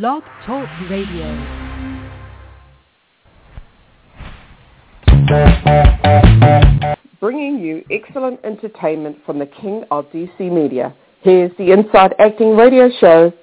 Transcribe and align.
Blog 0.00 0.22
Talk 0.46 0.66
Radio. 0.88 1.28
bringing 7.20 7.60
you 7.60 7.84
excellent 7.90 8.40
entertainment 8.42 9.18
from 9.26 9.38
the 9.38 9.44
king 9.44 9.84
of 9.90 10.06
DC 10.06 10.40
media. 10.50 10.94
Here's 11.20 11.54
the 11.58 11.72
Inside 11.72 12.14
Acting 12.18 12.56
Radio 12.56 12.88
Show. 13.00 13.34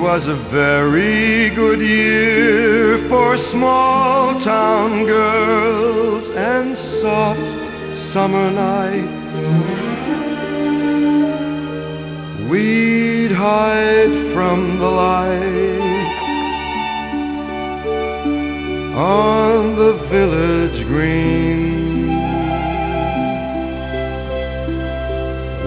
Was 0.00 0.22
a 0.26 0.36
very 0.50 1.54
good 1.54 1.78
year 1.78 3.06
for 3.10 3.36
small 3.52 4.32
town 4.42 5.04
girls 5.04 6.24
and 6.38 6.74
soft 7.02 7.38
summer 8.14 8.50
nights. 8.50 9.20
We'd 12.50 13.32
hide 13.32 14.32
from 14.32 14.78
the 14.78 14.86
light 14.86 15.80
on 18.96 19.76
the 19.76 19.92
village 20.08 20.86
green. 20.86 22.08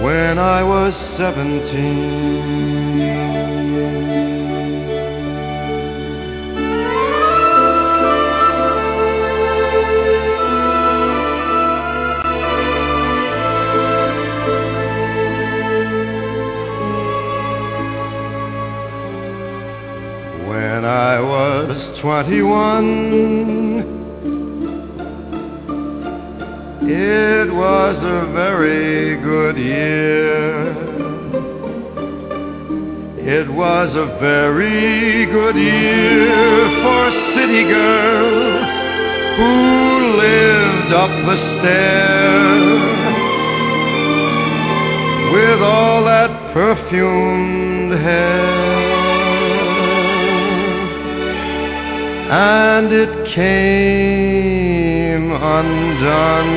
When 0.02 0.38
I 0.40 0.64
was 0.64 0.92
seventeen. 1.18 2.13
21. 22.04 23.80
It 26.82 27.48
was 27.50 27.96
a 27.96 28.30
very 28.34 29.16
good 29.22 29.56
year. 29.56 30.68
It 33.16 33.48
was 33.50 33.88
a 33.96 34.18
very 34.20 35.24
good 35.32 35.56
year 35.56 36.68
for 36.82 37.06
a 37.08 37.12
city 37.36 37.64
girl 37.72 38.64
who 39.38 39.54
lived 40.18 40.92
up 40.92 41.10
the 41.24 41.36
stair 41.56 42.60
with 45.32 45.62
all 45.62 46.04
that 46.04 46.52
perfumed 46.52 47.92
hair. 47.92 48.53
And 52.26 52.92
it 52.92 53.34
came 53.34 55.30
undone 55.30 56.54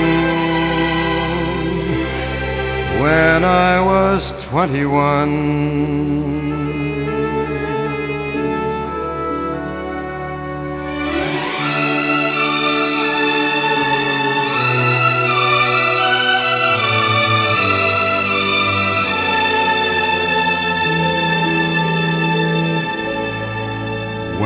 when 3.01 3.43
I 3.43 3.81
was 3.81 4.23
twenty-one. 4.49 6.36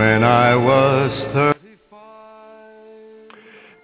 When 0.02 0.24
I 0.24 0.56
was 0.56 1.12
thirty-five. 1.32 2.36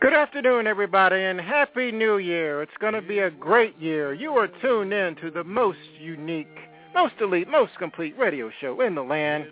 Good 0.01 0.13
afternoon, 0.15 0.65
everybody, 0.65 1.21
and 1.21 1.39
Happy 1.39 1.91
New 1.91 2.17
Year. 2.17 2.63
It's 2.63 2.75
going 2.79 2.95
to 2.95 3.03
be 3.03 3.19
a 3.19 3.29
great 3.29 3.79
year. 3.79 4.15
You 4.15 4.31
are 4.31 4.47
tuned 4.47 4.93
in 4.93 5.15
to 5.17 5.29
the 5.29 5.43
most 5.43 5.77
unique, 5.99 6.57
most 6.95 7.13
elite, 7.21 7.47
most 7.47 7.73
complete 7.77 8.17
radio 8.17 8.49
show 8.59 8.81
in 8.81 8.95
the 8.95 9.03
land, 9.03 9.45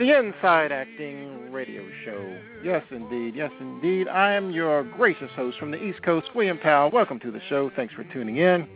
the 0.00 0.18
Inside 0.18 0.72
Acting 0.72 1.52
Radio 1.52 1.88
Show. 2.04 2.38
Yes, 2.64 2.82
indeed. 2.90 3.36
Yes, 3.36 3.52
indeed. 3.60 4.08
I 4.08 4.32
am 4.32 4.50
your 4.50 4.82
gracious 4.82 5.30
host 5.36 5.58
from 5.60 5.70
the 5.70 5.80
East 5.80 6.02
Coast, 6.02 6.34
William 6.34 6.58
Powell. 6.58 6.90
Welcome 6.90 7.20
to 7.20 7.30
the 7.30 7.40
show. 7.48 7.70
Thanks 7.76 7.94
for 7.94 8.02
tuning 8.02 8.38
in. 8.38 8.66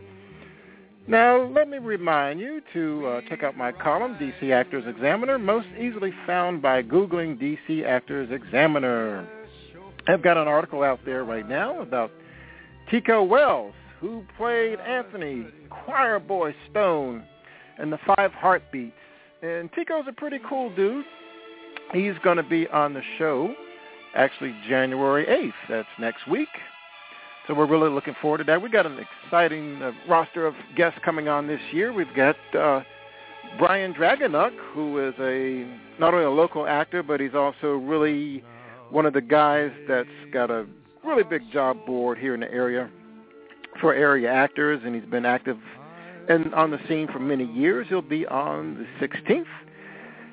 Now, 1.07 1.43
let 1.43 1.69
me 1.69 1.77
remind 1.77 2.39
you 2.39 2.61
to 2.73 3.05
uh, 3.05 3.21
check 3.29 3.43
out 3.43 3.55
my 3.55 3.71
column, 3.71 4.15
DC 4.15 4.51
Actors 4.51 4.85
Examiner, 4.87 5.37
most 5.37 5.67
easily 5.79 6.11
found 6.25 6.61
by 6.61 6.81
Googling 6.81 7.39
DC 7.39 7.85
Actors 7.85 8.29
Examiner. 8.31 9.27
I've 10.07 10.23
got 10.23 10.37
an 10.37 10.47
article 10.47 10.81
out 10.81 10.99
there 11.05 11.23
right 11.23 11.47
now 11.47 11.79
about 11.81 12.11
Tico 12.89 13.23
Wells, 13.23 13.73
who 13.99 14.23
played 14.35 14.79
Anthony 14.79 15.45
Choir 15.69 16.19
Boy 16.19 16.55
Stone 16.71 17.23
in 17.79 17.91
The 17.91 17.99
Five 18.15 18.31
Heartbeats. 18.31 18.93
And 19.43 19.71
Tico's 19.73 20.05
a 20.07 20.13
pretty 20.13 20.39
cool 20.49 20.75
dude. 20.75 21.05
He's 21.93 22.13
going 22.23 22.37
to 22.37 22.43
be 22.43 22.67
on 22.69 22.93
the 22.93 23.01
show 23.19 23.53
actually 24.15 24.55
January 24.67 25.25
8th. 25.25 25.69
That's 25.69 25.87
next 25.99 26.27
week. 26.27 26.47
So 27.47 27.53
we're 27.53 27.67
really 27.67 27.89
looking 27.89 28.15
forward 28.21 28.39
to 28.39 28.43
that. 28.45 28.61
We've 28.61 28.71
got 28.71 28.85
an 28.85 28.99
exciting 29.25 29.81
uh, 29.81 29.91
roster 30.07 30.47
of 30.47 30.55
guests 30.75 30.99
coming 31.05 31.27
on 31.27 31.47
this 31.47 31.59
year. 31.71 31.93
We've 31.93 32.13
got 32.15 32.35
uh, 32.57 32.81
Brian 33.59 33.93
Dragonuk, 33.93 34.51
who 34.73 35.07
is 35.07 35.13
a 35.19 35.65
not 35.99 36.13
only 36.13 36.25
a 36.25 36.31
local 36.31 36.65
actor, 36.67 37.03
but 37.03 37.19
he's 37.19 37.35
also 37.35 37.73
really 37.73 38.43
one 38.89 39.05
of 39.05 39.13
the 39.13 39.21
guys 39.21 39.71
that's 39.87 40.09
got 40.33 40.49
a 40.49 40.65
really 41.03 41.23
big 41.23 41.41
job 41.51 41.85
board 41.85 42.17
here 42.17 42.33
in 42.33 42.39
the 42.39 42.51
area 42.51 42.89
for 43.79 43.93
area 43.93 44.31
actors, 44.31 44.81
and 44.83 44.95
he's 44.95 45.05
been 45.05 45.25
active 45.25 45.57
and 46.27 46.53
on 46.55 46.71
the 46.71 46.79
scene 46.87 47.07
for 47.07 47.19
many 47.19 47.45
years. 47.45 47.85
He'll 47.89 48.01
be 48.01 48.25
on 48.25 48.87
the 48.99 49.07
16th. 49.07 49.45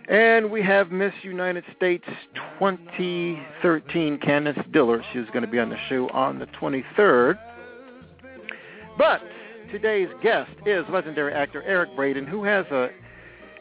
And 0.09 0.51
we 0.51 0.63
have 0.63 0.91
Miss 0.91 1.13
United 1.23 1.65
States 1.77 2.05
2013, 2.59 4.19
Candace 4.19 4.59
Diller. 4.73 5.03
She's 5.13 5.27
going 5.27 5.43
to 5.43 5.51
be 5.51 5.61
on 5.61 5.71
the 5.71 5.79
show 5.89 6.09
on 6.09 6.39
the 6.39 6.47
23rd. 6.47 7.39
But 8.99 9.23
today's 9.71 10.09
guest 10.23 10.51
is 10.67 10.85
legendary 10.91 11.33
actor 11.33 11.63
Eric 11.63 11.95
Braeden, 11.95 12.27
who 12.27 12.43
has 12.43 12.67
uh, 12.67 12.89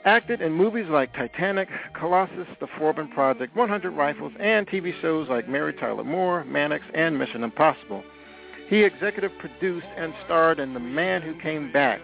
acted 0.04 0.42
in 0.42 0.52
movies 0.52 0.88
like 0.90 1.14
Titanic, 1.14 1.70
Colossus, 1.94 2.48
The 2.60 2.68
Forbin 2.68 3.14
Project, 3.14 3.56
100 3.56 3.92
Rifles, 3.92 4.34
and 4.40 4.68
TV 4.68 5.00
shows 5.00 5.30
like 5.30 5.48
Mary 5.48 5.74
Tyler 5.74 6.04
Moore, 6.04 6.44
Mannix, 6.46 6.84
and 6.96 7.20
Mission 7.20 7.44
Impossible. 7.44 8.04
He 8.68 8.84
executive 8.84 9.32
produced 9.38 9.88
and 9.96 10.14
starred 10.26 10.60
in 10.60 10.74
The 10.74 10.80
Man 10.80 11.22
Who 11.22 11.40
Came 11.40 11.72
Back, 11.72 12.02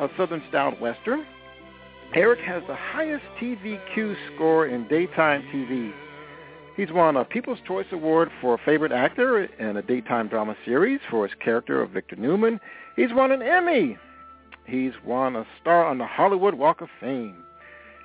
a 0.00 0.08
Southern-style 0.16 0.72
Western, 0.80 1.24
Eric 2.14 2.40
has 2.40 2.62
the 2.66 2.74
highest 2.74 3.24
TVQ 3.40 4.16
score 4.34 4.66
in 4.66 4.88
daytime 4.88 5.42
TV. 5.52 5.92
He's 6.76 6.92
won 6.92 7.16
a 7.16 7.24
People's 7.24 7.58
Choice 7.66 7.86
Award 7.90 8.30
for 8.40 8.58
Favorite 8.64 8.92
Actor 8.92 9.44
in 9.44 9.76
a 9.76 9.82
daytime 9.82 10.28
drama 10.28 10.56
series 10.64 11.00
for 11.10 11.26
his 11.26 11.34
character 11.42 11.80
of 11.80 11.90
Victor 11.90 12.16
Newman. 12.16 12.60
He's 12.96 13.12
won 13.12 13.32
an 13.32 13.42
Emmy. 13.42 13.98
He's 14.66 14.92
won 15.04 15.36
a 15.36 15.46
star 15.60 15.84
on 15.84 15.98
the 15.98 16.06
Hollywood 16.06 16.54
Walk 16.54 16.80
of 16.80 16.88
Fame. 17.00 17.42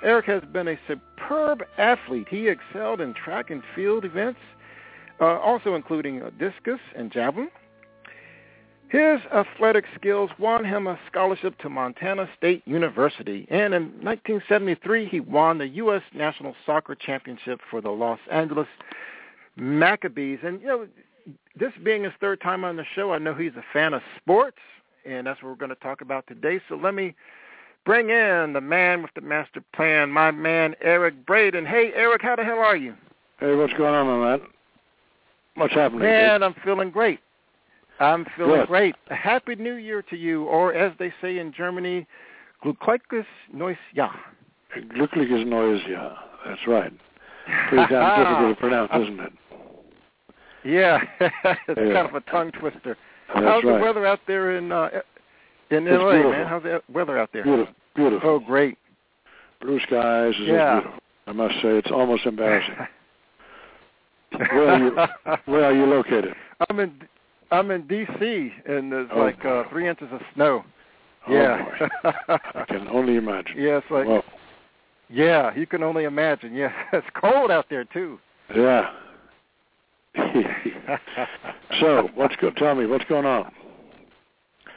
Eric 0.03 0.25
has 0.25 0.43
been 0.51 0.67
a 0.67 0.79
superb 0.87 1.63
athlete. 1.77 2.27
He 2.29 2.47
excelled 2.47 3.01
in 3.01 3.13
track 3.13 3.49
and 3.49 3.61
field 3.75 4.03
events, 4.03 4.39
uh, 5.19 5.37
also 5.39 5.75
including 5.75 6.21
discus 6.39 6.79
and 6.95 7.11
javelin. 7.11 7.49
His 8.91 9.21
athletic 9.33 9.85
skills 9.95 10.29
won 10.37 10.65
him 10.65 10.85
a 10.85 10.99
scholarship 11.09 11.57
to 11.59 11.69
Montana 11.69 12.27
State 12.37 12.61
University, 12.65 13.47
and 13.49 13.73
in 13.73 13.83
1973 14.03 15.07
he 15.07 15.21
won 15.21 15.59
the 15.59 15.67
U.S. 15.67 16.01
National 16.13 16.53
Soccer 16.65 16.93
Championship 16.95 17.61
for 17.69 17.79
the 17.79 17.89
Los 17.89 18.19
Angeles 18.29 18.67
Maccabees. 19.55 20.39
And 20.43 20.59
you 20.59 20.67
know, 20.67 20.87
this 21.57 21.71
being 21.81 22.03
his 22.03 22.11
third 22.19 22.41
time 22.41 22.65
on 22.65 22.75
the 22.75 22.83
show, 22.93 23.13
I 23.13 23.17
know 23.17 23.33
he's 23.33 23.55
a 23.55 23.63
fan 23.71 23.93
of 23.93 24.01
sports, 24.17 24.57
and 25.05 25.25
that's 25.25 25.41
what 25.41 25.47
we're 25.47 25.55
going 25.55 25.69
to 25.69 25.75
talk 25.75 26.01
about 26.01 26.27
today. 26.27 26.59
So 26.67 26.75
let 26.75 26.93
me 26.93 27.15
bring 27.85 28.09
in 28.09 28.51
the 28.51 28.59
man 28.59 29.03
with 29.03 29.11
the 29.15 29.21
master 29.21 29.63
plan, 29.73 30.11
my 30.11 30.31
man 30.31 30.75
Eric 30.81 31.25
Braeden. 31.25 31.65
Hey, 31.65 31.93
Eric, 31.95 32.23
how 32.23 32.35
the 32.35 32.43
hell 32.43 32.59
are 32.59 32.75
you? 32.75 32.95
Hey, 33.39 33.55
what's 33.55 33.71
going 33.71 33.93
on, 33.93 34.05
my 34.05 34.31
man? 34.31 34.47
What's 35.55 35.73
happening? 35.75 36.01
Man, 36.01 36.43
I'm 36.43 36.55
feeling 36.61 36.91
great. 36.91 37.21
I'm 38.01 38.25
feeling 38.35 38.61
Good. 38.61 38.67
great. 38.67 38.95
A 39.09 39.15
happy 39.15 39.55
New 39.55 39.75
Year 39.75 40.01
to 40.09 40.15
you, 40.17 40.45
or 40.45 40.73
as 40.73 40.91
they 40.99 41.13
say 41.21 41.37
in 41.37 41.53
Germany, 41.53 42.07
Glückliches 42.63 43.25
neues 43.53 43.77
Jahr. 43.95 44.15
Glückliches 44.75 45.45
neues 45.45 45.81
Jahr. 45.87 46.17
That's 46.45 46.61
right. 46.67 46.91
Pretty 47.69 47.85
damn 47.93 48.19
difficult 48.23 48.55
to 48.55 48.59
pronounce, 48.59 48.91
isn't 49.03 49.19
it? 49.19 49.33
Yeah, 50.63 50.99
it's 51.19 51.51
Yeah. 51.67 51.93
kind 51.93 52.07
of 52.09 52.15
a 52.15 52.21
tongue 52.31 52.51
twister. 52.51 52.97
That's 53.33 53.45
How's 53.45 53.63
right. 53.63 53.77
the 53.77 53.83
weather 53.83 54.05
out 54.05 54.19
there 54.27 54.57
in 54.57 54.71
uh, 54.71 54.89
in 55.69 55.87
It's 55.87 56.01
LA, 56.01 56.11
beautiful. 56.11 56.31
man? 56.31 56.47
How's 56.47 56.63
the 56.63 56.81
weather 56.91 57.17
out 57.17 57.29
there? 57.33 57.43
Beautiful. 57.43 57.73
Beautiful. 57.95 58.29
Oh, 58.29 58.39
great. 58.39 58.77
Blue 59.61 59.79
skies 59.81 60.33
is 60.35 60.47
Yeah. 60.47 60.79
beautiful. 60.81 60.99
I 61.27 61.31
must 61.33 61.53
say, 61.55 61.77
it's 61.77 61.91
almost 61.91 62.25
embarrassing. 62.27 62.75
Where 64.31 64.69
are 64.69 64.77
you? 64.79 65.37
Where 65.45 65.65
are 65.65 65.73
you 65.73 65.85
located? 65.85 66.33
I'm 66.69 66.79
in 66.79 66.93
I'm 67.51 67.69
in 67.71 67.85
D.C. 67.87 68.51
and 68.65 68.91
there's 68.91 69.09
Oh, 69.13 69.19
like 69.19 69.43
uh, 69.45 69.63
three 69.69 69.87
inches 69.87 70.07
of 70.11 70.21
snow. 70.35 70.63
Oh, 71.27 71.33
yeah. 71.33 71.65
I 72.27 72.65
can 72.67 72.87
only 72.87 73.15
imagine. 73.17 73.55
yeah, 73.57 73.77
it's 73.77 73.91
like 73.91 74.07
Well, 74.07 74.23
yeah, 75.09 75.53
you 75.55 75.67
can 75.67 75.83
only 75.83 76.05
imagine. 76.05 76.55
Yeah, 76.55 76.71
it's 76.93 77.05
cold 77.19 77.51
out 77.51 77.65
there 77.69 77.83
too. 77.85 78.19
yeah. 78.55 78.89
so, 81.79 82.09
what's 82.15 82.35
go- 82.37 82.51
tell 82.51 82.75
me 82.75 82.85
what's 82.85 83.05
going 83.05 83.25
on? 83.25 83.51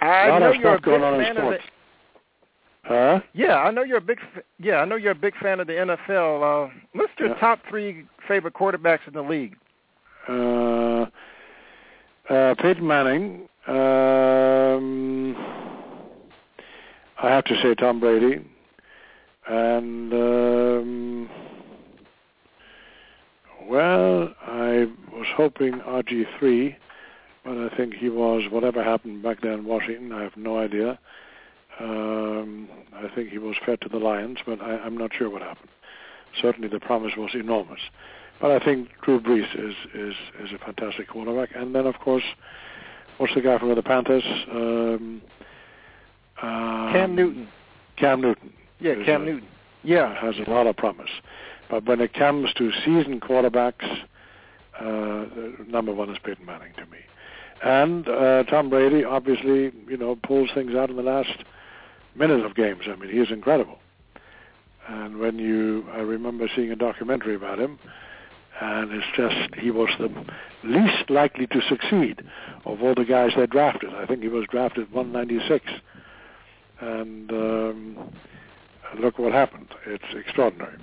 I 0.00 0.26
a 0.26 0.30
lot 0.30 0.38
know 0.40 0.50
of 0.50 0.56
you're 0.56 0.74
a 0.74 0.78
stuff 0.78 0.84
going 0.84 1.02
on 1.02 1.14
in 1.14 1.20
fan 1.22 1.36
of 1.36 1.42
sports. 1.42 1.64
the, 1.64 1.70
Huh? 2.86 3.20
Yeah, 3.32 3.56
I 3.56 3.70
know 3.70 3.82
you're 3.82 3.96
a 3.98 4.02
big. 4.02 4.18
Yeah, 4.60 4.76
I 4.76 4.84
know 4.84 4.96
you're 4.96 5.12
a 5.12 5.14
big 5.16 5.34
fan 5.38 5.58
of 5.58 5.66
the 5.66 5.72
NFL. 5.72 6.68
Uh, 6.68 6.72
list 6.94 7.12
your 7.18 7.30
Yeah. 7.30 7.34
top 7.40 7.60
three 7.68 8.04
favorite 8.28 8.52
quarterbacks 8.54 9.06
in 9.08 9.14
the 9.14 9.22
league. 9.22 9.56
Uh, 10.28 11.06
uh, 12.28 12.54
Peyton 12.58 12.86
Manning. 12.86 13.48
Um, 13.66 15.36
I 17.22 17.30
have 17.30 17.44
to 17.44 17.60
say 17.62 17.74
Tom 17.74 18.00
Brady, 18.00 18.44
and 19.48 20.12
um, 20.12 21.30
well, 23.68 24.34
I 24.42 24.86
was 25.12 25.26
hoping 25.34 25.74
RG 25.80 26.26
three, 26.38 26.76
but 27.44 27.56
I 27.56 27.74
think 27.76 27.94
he 27.94 28.08
was 28.08 28.50
whatever 28.50 28.82
happened 28.82 29.22
back 29.22 29.40
there 29.40 29.52
in 29.52 29.64
Washington. 29.64 30.12
I 30.12 30.22
have 30.22 30.36
no 30.36 30.58
idea. 30.58 30.98
Um, 31.80 32.68
I 32.94 33.08
think 33.14 33.30
he 33.30 33.38
was 33.38 33.56
fed 33.64 33.80
to 33.80 33.88
the 33.88 33.98
lions, 33.98 34.38
but 34.46 34.60
I, 34.60 34.76
I'm 34.78 34.96
not 34.96 35.12
sure 35.16 35.30
what 35.30 35.42
happened. 35.42 35.70
Certainly, 36.40 36.68
the 36.68 36.80
promise 36.80 37.12
was 37.16 37.30
enormous. 37.34 37.80
But 38.44 38.61
I 38.61 38.62
think 38.62 38.91
Drew 39.00 39.19
Brees 39.20 39.49
is 39.55 39.75
is 39.94 40.14
is 40.38 40.52
a 40.52 40.58
fantastic 40.58 41.08
quarterback. 41.08 41.56
And 41.56 41.75
then, 41.75 41.87
of 41.87 41.94
course, 41.99 42.25
what's 43.17 43.32
the 43.35 43.41
guy 43.41 43.58
from 43.58 43.75
the 43.75 43.82
Panthers? 43.82 44.23
Um, 44.50 45.23
um, 46.43 46.93
Cam 46.93 47.14
Newton. 47.17 47.49
Cam 47.96 48.20
Newton 48.20 48.52
Yeah, 48.81 48.96
Cam 49.06 49.23
a- 49.23 49.25
Newton. 49.25 49.49
Yeah, 49.82 50.14
has 50.20 50.35
a 50.46 50.50
lot 50.50 50.67
of 50.67 50.76
promise. 50.76 51.08
But 51.70 51.87
when 51.87 52.02
it 52.02 52.12
comes 52.12 52.52
to 52.58 52.70
seasoned 52.85 53.23
quarterbacks, 53.23 54.02
uh, 54.79 55.25
number 55.67 55.94
one 55.94 56.11
is 56.11 56.19
Peyton 56.23 56.44
Manning 56.44 56.75
to 56.76 56.85
me. 56.85 56.99
And 57.62 58.06
uh, 58.06 58.43
Tom 58.43 58.69
Brady, 58.69 59.05
obviously, 59.05 59.73
you 59.88 59.96
know, 59.96 60.17
pulls 60.17 60.50
things 60.55 60.75
out 60.75 60.91
in 60.91 60.96
the 60.96 61.02
last 61.02 61.44
minute 62.14 62.44
of 62.44 62.55
games. 62.55 62.82
I 62.88 62.96
mean, 62.96 63.08
he 63.08 63.20
is 63.20 63.31
incredible. 63.31 63.79
And 64.87 65.17
when 65.17 65.38
you, 65.38 65.87
I 65.94 66.00
remember 66.00 66.46
seeing 66.55 66.70
a 66.70 66.76
documentary 66.76 67.37
about 67.37 67.58
him, 67.58 67.79
and 68.60 68.92
it's 68.92 69.06
just 69.16 69.54
he 69.60 69.70
was 69.70 69.88
the 69.98 70.08
least 70.62 71.10
likely 71.10 71.46
to 71.48 71.60
succeed 71.68 72.22
of 72.64 72.82
all 72.82 72.94
the 72.94 73.04
guys 73.04 73.30
they 73.36 73.46
drafted. 73.46 73.90
I 73.94 74.06
think 74.06 74.22
he 74.22 74.28
was 74.28 74.46
drafted 74.50 74.92
196, 74.92 75.64
and 76.80 77.30
um, 77.32 78.12
look 79.00 79.18
what 79.18 79.32
happened. 79.32 79.68
It's 79.86 80.04
extraordinary. 80.14 80.76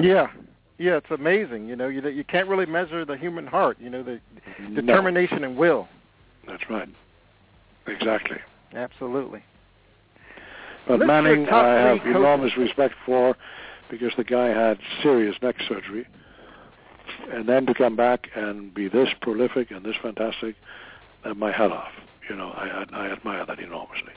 yeah, 0.00 0.28
yeah. 0.78 0.96
It's 0.96 1.10
amazing. 1.10 1.68
You 1.68 1.76
know, 1.76 1.88
you 1.88 2.06
you 2.08 2.24
can't 2.24 2.48
really 2.48 2.66
measure 2.66 3.04
the 3.04 3.16
human 3.16 3.46
heart. 3.46 3.76
You 3.80 3.90
know, 3.90 4.02
the 4.02 4.20
No, 4.60 4.80
determination 4.80 5.44
and 5.44 5.56
will. 5.56 5.88
that's 6.46 6.62
right. 6.70 6.88
Exactly. 7.86 8.38
Absolutely. 8.74 9.42
But 10.88 10.98
Let's 11.00 11.06
Manning, 11.06 11.48
I 11.48 11.74
have 11.74 11.98
coaches. 11.98 12.16
enormous 12.16 12.56
respect 12.56 12.94
for 13.06 13.36
because 13.92 14.12
the 14.16 14.24
guy 14.24 14.48
had 14.48 14.78
serious 15.02 15.36
neck 15.42 15.54
surgery. 15.68 16.06
And 17.30 17.46
then 17.46 17.66
to 17.66 17.74
come 17.74 17.94
back 17.94 18.26
and 18.34 18.72
be 18.72 18.88
this 18.88 19.10
prolific 19.20 19.70
and 19.70 19.84
this 19.84 19.96
fantastic, 20.02 20.56
uh, 21.24 21.34
my 21.34 21.52
head 21.52 21.70
off. 21.70 21.92
You 22.28 22.36
know, 22.36 22.48
I, 22.48 22.84
I, 22.90 23.06
I 23.06 23.12
admire 23.12 23.44
that 23.44 23.58
enormously. 23.58 24.14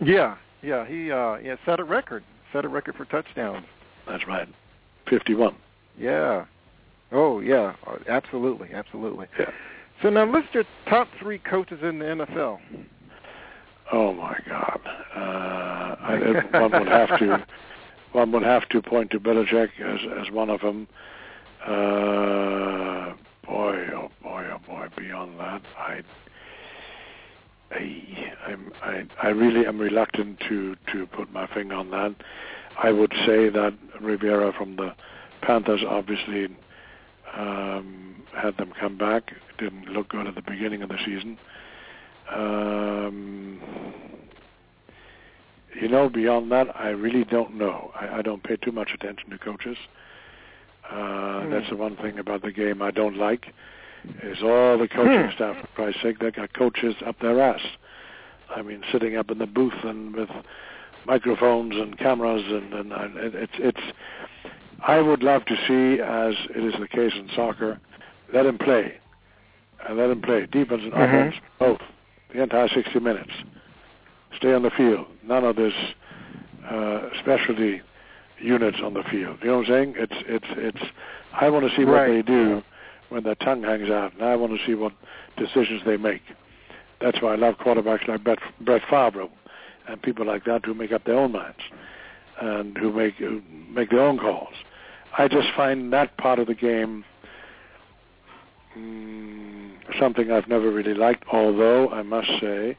Yeah, 0.00 0.36
yeah. 0.62 0.86
He 0.86 1.10
uh, 1.10 1.36
yeah 1.36 1.56
set 1.66 1.80
a 1.80 1.84
record. 1.84 2.22
Set 2.52 2.64
a 2.64 2.68
record 2.68 2.94
for 2.94 3.04
touchdowns. 3.06 3.66
That's 4.06 4.26
right. 4.28 4.48
51. 5.08 5.56
Yeah. 5.98 6.44
Oh 7.10 7.40
yeah. 7.40 7.74
Uh, 7.86 7.96
Absolutely, 8.08 8.68
absolutely. 8.72 9.26
Yeah. 9.38 9.50
So 10.02 10.10
now 10.10 10.30
list 10.30 10.48
your 10.52 10.64
top 10.88 11.08
three 11.18 11.38
coaches 11.38 11.80
in 11.82 11.98
the 11.98 12.04
NFL. 12.04 12.60
Oh 13.92 14.12
my 14.12 14.38
God! 14.48 14.80
Uh, 15.14 15.18
I, 16.00 16.42
one 16.60 16.72
would 16.72 16.88
have 16.88 17.18
to, 17.18 17.46
one 18.12 18.32
would 18.32 18.42
have 18.42 18.68
to 18.70 18.82
point 18.82 19.10
to 19.12 19.20
Belichick 19.20 19.70
as 19.80 20.00
as 20.20 20.32
one 20.32 20.50
of 20.50 20.60
them. 20.60 20.88
Uh, 21.64 23.14
boy, 23.46 23.86
oh 23.94 24.10
boy, 24.22 24.46
oh 24.52 24.60
boy! 24.66 24.88
Beyond 24.96 25.38
that, 25.38 25.62
I, 25.78 26.02
I, 27.70 28.32
I'm, 28.46 28.72
I, 28.82 29.04
I 29.22 29.28
really 29.28 29.66
am 29.66 29.78
reluctant 29.78 30.40
to 30.48 30.76
to 30.92 31.06
put 31.06 31.32
my 31.32 31.46
finger 31.48 31.74
on 31.74 31.90
that. 31.90 32.14
I 32.82 32.90
would 32.92 33.12
say 33.26 33.48
that 33.48 33.74
Rivera 34.00 34.52
from 34.52 34.76
the 34.76 34.94
Panthers 35.42 35.82
obviously 35.88 36.48
um, 37.36 38.22
had 38.34 38.56
them 38.56 38.72
come 38.78 38.96
back. 38.96 39.32
Didn't 39.58 39.88
look 39.88 40.08
good 40.08 40.26
at 40.26 40.34
the 40.34 40.42
beginning 40.42 40.82
of 40.82 40.88
the 40.88 40.98
season. 41.04 41.38
Um, 42.34 43.60
you 45.80 45.88
know, 45.88 46.08
beyond 46.08 46.50
that, 46.52 46.68
I 46.78 46.88
really 46.90 47.24
don't 47.24 47.54
know. 47.56 47.90
I, 47.98 48.18
I 48.18 48.22
don't 48.22 48.42
pay 48.42 48.56
too 48.56 48.72
much 48.72 48.90
attention 48.94 49.30
to 49.30 49.38
coaches. 49.38 49.76
Uh, 50.90 51.48
That's 51.48 51.68
the 51.70 51.76
one 51.76 51.96
thing 51.96 52.18
about 52.18 52.42
the 52.42 52.52
game 52.52 52.82
I 52.82 52.90
don't 52.90 53.16
like. 53.16 53.46
Is 54.22 54.42
all 54.42 54.78
the 54.78 54.88
coaching 54.88 55.28
Hmm. 55.28 55.34
staff, 55.34 55.56
for 55.60 55.66
Christ's 55.74 56.02
sake, 56.02 56.18
they 56.18 56.30
got 56.32 56.52
coaches 56.54 56.96
up 57.06 57.18
their 57.20 57.40
ass. 57.40 57.60
I 58.54 58.60
mean, 58.62 58.82
sitting 58.90 59.16
up 59.16 59.30
in 59.30 59.38
the 59.38 59.46
booth 59.46 59.84
and 59.84 60.14
with 60.14 60.28
microphones 61.06 61.74
and 61.76 61.96
cameras, 61.98 62.42
and, 62.48 62.74
and, 62.74 62.92
and 62.92 63.16
it's 63.34 63.52
it's. 63.58 63.80
I 64.84 65.00
would 65.00 65.22
love 65.22 65.44
to 65.46 65.54
see, 65.68 66.02
as 66.02 66.34
it 66.54 66.64
is 66.64 66.74
the 66.80 66.88
case 66.88 67.12
in 67.14 67.28
soccer, 67.36 67.78
let 68.34 68.44
him 68.44 68.58
play, 68.58 68.94
and 69.88 69.96
let 69.96 70.10
him 70.10 70.20
play 70.20 70.46
defense 70.46 70.82
and 70.82 70.92
Mhm. 70.92 71.04
offense 71.28 71.34
both 71.60 71.80
the 72.34 72.42
entire 72.42 72.68
60 72.68 72.98
minutes. 72.98 73.30
Stay 74.36 74.52
on 74.52 74.62
the 74.62 74.70
field. 74.70 75.06
None 75.24 75.44
of 75.44 75.56
this 75.56 75.74
uh, 76.68 77.08
specialty 77.20 77.82
units 78.40 78.78
on 78.82 78.94
the 78.94 79.02
field. 79.04 79.38
You 79.42 79.48
know 79.48 79.58
what 79.58 79.66
I'm 79.68 79.72
saying? 79.72 79.94
It's 79.96 80.14
it's 80.26 80.46
it's. 80.56 80.90
I 81.32 81.48
want 81.50 81.68
to 81.68 81.76
see 81.76 81.84
what 81.84 81.92
Right. 81.94 82.08
they 82.08 82.22
do 82.22 82.62
when 83.08 83.22
their 83.24 83.34
tongue 83.36 83.62
hangs 83.62 83.90
out, 83.90 84.14
and 84.14 84.22
I 84.22 84.36
want 84.36 84.58
to 84.58 84.66
see 84.66 84.74
what 84.74 84.92
decisions 85.36 85.82
they 85.84 85.96
make. 85.96 86.22
That's 87.00 87.20
why 87.20 87.32
I 87.32 87.36
love 87.36 87.56
quarterbacks 87.58 88.06
like 88.08 88.22
Brett, 88.24 88.38
Brett 88.60 88.82
Favre 88.88 89.28
and 89.88 90.00
people 90.02 90.24
like 90.24 90.44
that 90.44 90.64
who 90.64 90.74
make 90.74 90.92
up 90.92 91.04
their 91.04 91.18
own 91.18 91.32
minds 91.32 91.58
and 92.40 92.76
who 92.78 92.92
make 92.92 93.14
who 93.14 93.42
make 93.70 93.90
their 93.90 94.00
own 94.00 94.18
calls. 94.18 94.54
I 95.18 95.28
just 95.28 95.48
find 95.56 95.92
that 95.92 96.16
part 96.16 96.38
of 96.38 96.46
the 96.46 96.54
game 96.54 97.04
mm, 98.76 99.70
something 99.98 100.30
I've 100.30 100.48
never 100.48 100.70
really 100.70 100.94
liked. 100.94 101.24
Although 101.32 101.90
I 101.90 102.02
must 102.02 102.28
say, 102.40 102.76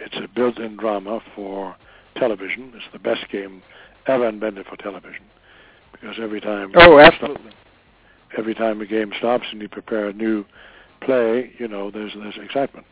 it's 0.00 0.16
a 0.16 0.28
built-in 0.28 0.76
drama 0.76 1.20
for 1.34 1.76
television. 2.16 2.72
It's 2.74 2.84
the 2.92 2.98
best 2.98 3.28
game 3.30 3.62
ever 4.06 4.28
invented 4.28 4.66
for 4.66 4.76
television 4.76 5.24
because 5.92 6.16
every 6.20 6.40
time 6.40 6.72
Oh, 6.76 6.98
absolutely. 6.98 7.52
every 8.36 8.54
time 8.54 8.80
a 8.80 8.86
game 8.86 9.12
stops 9.18 9.46
and 9.50 9.60
you 9.60 9.68
prepare 9.68 10.08
a 10.08 10.12
new 10.12 10.44
play, 11.00 11.52
you 11.58 11.68
know, 11.68 11.90
there's 11.90 12.12
there's 12.14 12.36
excitement. 12.42 12.86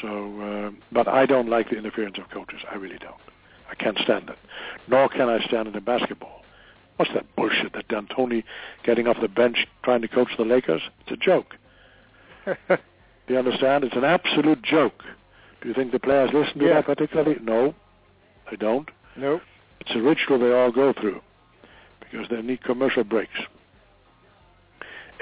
So, 0.00 0.40
uh, 0.40 0.70
but 0.92 1.08
I 1.08 1.26
don't 1.26 1.48
like 1.48 1.70
the 1.70 1.76
interference 1.76 2.16
of 2.18 2.30
coaches. 2.30 2.60
I 2.70 2.76
really 2.76 2.98
don't. 2.98 3.20
I 3.70 3.74
can't 3.74 3.98
stand 3.98 4.28
it. 4.28 4.38
Nor 4.88 5.08
can 5.08 5.28
I 5.28 5.40
stand 5.46 5.68
it 5.68 5.74
in 5.76 5.84
basketball. 5.84 6.42
What's 6.96 7.12
that 7.14 7.24
bullshit 7.34 7.72
that 7.72 7.88
D'Antoni 7.88 8.44
getting 8.84 9.08
off 9.08 9.16
the 9.20 9.28
bench 9.28 9.66
trying 9.82 10.02
to 10.02 10.08
coach 10.08 10.28
the 10.36 10.44
Lakers? 10.44 10.82
It's 11.00 11.12
a 11.12 11.16
joke. 11.16 11.56
You 13.30 13.38
understand? 13.38 13.84
It's 13.84 13.94
an 13.94 14.02
absolute 14.02 14.60
joke. 14.60 15.04
Do 15.60 15.68
you 15.68 15.74
think 15.74 15.92
the 15.92 15.98
players 15.98 16.30
listen 16.32 16.58
to 16.58 16.66
Yeah. 16.66 16.74
that 16.74 16.86
particularly? 16.86 17.36
No, 17.42 17.74
they 18.50 18.56
don't. 18.56 18.88
Nope. 19.16 19.42
It's 19.80 19.94
a 19.94 20.00
ritual 20.00 20.38
they 20.38 20.52
all 20.52 20.70
go 20.72 20.92
through 20.92 21.20
because 22.00 22.28
they 22.28 22.42
need 22.42 22.62
commercial 22.62 23.04
breaks. 23.04 23.38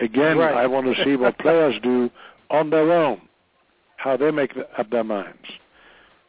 Again, 0.00 0.38
Right. 0.38 0.54
I 0.54 0.66
want 0.66 0.86
to 0.94 1.04
see 1.04 1.16
what 1.16 1.38
players 1.46 1.78
do 1.82 2.10
on 2.50 2.70
their 2.70 2.92
own, 2.92 3.20
how 3.96 4.16
they 4.16 4.30
make 4.30 4.56
up 4.76 4.90
their 4.90 5.04
minds. 5.04 5.48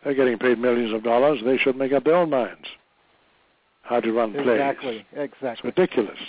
They're 0.03 0.13
getting 0.15 0.37
paid 0.39 0.57
millions 0.59 0.93
of 0.93 1.03
dollars. 1.03 1.41
They 1.43 1.57
should 1.57 1.75
make 1.75 1.91
up 1.91 2.03
their 2.05 2.15
own 2.15 2.29
minds 2.29 2.67
how 3.83 3.99
to 3.99 4.11
run 4.11 4.33
plays. 4.33 4.47
Exactly. 4.47 5.05
It's 5.13 5.33
Exactly. 5.33 5.67
ridiculous. 5.71 6.19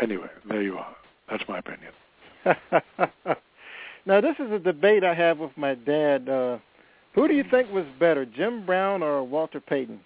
Anyway, 0.00 0.28
there 0.48 0.62
you 0.62 0.76
are. 0.78 0.94
That's 1.30 1.46
my 1.48 1.58
opinion. 1.58 1.92
now 4.06 4.20
this 4.20 4.36
is 4.38 4.50
a 4.50 4.58
debate 4.58 5.04
I 5.04 5.14
have 5.14 5.38
with 5.38 5.56
my 5.56 5.74
dad. 5.74 6.28
Uh, 6.28 6.58
who 7.16 7.26
do 7.26 7.34
you 7.34 7.42
think 7.50 7.72
was 7.72 7.86
better, 7.98 8.24
Jim 8.24 8.64
Brown 8.64 9.02
or 9.02 9.24
Walter 9.24 9.58
Payton? 9.58 9.98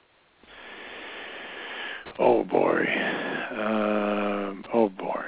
Oh 2.19 2.45
boy. 2.45 2.85
Um, 3.51 4.65
oh 4.73 4.89
boy. 4.89 5.25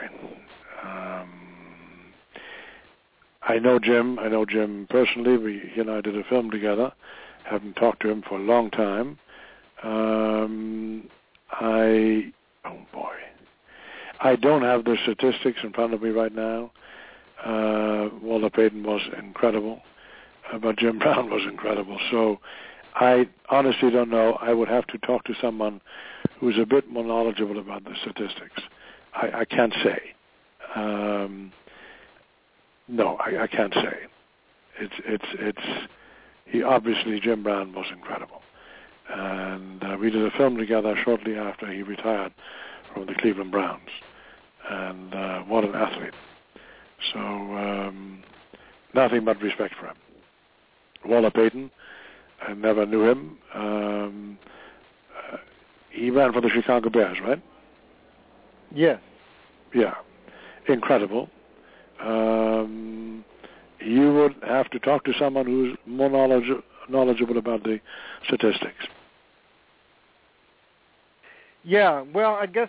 Um, 0.84 1.30
I 3.42 3.58
know 3.58 3.78
Jim. 3.78 4.18
I 4.18 4.28
know 4.28 4.46
Jim 4.46 4.86
personally. 4.88 5.36
We, 5.36 5.70
he 5.74 5.80
and 5.80 5.90
I 5.90 6.00
did 6.00 6.16
a 6.16 6.24
film 6.24 6.50
together. 6.50 6.92
Haven't 7.44 7.74
talked 7.74 8.00
to 8.02 8.10
him 8.10 8.22
for 8.28 8.38
a 8.38 8.42
long 8.42 8.70
time. 8.70 9.18
Um, 9.82 11.08
I. 11.50 12.32
Oh 12.64 12.78
boy. 12.92 13.14
I 14.20 14.36
don't 14.36 14.62
have 14.62 14.84
the 14.84 14.96
statistics 15.02 15.58
in 15.64 15.72
front 15.72 15.94
of 15.94 16.02
me 16.02 16.10
right 16.10 16.32
now. 16.32 16.70
Uh, 17.44 18.08
Walter 18.22 18.50
Payton 18.50 18.84
was 18.84 19.00
incredible, 19.18 19.80
but 20.60 20.78
Jim 20.78 20.98
Brown 21.00 21.30
was 21.30 21.42
incredible. 21.48 21.98
So 22.10 22.38
I 22.94 23.28
honestly 23.48 23.90
don't 23.90 24.10
know. 24.10 24.38
I 24.40 24.52
would 24.52 24.68
have 24.68 24.86
to 24.88 24.98
talk 24.98 25.24
to 25.24 25.34
someone 25.40 25.80
who's 26.38 26.58
a 26.58 26.66
bit 26.66 26.90
more 26.90 27.04
knowledgeable 27.04 27.58
about 27.58 27.84
the 27.84 27.94
statistics. 28.00 28.62
I, 29.14 29.40
I 29.40 29.44
can't 29.44 29.74
say. 29.82 30.00
Um, 30.74 31.52
no, 32.88 33.16
I, 33.16 33.44
I 33.44 33.46
can't 33.46 33.74
say. 33.74 33.96
It's 34.78 34.94
it's 35.04 35.24
it's. 35.34 35.88
He 36.46 36.62
obviously 36.62 37.20
Jim 37.20 37.42
Brown 37.42 37.72
was 37.72 37.86
incredible, 37.92 38.42
and 39.08 39.82
uh, 39.82 39.96
we 39.98 40.10
did 40.10 40.24
a 40.24 40.30
film 40.36 40.56
together 40.56 40.94
shortly 41.04 41.36
after 41.36 41.70
he 41.70 41.82
retired 41.82 42.32
from 42.92 43.06
the 43.06 43.14
Cleveland 43.14 43.52
Browns, 43.52 43.88
and 44.68 45.14
uh, 45.14 45.40
what 45.42 45.64
an 45.64 45.74
athlete. 45.74 46.14
So 47.12 47.18
um, 47.20 48.22
nothing 48.94 49.24
but 49.24 49.40
respect 49.40 49.74
for 49.78 49.86
him. 49.86 49.96
Walter 51.06 51.30
Payton, 51.30 51.70
I 52.46 52.54
never 52.54 52.86
knew 52.86 53.08
him. 53.08 53.38
Um, 53.54 54.38
uh, 55.32 55.36
he 55.90 56.10
ran 56.10 56.32
for 56.32 56.40
the 56.40 56.48
Chicago 56.48 56.90
Bears, 56.90 57.18
right? 57.20 57.42
Yes. 58.74 59.00
Yeah, 59.74 59.94
incredible. 60.68 61.28
Um, 62.00 63.24
you 63.80 64.12
would 64.12 64.34
have 64.46 64.70
to 64.70 64.78
talk 64.78 65.04
to 65.04 65.12
someone 65.18 65.46
who's 65.46 65.76
more 65.86 66.10
knowledge, 66.10 66.50
knowledgeable 66.88 67.38
about 67.38 67.62
the 67.64 67.80
statistics. 68.26 68.86
Yeah. 71.64 72.02
Well, 72.12 72.34
I 72.34 72.46
guess 72.46 72.68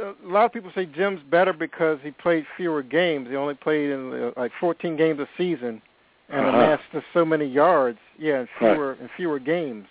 a 0.00 0.14
lot 0.24 0.44
of 0.44 0.52
people 0.52 0.70
say 0.74 0.86
Jim's 0.86 1.20
better 1.28 1.52
because 1.52 1.98
he 2.02 2.10
played 2.10 2.46
fewer 2.56 2.82
games. 2.82 3.28
He 3.28 3.36
only 3.36 3.54
played 3.54 3.90
in 3.90 4.12
uh, 4.12 4.30
like 4.36 4.52
14 4.60 4.96
games 4.96 5.18
a 5.18 5.28
season 5.36 5.82
and 6.30 6.46
Uh-huh. 6.46 6.58
amassed 6.58 7.06
so 7.12 7.24
many 7.24 7.44
yards. 7.46 7.98
Yeah, 8.18 8.40
in 8.40 8.48
Right. 8.60 8.74
fewer 8.74 8.92
in 9.00 9.08
fewer 9.16 9.38
games. 9.38 9.86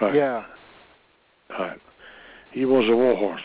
Right. 0.00 0.14
Yeah. 0.14 0.44
Right. 1.50 1.80
He 2.52 2.64
was 2.64 2.88
a 2.88 2.96
warhorse. 2.96 3.42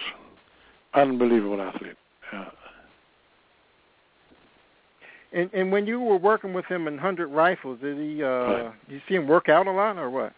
Unbelievable 0.93 1.62
athlete. 1.62 1.98
Yeah. 2.34 2.46
And 5.31 5.50
and 5.53 5.72
when 5.72 5.86
you 5.86 6.00
were 6.00 6.17
working 6.17 6.53
with 6.53 6.65
him 6.65 6.88
in 6.88 6.98
Hundred 6.98 7.27
Rifles, 7.27 7.79
did 7.81 7.98
he? 7.98 8.24
uh 8.24 8.27
Right. 8.27 8.72
Did 8.88 8.96
you 8.96 9.01
see 9.08 9.15
him 9.15 9.27
work 9.27 9.48
out 9.50 9.67
a 9.67 9.72
lot 9.72 9.98
or 9.98 10.10
what? 10.10 10.34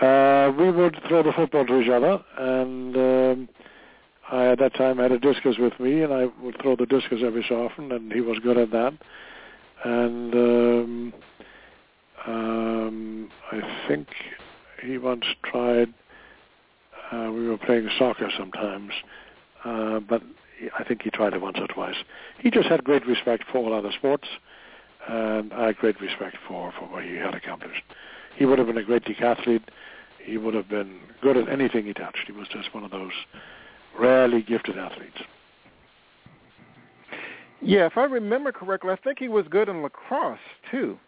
Uh, 0.00 0.52
we 0.56 0.70
would 0.70 0.96
throw 1.08 1.24
the 1.24 1.32
football 1.32 1.66
to 1.66 1.80
each 1.80 1.88
other, 1.90 2.22
and 2.36 2.96
um, 2.96 3.48
I 4.30 4.46
at 4.46 4.60
that 4.60 4.74
time 4.74 4.98
had 4.98 5.10
a 5.10 5.18
discus 5.18 5.56
with 5.58 5.72
me, 5.80 6.02
and 6.02 6.12
I 6.14 6.26
would 6.40 6.56
throw 6.62 6.76
the 6.76 6.86
discus 6.86 7.20
every 7.24 7.44
so 7.48 7.64
often, 7.66 7.90
and 7.90 8.12
he 8.12 8.20
was 8.20 8.38
good 8.38 8.56
at 8.56 8.70
that. 8.70 8.92
And 9.84 10.34
um, 10.34 11.14
um, 12.26 13.30
I 13.52 13.86
think 13.86 14.08
he 14.82 14.98
once 14.98 15.24
tried. 15.44 15.92
Uh, 17.12 17.30
we 17.32 17.48
were 17.48 17.58
playing 17.58 17.88
soccer 17.98 18.30
sometimes, 18.36 18.92
uh, 19.64 20.00
but 20.00 20.22
I 20.78 20.84
think 20.84 21.02
he 21.02 21.10
tried 21.10 21.32
it 21.32 21.40
once 21.40 21.56
or 21.58 21.66
twice. 21.66 21.96
He 22.38 22.50
just 22.50 22.68
had 22.68 22.84
great 22.84 23.06
respect 23.06 23.44
for 23.50 23.58
all 23.58 23.72
other 23.72 23.92
sports, 23.92 24.28
and 25.08 25.52
I 25.52 25.66
had 25.66 25.76
great 25.78 26.00
respect 26.00 26.36
for 26.46 26.72
for 26.78 26.86
what 26.86 27.04
he 27.04 27.14
had 27.14 27.34
accomplished. 27.34 27.82
He 28.36 28.44
would 28.44 28.58
have 28.58 28.66
been 28.66 28.78
a 28.78 28.84
great 28.84 29.04
decathlete. 29.04 29.64
He 30.22 30.36
would 30.36 30.54
have 30.54 30.68
been 30.68 31.00
good 31.22 31.36
at 31.36 31.48
anything 31.48 31.86
he 31.86 31.94
touched. 31.94 32.24
He 32.26 32.32
was 32.32 32.48
just 32.48 32.74
one 32.74 32.84
of 32.84 32.90
those 32.90 33.12
rarely 33.98 34.42
gifted 34.42 34.76
athletes. 34.76 35.18
Yeah, 37.60 37.86
if 37.86 37.96
I 37.96 38.04
remember 38.04 38.52
correctly, 38.52 38.90
I 38.90 38.96
think 38.96 39.18
he 39.18 39.28
was 39.28 39.46
good 39.48 39.68
in 39.68 39.82
lacrosse 39.82 40.38
too. 40.70 40.98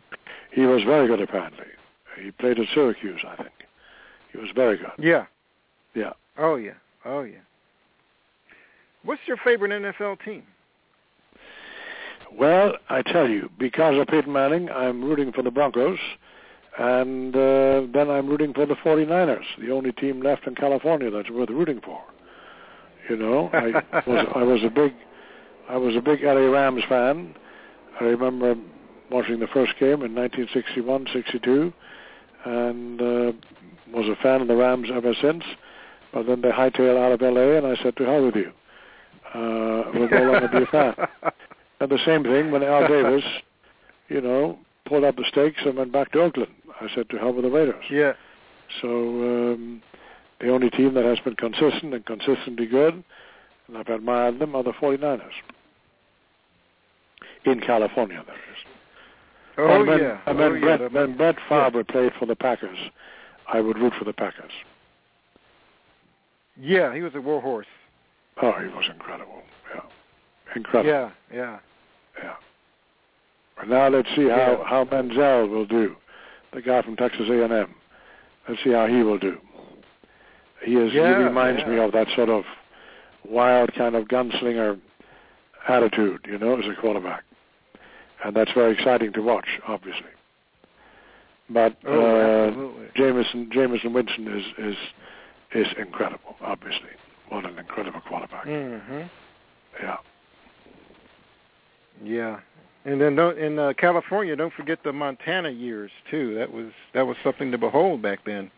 He 0.52 0.62
was 0.62 0.82
very 0.82 1.06
good, 1.06 1.20
apparently. 1.20 1.66
He 2.20 2.32
played 2.32 2.58
at 2.58 2.66
Syracuse, 2.74 3.20
I 3.26 3.36
think. 3.36 3.50
He 4.32 4.38
was 4.38 4.48
very 4.54 4.76
good. 4.76 4.92
Yeah. 4.98 5.26
Yeah. 5.94 6.12
Oh 6.38 6.56
yeah. 6.56 6.72
Oh 7.04 7.22
yeah. 7.22 7.38
What's 9.04 9.22
your 9.26 9.36
favorite 9.38 9.70
NFL 9.70 10.24
team? 10.24 10.42
Well, 12.32 12.74
I 12.88 13.02
tell 13.02 13.28
you, 13.28 13.50
because 13.58 13.98
of 13.98 14.06
Peyton 14.06 14.32
Manning, 14.32 14.70
I'm 14.70 15.02
rooting 15.02 15.32
for 15.32 15.42
the 15.42 15.50
Broncos, 15.50 15.98
and 16.78 17.34
uh, 17.34 17.82
then 17.92 18.08
I'm 18.08 18.28
rooting 18.28 18.52
for 18.54 18.66
the 18.66 18.74
49ers, 18.74 19.44
the 19.60 19.72
only 19.72 19.90
team 19.92 20.22
left 20.22 20.46
in 20.46 20.54
California 20.54 21.10
that's 21.10 21.30
worth 21.30 21.50
rooting 21.50 21.80
for. 21.84 22.00
You 23.08 23.16
know, 23.16 23.50
I 23.52 24.02
was 24.06 24.26
I 24.34 24.42
was 24.42 24.60
a 24.64 24.70
big 24.70 24.94
I 25.70 25.76
was 25.76 25.94
a 25.94 26.00
big 26.00 26.22
LA 26.24 26.50
Rams 26.50 26.82
fan. 26.88 27.32
I 28.00 28.04
remember 28.04 28.56
watching 29.08 29.38
the 29.38 29.46
first 29.46 29.72
game 29.78 30.02
in 30.02 30.14
1961-62, 30.14 31.72
and 32.44 33.00
uh, 33.00 33.32
was 33.94 34.08
a 34.08 34.20
fan 34.20 34.40
of 34.40 34.48
the 34.48 34.56
Rams 34.56 34.88
ever 34.92 35.14
since. 35.22 35.44
But 36.12 36.26
then 36.26 36.40
they 36.40 36.50
hightailed 36.50 36.98
out 36.98 37.12
of 37.12 37.20
LA, 37.20 37.56
and 37.56 37.66
I 37.66 37.80
said, 37.82 37.96
"To 37.98 38.04
hell 38.04 38.24
with 38.24 38.34
you! 38.34 38.50
Uh, 39.32 39.84
we'll 39.94 40.08
no 40.10 40.32
longer 40.32 40.48
be 40.48 40.62
a 40.62 40.66
fan." 40.66 40.94
And 41.82 41.90
the 41.90 41.98
same 42.04 42.24
thing 42.24 42.50
when 42.50 42.62
Al 42.62 42.86
Davis, 42.86 43.24
you 44.10 44.20
know, 44.20 44.58
pulled 44.84 45.02
up 45.02 45.16
the 45.16 45.24
stakes 45.26 45.62
and 45.64 45.78
went 45.78 45.92
back 45.92 46.12
to 46.12 46.20
Oakland. 46.20 46.52
I 46.78 46.88
said, 46.94 47.08
"To 47.08 47.16
hell 47.16 47.32
with 47.32 47.44
the 47.44 47.50
Raiders." 47.50 47.84
yeah. 47.90 48.12
So 48.82 48.88
um, 48.88 49.82
the 50.40 50.50
only 50.50 50.68
team 50.68 50.92
that 50.94 51.04
has 51.06 51.18
been 51.20 51.36
consistent 51.36 51.94
and 51.94 52.04
consistently 52.04 52.66
good, 52.66 53.02
and 53.66 53.78
I've 53.78 53.88
admired 53.88 54.40
them, 54.40 54.54
are 54.54 54.62
the 54.62 54.72
49ers. 54.72 55.30
In 57.44 57.60
California, 57.60 58.22
that 58.26 58.34
is. 58.34 58.40
Oh 59.58 59.84
when, 59.84 59.98
yeah. 59.98 60.20
And 60.26 60.38
when, 60.38 60.52
oh. 60.56 60.60
Brett, 60.60 60.80
The- 60.80 60.88
when 60.88 61.16
Brett 61.16 61.36
Favre 61.48 61.84
played 61.84 62.12
for 62.18 62.26
the 62.26 62.36
Packers, 62.36 62.78
I 63.52 63.60
would 63.60 63.78
root 63.78 63.92
for 63.98 64.04
the 64.04 64.12
Packers. 64.12 64.52
Yeah, 66.58 66.94
he 66.94 67.00
was 67.00 67.14
a 67.14 67.20
warhorse. 67.20 67.66
Oh, 68.42 68.52
he 68.52 68.66
was 68.68 68.84
incredible. 68.92 69.42
Yeah. 69.74 69.80
Incredible. 70.56 70.90
Yeah, 70.90 71.10
yeah. 71.32 71.58
Yeah. 72.22 72.34
And 73.60 73.70
now 73.70 73.88
let's 73.88 74.08
see 74.14 74.28
how, 74.28 74.58
Yeah. 74.60 74.64
how 74.64 74.84
Manziel 74.84 75.48
will 75.48 75.66
do, 75.66 75.96
the 76.52 76.62
guy 76.62 76.82
from 76.82 76.96
Texas 76.96 77.28
A&M. 77.30 77.74
Let's 78.48 78.62
see 78.64 78.72
how 78.72 78.86
he 78.86 79.02
will 79.02 79.18
do. 79.18 79.38
He 80.64 80.74
is. 80.76 80.92
Yeah, 80.92 81.18
he 81.18 81.24
reminds 81.24 81.60
yeah. 81.62 81.68
me 81.68 81.78
of 81.78 81.92
that 81.92 82.08
sort 82.14 82.28
of 82.28 82.44
wild 83.28 83.72
kind 83.74 83.94
of 83.94 84.08
gunslinger 84.08 84.78
attitude, 85.68 86.20
you 86.26 86.38
know, 86.38 86.58
as 86.58 86.66
a 86.66 86.80
quarterback, 86.80 87.24
and 88.24 88.34
that's 88.34 88.52
very 88.52 88.72
exciting 88.72 89.12
to 89.14 89.20
watch, 89.20 89.46
obviously. 89.66 90.10
But 91.48 91.76
Oh, 91.84 92.00
uh, 92.00 92.46
absolutely. 92.48 92.86
Jameis, 92.96 93.52
Jameis 93.52 93.92
Winston 93.92 94.28
is 94.28 94.44
is 94.58 94.76
is 95.52 95.66
incredible. 95.78 96.36
Obviously, 96.40 96.90
what 97.28 97.44
an 97.44 97.58
incredible 97.58 98.00
quarterback. 98.00 98.44
Mhm. 98.46 99.10
Yeah. 99.82 99.96
Yeah. 102.02 102.40
And 102.84 103.00
then 103.00 103.14
don't, 103.14 103.36
in 103.38 103.58
uh, 103.58 103.74
California, 103.76 104.34
don't 104.36 104.54
forget 104.54 104.78
the 104.82 104.92
Montana 104.92 105.50
years 105.50 105.90
too. 106.10 106.34
That 106.36 106.52
was 106.52 106.68
that 106.94 107.06
was 107.06 107.16
something 107.22 107.50
to 107.50 107.58
behold 107.58 108.00
back 108.00 108.20
then. 108.24 108.50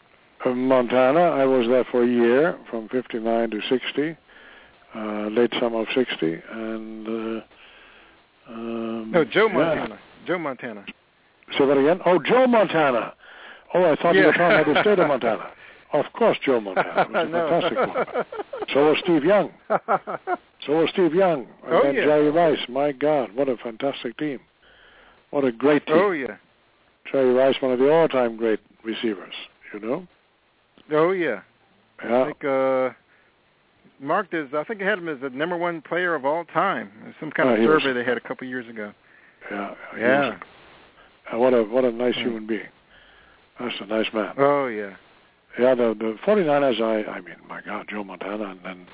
Montana, 0.45 1.21
I 1.21 1.45
was 1.45 1.69
there 1.69 1.85
for 1.85 2.03
a 2.03 2.07
year, 2.07 2.59
from 2.69 2.89
59 2.89 3.51
to 3.51 3.61
60, 3.69 4.17
uh, 4.95 5.29
late 5.29 5.53
summer 5.61 5.81
of 5.83 5.89
60, 5.95 6.41
and... 6.53 7.07
Uh, 7.09 7.41
um, 8.49 9.11
No, 9.13 9.25
Joe 9.25 9.47
yeah. 9.49 9.53
Montana. 9.55 9.99
Joe 10.27 10.39
Montana. 10.39 10.85
Say 11.59 11.67
that 11.67 11.77
again? 11.79 12.01
Oh, 12.07 12.19
Joe 12.19 12.47
Montana. 12.47 13.15
Oh, 13.75 13.85
I 13.91 13.97
thought 13.97 14.15
you 14.15 14.21
Yeah. 14.21 14.27
were 14.29 14.33
talking 14.33 14.61
about 14.61 14.75
the 14.75 14.81
state 14.83 14.99
of 14.99 15.09
Montana. 15.09 15.51
Of 15.93 16.07
course, 16.15 16.39
Joe 16.45 16.61
Montana 16.61 17.07
was 17.11 17.27
a 17.27 17.29
No. 17.31 17.49
fantastic 17.49 17.79
quarterback. 17.79 18.27
So 18.73 18.89
was 18.91 18.99
Steve 19.03 19.25
Young. 19.25 19.51
So 20.65 20.75
was 20.79 20.91
Steve 20.91 21.13
Young. 21.13 21.47
And 21.67 21.75
Oh, 21.75 21.83
then 21.83 21.95
yeah. 21.97 22.05
Jerry 22.05 22.31
Rice. 22.31 22.61
My 22.69 22.93
God, 22.93 23.33
what 23.35 23.49
a 23.49 23.57
fantastic 23.57 24.17
team. 24.17 24.39
What 25.31 25.45
a 25.45 25.51
great 25.51 25.85
team. 25.87 25.97
oh 25.99 26.13
yeah. 26.13 26.37
Jerry 27.11 27.33
Rice, 27.35 27.57
one 27.61 27.73
of 27.73 27.81
the 27.81 27.91
all-time 27.93 28.37
great 28.37 28.61
receivers, 28.85 29.35
you 29.75 29.81
know? 29.81 30.07
Oh 30.93 31.11
yeah. 31.11 31.41
I 32.01 32.07
Yeah. 32.09 32.25
think 32.27 32.45
uh 32.45 32.91
marked 34.03 34.35
as 34.35 34.49
I 34.55 34.65
think 34.65 34.83
I 34.83 34.87
had 34.87 34.99
him 34.99 35.09
as 35.09 35.21
the 35.21 35.31
number 35.31 35.57
one 35.57 35.81
player 35.81 36.15
of 36.15 36.25
all 36.25 36.45
time. 36.45 36.91
Some 37.21 37.31
kind 37.31 37.49
Oh, 37.49 37.55
of 37.55 37.61
was- 37.61 37.83
survey 37.83 37.93
they 37.93 38.05
had 38.05 38.17
a 38.17 38.21
couple 38.21 38.47
years 38.47 38.69
ago. 38.69 38.93
Yeah. 39.51 39.75
Yeah. 39.99 40.29
was- 40.31 40.39
uh, 41.33 41.39
what 41.39 41.55
a 41.55 41.63
what 41.63 41.85
a 41.85 41.93
nice 41.93 42.15
Hmm. 42.17 42.23
human 42.23 42.47
being. 42.47 42.69
That's 43.59 43.81
a 43.81 43.87
nice 43.87 44.13
man. 44.13 44.35
Oh 44.39 44.67
yeah. 44.67 44.95
Yeah, 45.59 45.75
the 45.75 45.95
the 45.95 46.19
49ers, 46.25 46.81
I 46.81 47.09
I 47.11 47.21
mean, 47.21 47.37
my 47.49 47.61
God, 47.61 47.87
Joe 47.89 48.03
Montana, 48.05 48.45
and 48.45 48.61
then 48.65 48.87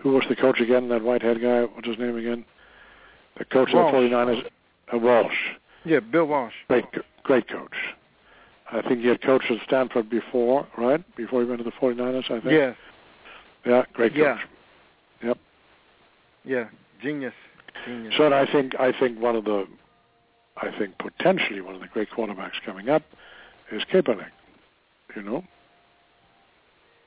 who 0.00 0.12
was 0.12 0.24
the 0.28 0.36
coach 0.36 0.60
again? 0.60 0.88
That 0.88 1.02
whitehead 1.02 1.40
guy. 1.40 1.64
What's 1.64 1.86
his 1.86 1.98
name 1.98 2.16
again? 2.16 2.44
The 3.38 3.44
coach 3.44 3.72
Walsh. 3.72 3.94
of 3.94 4.02
the 4.02 4.08
49ers, 4.08 4.44
uh, 4.92 4.98
Walsh. 4.98 5.36
Yeah, 5.84 6.00
Bill 6.00 6.24
Walsh. 6.26 6.54
Great, 6.68 6.84
great 7.22 7.48
coach. 7.48 7.74
I 8.72 8.82
think 8.82 9.00
he 9.00 9.08
had 9.08 9.20
coached 9.22 9.50
at 9.50 9.60
Stanford 9.66 10.08
before, 10.10 10.66
right? 10.76 11.02
Before 11.16 11.40
he 11.42 11.46
went 11.48 11.58
to 11.58 11.64
the 11.64 11.72
49ers, 11.72 12.26
I 12.30 12.40
think. 12.40 12.52
Yes. 12.52 12.76
Yeah, 13.64 13.84
great 13.92 14.14
Yeah. 14.14 14.38
coach. 15.22 15.36
Yeah. 16.44 16.68
Genius. 17.02 17.34
Genius. 17.84 18.14
So 18.16 18.24
and 18.24 18.34
I 18.34 18.46
think 18.50 18.74
I 18.80 18.92
think 18.98 19.20
one 19.20 19.36
of 19.36 19.44
the, 19.44 19.66
I 20.56 20.70
think 20.78 20.96
potentially 20.98 21.60
one 21.60 21.74
of 21.74 21.80
the 21.80 21.86
great 21.88 22.08
quarterbacks 22.10 22.60
coming 22.64 22.88
up 22.88 23.02
is 23.70 23.82
Kaepernick. 23.92 24.30
You 25.14 25.22
know, 25.22 25.44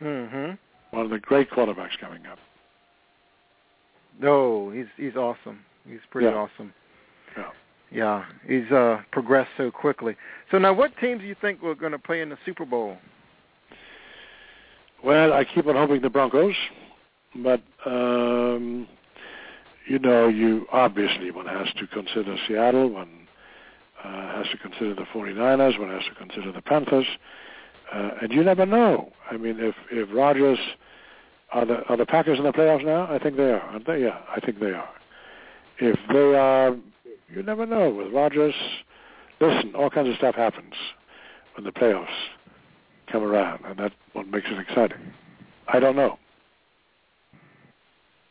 mhm. 0.01 0.57
one 0.91 1.05
of 1.05 1.09
the 1.09 1.19
great 1.19 1.49
quarterbacks 1.49 1.97
coming 1.99 2.25
up. 2.27 2.37
No, 4.19 4.69
he's 4.69 4.85
he's 4.97 5.15
awesome. 5.15 5.65
He's 5.87 5.99
pretty 6.11 6.27
Yeah. 6.27 6.35
awesome. 6.35 6.73
Yeah. 7.35 7.51
Yeah, 7.91 8.25
he's 8.47 8.71
uh 8.71 9.01
progressed 9.11 9.51
so 9.57 9.71
quickly. 9.71 10.15
So 10.51 10.57
now, 10.57 10.73
what 10.73 10.95
teams 10.97 11.21
do 11.21 11.27
you 11.27 11.35
think 11.35 11.61
we're 11.61 11.75
going 11.75 11.91
to 11.91 11.99
play 11.99 12.21
in 12.21 12.29
the 12.29 12.37
Super 12.45 12.65
Bowl? 12.65 12.97
Well, 15.03 15.33
I 15.33 15.43
keep 15.43 15.67
on 15.67 15.75
hoping 15.75 16.01
the 16.01 16.09
Broncos, 16.09 16.55
but 17.35 17.61
um, 17.85 18.87
you 19.85 19.99
know, 19.99 20.29
you 20.29 20.65
obviously 20.71 21.29
one 21.29 21.45
has 21.45 21.67
to 21.77 21.87
consider 21.87 22.37
Seattle, 22.47 22.89
one 22.89 23.27
uh, 24.01 24.37
has 24.37 24.47
to 24.51 24.57
consider 24.57 24.95
the 24.95 25.05
49ers, 25.13 25.77
one 25.77 25.89
has 25.89 26.03
to 26.05 26.15
consider 26.15 26.53
the 26.53 26.61
Panthers, 26.61 27.05
uh, 27.93 28.11
and 28.21 28.31
you 28.31 28.43
never 28.43 28.65
know. 28.65 29.11
I 29.29 29.35
mean, 29.35 29.57
if 29.59 29.75
if 29.91 30.07
Rodgers 30.13 30.59
are 31.51 31.65
the 31.65 31.83
are 31.89 31.97
the 31.97 32.05
Packers 32.05 32.39
in 32.39 32.45
the 32.45 32.53
playoffs 32.53 32.85
now? 32.85 33.13
I 33.13 33.19
think 33.19 33.35
they 33.35 33.51
are, 33.51 33.59
aren't 33.61 33.85
they? 33.85 34.03
Yeah, 34.03 34.19
I 34.33 34.39
think 34.39 34.61
they 34.61 34.71
are. 34.71 34.89
If 35.79 35.99
they 36.13 36.37
are, 36.37 36.77
you 37.29 37.43
never 37.43 37.65
know 37.65 37.89
with 37.89 38.13
Rodgers. 38.13 38.55
Listen, 39.41 39.75
all 39.75 39.89
kinds 39.89 40.07
of 40.07 40.15
stuff 40.15 40.35
happens 40.35 40.75
when 41.55 41.65
the 41.65 41.71
playoffs 41.71 42.07
come 43.11 43.23
around, 43.23 43.63
and 43.65 43.77
that's 43.77 43.95
what 44.13 44.27
makes 44.27 44.47
it 44.49 44.59
exciting. 44.59 45.13
I 45.71 45.79
don't 45.79 45.95
know. 45.95 46.17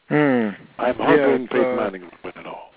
Hmm. 0.08 0.50
I'm 0.78 0.98
Yeah, 0.98 1.06
hoping 1.06 1.42
it's, 1.44 1.52
Peyton 1.52 1.72
uh, 1.72 1.76
Manning 1.76 2.02
will 2.02 2.10
win 2.24 2.32
it 2.36 2.46
all. 2.46 2.70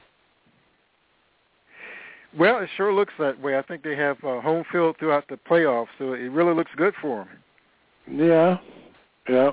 Well, 2.37 2.59
it 2.59 2.69
sure 2.75 2.93
looks 2.93 3.13
that 3.19 3.39
way. 3.39 3.57
I 3.57 3.61
think 3.61 3.83
they 3.83 3.95
have 3.95 4.17
uh, 4.23 4.41
home 4.41 4.65
field 4.71 4.97
throughout 4.99 5.27
the 5.29 5.37
playoffs, 5.49 5.87
so 5.97 6.13
it 6.13 6.31
really 6.31 6.53
looks 6.53 6.71
good 6.75 6.93
for 7.01 7.25
them. 8.07 8.27
Yeah, 8.27 8.57
yeah, 9.29 9.51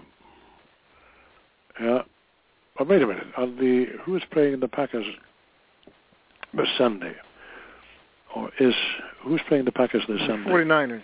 yeah. 1.80 1.98
But 2.76 2.88
wait 2.88 3.02
a 3.02 3.06
minute. 3.06 3.26
On 3.36 3.56
the 3.56 3.86
who 4.04 4.16
is 4.16 4.22
playing 4.32 4.54
in 4.54 4.60
the 4.60 4.68
Packers 4.68 5.06
this 6.54 6.68
Sunday? 6.76 7.14
Or 8.34 8.50
is 8.58 8.74
who's 9.22 9.40
playing 9.48 9.64
the 9.64 9.72
Packers 9.72 10.02
this 10.08 10.18
Sunday? 10.26 10.50
49ers. 10.50 11.02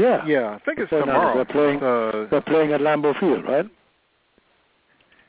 Yeah, 0.00 0.24
Yeah, 0.26 0.50
I 0.50 0.58
think 0.64 0.78
it's 0.78 0.90
49ers, 0.90 1.04
tomorrow. 1.04 1.34
they're 1.36 1.44
playing- 1.44 1.82
Uh, 1.82 2.26
They're 2.30 2.40
playing 2.40 2.72
at 2.72 2.80
Lambeau 2.80 3.14
Field, 3.18 3.44
right? 3.44 3.66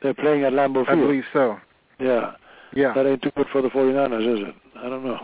They're 0.02 0.14
playing 0.14 0.44
at 0.44 0.54
Lambeau 0.54 0.86
Field. 0.86 0.90
I 0.90 0.96
believe 0.96 1.26
so. 1.34 1.60
Yeah, 2.00 2.36
Yeah. 2.74 2.94
that 2.94 3.06
ain't 3.06 3.22
too 3.22 3.32
good 3.36 3.48
for 3.50 3.62
the 3.62 3.70
49ers, 3.70 4.26
is 4.26 4.40
it? 4.48 4.56
I 4.78 4.90
don't 4.90 5.04
know. 5.06 5.20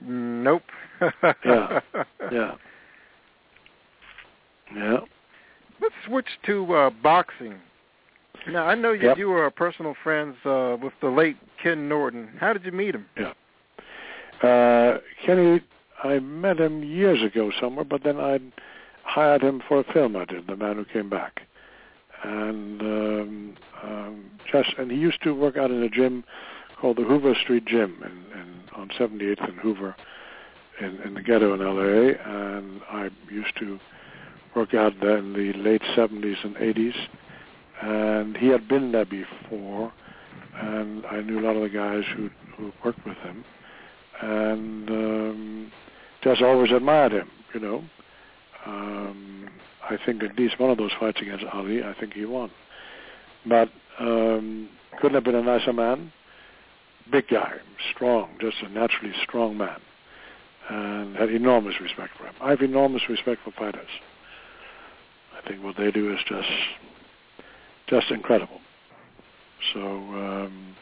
Nope. 0.00 0.62
Yeah. 1.44 1.80
Yeah, 2.32 2.54
yeah. 4.74 4.98
Let's 5.80 5.94
switch 6.06 6.28
to 6.46 6.74
uh, 6.74 6.90
boxing. 7.02 7.56
Now, 8.48 8.66
I 8.66 8.74
know 8.74 8.92
you, 8.92 9.08
Yep. 9.08 9.18
you 9.18 9.28
were 9.28 9.50
personal 9.50 9.94
friends 10.02 10.36
uh, 10.44 10.76
with 10.80 10.92
the 11.00 11.08
late 11.08 11.36
Ken 11.62 11.88
Norton. 11.88 12.28
How 12.40 12.52
did 12.52 12.64
you 12.64 12.72
meet 12.72 12.94
him? 12.94 13.06
Yeah. 13.18 13.32
Uh, 14.48 14.98
Kenny, 15.26 15.60
I 16.02 16.18
met 16.18 16.58
him 16.58 16.82
years 16.82 17.22
ago 17.22 17.52
somewhere, 17.60 17.84
but 17.84 18.02
then 18.02 18.18
I 18.18 18.40
hired 19.04 19.42
him 19.42 19.62
for 19.66 19.78
a 19.80 19.92
film 19.92 20.16
I 20.16 20.24
did, 20.24 20.46
The 20.46 20.56
Man 20.56 20.76
Who 20.76 20.84
Came 20.84 21.08
Back, 21.08 21.42
and 22.24 22.80
um, 22.80 23.54
um, 23.82 24.24
just 24.50 24.70
and 24.78 24.90
he 24.90 24.96
used 24.96 25.22
to 25.22 25.34
work 25.34 25.56
out 25.56 25.70
in 25.70 25.82
a 25.82 25.88
gym 25.88 26.24
called 26.80 26.96
the 26.96 27.04
Hoover 27.04 27.34
Street 27.40 27.64
Gym 27.64 28.02
in, 28.04 28.40
in 28.40 28.62
on 28.74 28.88
78th 28.88 29.48
and 29.48 29.58
Hoover 29.60 29.94
in, 30.80 31.00
in 31.02 31.14
the 31.14 31.22
ghetto 31.22 31.54
in 31.54 31.60
LA, 31.60 32.14
and 32.24 32.80
I 32.90 33.10
used 33.30 33.56
to 33.60 33.78
work 34.56 34.74
out 34.74 34.94
there 35.00 35.16
in 35.18 35.32
the 35.32 35.52
late 35.54 35.82
70s 35.96 36.44
and 36.44 36.56
80s, 36.56 36.94
and 37.80 38.36
he 38.36 38.48
had 38.48 38.66
been 38.68 38.92
there 38.92 39.04
before, 39.04 39.92
and 40.54 41.06
I 41.06 41.20
knew 41.20 41.38
a 41.38 41.44
lot 41.44 41.56
of 41.56 41.62
the 41.62 41.68
guys 41.68 42.04
who 42.16 42.30
who 42.56 42.72
worked 42.84 43.04
with 43.06 43.16
him. 43.18 43.44
And 44.20 44.90
um, 44.90 45.72
just 46.22 46.42
always 46.42 46.72
admired 46.72 47.12
him. 47.12 47.30
You 47.54 47.60
know, 47.60 47.84
um, 48.66 49.48
I 49.82 49.98
think 50.04 50.22
at 50.22 50.36
least 50.38 50.58
one 50.58 50.70
of 50.70 50.78
those 50.78 50.92
fights 50.98 51.20
against 51.20 51.44
Ali, 51.52 51.82
I 51.82 51.94
think 51.98 52.14
he 52.14 52.24
won. 52.24 52.50
But 53.44 53.70
um, 53.98 54.68
couldn't 55.00 55.14
have 55.14 55.24
been 55.24 55.34
a 55.34 55.42
nicer 55.42 55.72
man. 55.72 56.12
Big 57.10 57.28
guy, 57.28 57.54
strong, 57.94 58.30
just 58.40 58.56
a 58.62 58.68
naturally 58.68 59.12
strong 59.24 59.58
man, 59.58 59.80
and 60.70 61.16
had 61.16 61.30
enormous 61.30 61.74
respect 61.80 62.12
for 62.16 62.24
him. 62.24 62.34
I 62.40 62.50
have 62.50 62.62
enormous 62.62 63.02
respect 63.08 63.40
for 63.44 63.50
fighters. 63.50 63.88
I 65.36 65.46
think 65.48 65.62
what 65.64 65.76
they 65.76 65.90
do 65.90 66.12
is 66.12 66.20
just 66.28 66.48
just 67.88 68.10
incredible. 68.10 68.60
So. 69.74 69.80
Um, 69.80 70.76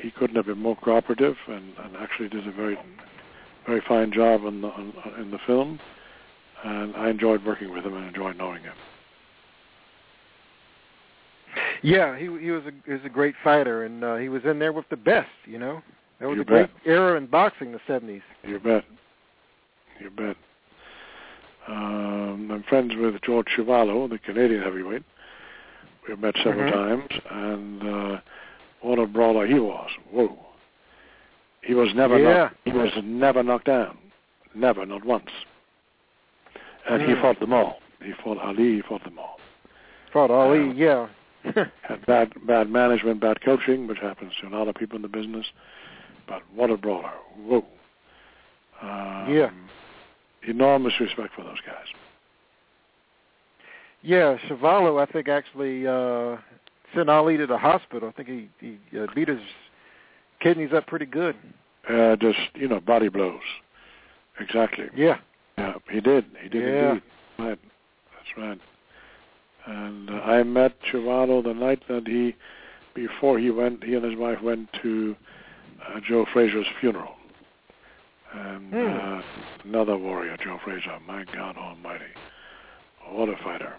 he 0.00 0.10
couldn't 0.10 0.36
have 0.36 0.46
been 0.46 0.58
more 0.58 0.76
cooperative 0.76 1.36
and, 1.48 1.72
and 1.78 1.96
actually 1.96 2.28
did 2.28 2.46
a 2.46 2.52
very 2.52 2.78
very 3.68 3.82
fine 3.86 4.10
job 4.10 4.44
on 4.44 4.62
the, 4.62 4.68
on, 4.68 4.92
in 5.20 5.30
the 5.30 5.38
film 5.46 5.78
and 6.64 6.96
I 6.96 7.10
enjoyed 7.10 7.44
working 7.44 7.72
with 7.72 7.84
him 7.84 7.94
and 7.94 8.06
enjoyed 8.06 8.36
knowing 8.36 8.62
him. 8.62 8.74
Yeah, 11.82 12.16
he 12.16 12.24
he 12.24 12.50
was 12.50 12.64
a 12.66 12.72
he 12.86 12.92
was 12.92 13.04
a 13.04 13.08
great 13.08 13.34
fighter, 13.42 13.84
and 13.84 14.02
uh, 14.02 14.16
he 14.16 14.28
was 14.28 14.44
in 14.44 14.58
there 14.58 14.72
with 14.72 14.88
the 14.90 14.96
best. 14.96 15.30
You 15.46 15.58
know, 15.58 15.82
that 16.20 16.28
was 16.28 16.36
You 16.36 16.42
a 16.42 16.44
great 16.44 16.70
era 16.84 17.16
in 17.16 17.26
boxing, 17.26 17.72
the 17.72 17.80
'70s. 17.88 18.22
You 18.42 18.58
bet. 18.58 18.84
You 20.00 20.10
bet. 20.10 20.36
Um, 21.68 22.50
I'm 22.52 22.64
friends 22.68 22.94
with 22.96 23.20
George 23.22 23.46
Chuvalo, 23.56 24.08
the 24.08 24.18
Canadian 24.18 24.62
heavyweight. 24.62 25.02
We've 26.08 26.18
met 26.18 26.34
several 26.42 26.70
Mhm. 26.70 26.72
times, 26.72 27.20
and 27.30 27.82
uh, 27.82 28.20
what 28.80 28.98
a 28.98 29.06
brawler 29.06 29.46
he 29.46 29.58
was! 29.58 29.90
Whoa! 30.10 30.47
He 31.62 31.74
was 31.74 31.94
never 31.94 32.18
Yeah. 32.18 32.32
knocked, 32.34 32.56
he 32.64 32.72
was 32.72 32.92
never 33.02 33.42
knocked 33.42 33.66
down, 33.66 33.98
never, 34.54 34.86
not 34.86 35.04
once. 35.04 35.30
And 36.88 37.02
he 37.02 37.12
Mm. 37.14 37.20
fought 37.20 37.40
them 37.40 37.52
all. 37.52 37.80
He 38.02 38.12
fought 38.12 38.38
Ali. 38.38 38.76
He 38.76 38.80
fought 38.82 39.04
them 39.04 39.18
all. 39.18 39.38
Fought 40.12 40.30
Ali, 40.30 40.70
yeah. 40.70 41.08
Had 41.82 42.04
bad 42.06 42.32
bad 42.46 42.70
management, 42.70 43.20
bad 43.20 43.40
coaching, 43.42 43.86
which 43.86 43.98
happens 43.98 44.32
to 44.40 44.48
a 44.48 44.50
lot 44.50 44.68
of 44.68 44.74
people 44.74 44.96
in 44.96 45.02
the 45.02 45.08
business. 45.08 45.46
But 46.26 46.42
what 46.54 46.70
a 46.70 46.76
brawler! 46.76 47.12
Whoa! 47.36 47.64
Um, 48.82 49.26
Yeah. 49.28 49.50
Enormous 50.42 50.98
respect 51.00 51.34
for 51.34 51.42
those 51.42 51.60
guys. 51.60 51.86
yeah, 54.02 54.36
Chuvalo, 54.48 55.00
I 55.00 55.06
think 55.10 55.28
actually 55.28 55.86
uh, 55.86 56.36
sent 56.94 57.10
Ali 57.10 57.36
to 57.36 57.46
the 57.46 57.58
hospital. 57.58 58.08
I 58.08 58.12
think 58.12 58.28
he 58.28 58.48
he 58.60 58.98
uh, 58.98 59.06
beat 59.14 59.28
his 59.28 59.40
kidneys 60.40 60.72
up 60.72 60.86
pretty 60.86 61.06
good. 61.06 61.36
Uh, 61.88 62.16
just 62.16 62.38
you 62.54 62.68
know, 62.68 62.80
body 62.80 63.08
blows. 63.08 63.40
Exactly. 64.40 64.86
Yeah. 64.94 65.18
Yeah, 65.56 65.74
he 65.90 66.00
did. 66.00 66.26
He 66.42 66.48
did 66.48 66.62
Yeah. 66.62 66.88
indeed. 66.90 67.02
Right. 67.38 67.58
That's 68.14 68.36
right. 68.36 68.60
And 69.66 70.10
uh, 70.10 70.14
I 70.14 70.42
met 70.44 70.74
Chuvalo 70.82 71.42
the 71.42 71.54
night 71.54 71.82
that 71.88 72.06
he, 72.06 72.34
before 72.94 73.38
he 73.38 73.50
went, 73.50 73.84
he 73.84 73.94
and 73.94 74.04
his 74.04 74.16
wife 74.16 74.40
went 74.42 74.68
to 74.82 75.16
uh, 75.86 76.00
Joe 76.06 76.26
Frazier's 76.32 76.66
funeral. 76.80 77.14
And 78.32 78.72
Hmm. 78.72 78.86
uh, 78.86 79.22
another 79.64 79.96
warrior, 79.96 80.36
Joe 80.36 80.58
Frazier. 80.62 80.98
My 81.06 81.24
God 81.24 81.56
Almighty, 81.56 82.04
what 83.10 83.28
a 83.28 83.36
fighter! 83.42 83.74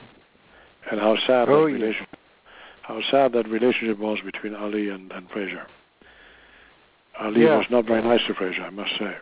And 0.89 0.99
how 0.99 1.15
sad 1.27 1.47
Oh, 1.49 1.65
that 1.65 1.71
yeah. 1.71 1.77
relationship, 1.77 2.17
how 2.81 3.01
sad 3.11 3.33
that 3.33 3.47
relationship 3.47 3.99
was 3.99 4.19
between 4.25 4.55
Ali 4.55 4.89
and, 4.89 5.11
and 5.11 5.29
Frazier. 5.29 5.67
Ali 7.19 7.43
Yeah. 7.43 7.57
was 7.57 7.69
not 7.69 7.85
very 7.85 8.01
nice 8.01 8.25
to 8.27 8.33
Frazier, 8.33 8.63
I 8.63 8.69
must 8.69 8.97
say. 8.97 9.15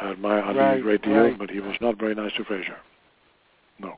I 0.00 0.10
admire 0.10 0.42
Ali 0.42 0.58
a 0.58 0.82
great 0.82 1.02
deal, 1.02 1.24
right. 1.24 1.38
but 1.38 1.50
he 1.50 1.60
was 1.60 1.76
not 1.80 1.96
very 1.98 2.14
nice 2.14 2.32
to 2.34 2.44
Frazier. 2.44 2.76
No. 3.78 3.96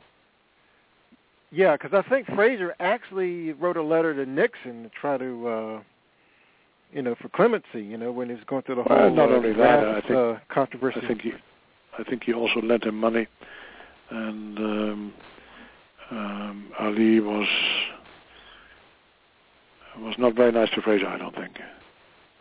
Yeah, 1.51 1.77
because 1.77 1.93
I 1.95 2.09
think 2.09 2.27
Frazier 2.35 2.75
actually 2.81 3.53
wrote 3.53 3.77
a 3.77 3.83
letter 3.83 4.15
to 4.15 4.29
Nixon 4.29 4.85
to 4.85 4.89
try 4.91 5.17
to, 5.17 5.49
uh, 5.49 5.81
you 6.93 7.03
know, 7.03 7.15
for 7.15 7.29
clemency. 7.29 7.83
You 7.83 7.97
know, 7.97 8.13
when 8.13 8.29
he 8.29 8.35
was 8.35 8.45
going 8.45 8.63
through 8.63 8.77
the 8.77 8.83
Well, 8.83 8.99
whole 8.99 9.15
not 9.15 9.31
uh, 9.31 9.37
only 9.37 9.53
that, 9.55 9.85
I 9.85 10.01
think- 10.01 10.11
uh, 10.13 10.35
controversy. 10.49 11.01
I 11.03 11.07
think 11.09 11.23
he, 11.23 11.33
I 11.99 12.05
think 12.05 12.25
he 12.25 12.33
also 12.35 12.61
lent 12.61 12.85
him 12.85 12.99
money, 12.99 13.27
and 14.11 14.59
um, 14.59 15.15
um, 16.11 16.73
Ali 16.79 17.21
was 17.21 17.49
was 19.99 20.15
not 20.19 20.35
very 20.35 20.53
nice 20.53 20.69
to 20.75 20.83
Frazier. 20.83 21.09
I 21.09 21.17
don't 21.17 21.35
think. 21.35 21.59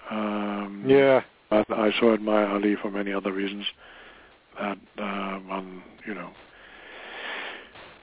Um, 0.10 0.84
yeah, 0.88 1.22
but 1.50 1.70
I 1.72 1.92
so 2.00 2.14
admire 2.14 2.46
Ali 2.48 2.76
for 2.82 2.92
many 2.92 3.14
other 3.14 3.32
reasons. 3.32 3.66
That 4.60 4.78
uh, 4.98 5.62
you 6.08 6.14
know, 6.14 6.32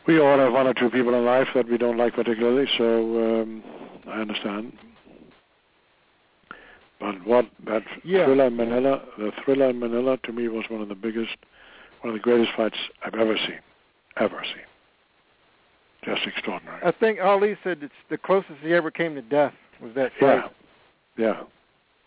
we 0.07 0.21
all 0.21 0.39
have 0.39 0.53
one 0.53 0.67
or 0.67 0.75
two 0.75 0.91
people 0.91 1.15
in 1.15 1.25
life 1.25 1.49
that 1.55 1.69
we 1.69 1.79
don't 1.79 1.97
like 1.97 2.15
particularly. 2.15 2.67
So 2.77 3.43
um, 3.43 3.63
I 4.07 4.21
understand. 4.21 4.73
But 7.03 7.27
what 7.27 7.47
that 7.67 7.83
Yeah. 8.05 8.27
thriller 8.27 8.47
in 8.47 8.57
Manila, 8.57 9.03
the 9.19 9.33
thriller 9.45 9.71
in 9.71 9.81
Manila, 9.81 10.19
to 10.19 10.33
me 10.33 10.47
was 10.49 10.65
one 10.71 10.81
of 10.81 10.89
the 10.89 10.95
biggest, 10.95 11.37
one 12.01 12.11
of 12.11 12.15
the 12.15 12.23
greatest 12.23 12.53
fights 12.57 12.79
I've 13.05 13.17
ever 13.17 13.37
seen, 13.37 13.59
ever 14.19 14.45
seen. 14.45 14.65
Just 16.05 16.27
extraordinary. 16.27 16.81
I 16.85 16.93
think 16.93 17.21
Ali 17.21 17.57
said 17.65 17.83
it's 17.83 17.93
the 18.09 18.19
closest 18.19 18.61
he 18.61 18.73
ever 18.73 18.91
came 18.91 19.15
to 19.17 19.23
death 19.23 19.55
was 19.81 19.95
that 19.95 20.13
fight. 20.19 20.45
yeah, 21.17 21.27
yeah. 21.27 21.43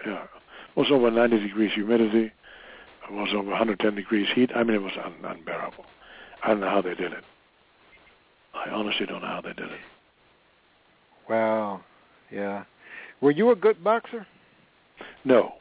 It 0.03 0.29
was 0.75 0.87
over 0.91 1.09
90 1.11 1.39
degrees 1.39 1.71
humidity. 1.73 2.31
It 3.07 3.11
was 3.13 3.29
over 3.33 3.49
110 3.49 3.95
degrees 3.95 4.27
heat. 4.33 4.51
I 4.55 4.63
mean, 4.63 4.75
it 4.75 4.81
was 4.81 4.93
un- 5.03 5.13
unbearable. 5.23 5.85
I 6.43 6.49
don't 6.49 6.59
know 6.59 6.69
how 6.69 6.81
they 6.81 6.95
did 6.95 7.13
it. 7.13 7.23
I 8.53 8.69
honestly 8.69 9.05
don't 9.05 9.21
know 9.21 9.27
how 9.27 9.41
they 9.41 9.53
did 9.53 9.71
it. 9.71 9.79
Wow. 11.29 11.81
Yeah. 12.31 12.63
Were 13.21 13.31
you 13.31 13.51
a 13.51 13.55
good 13.55 13.83
boxer? 13.83 14.27
No. 15.23 15.53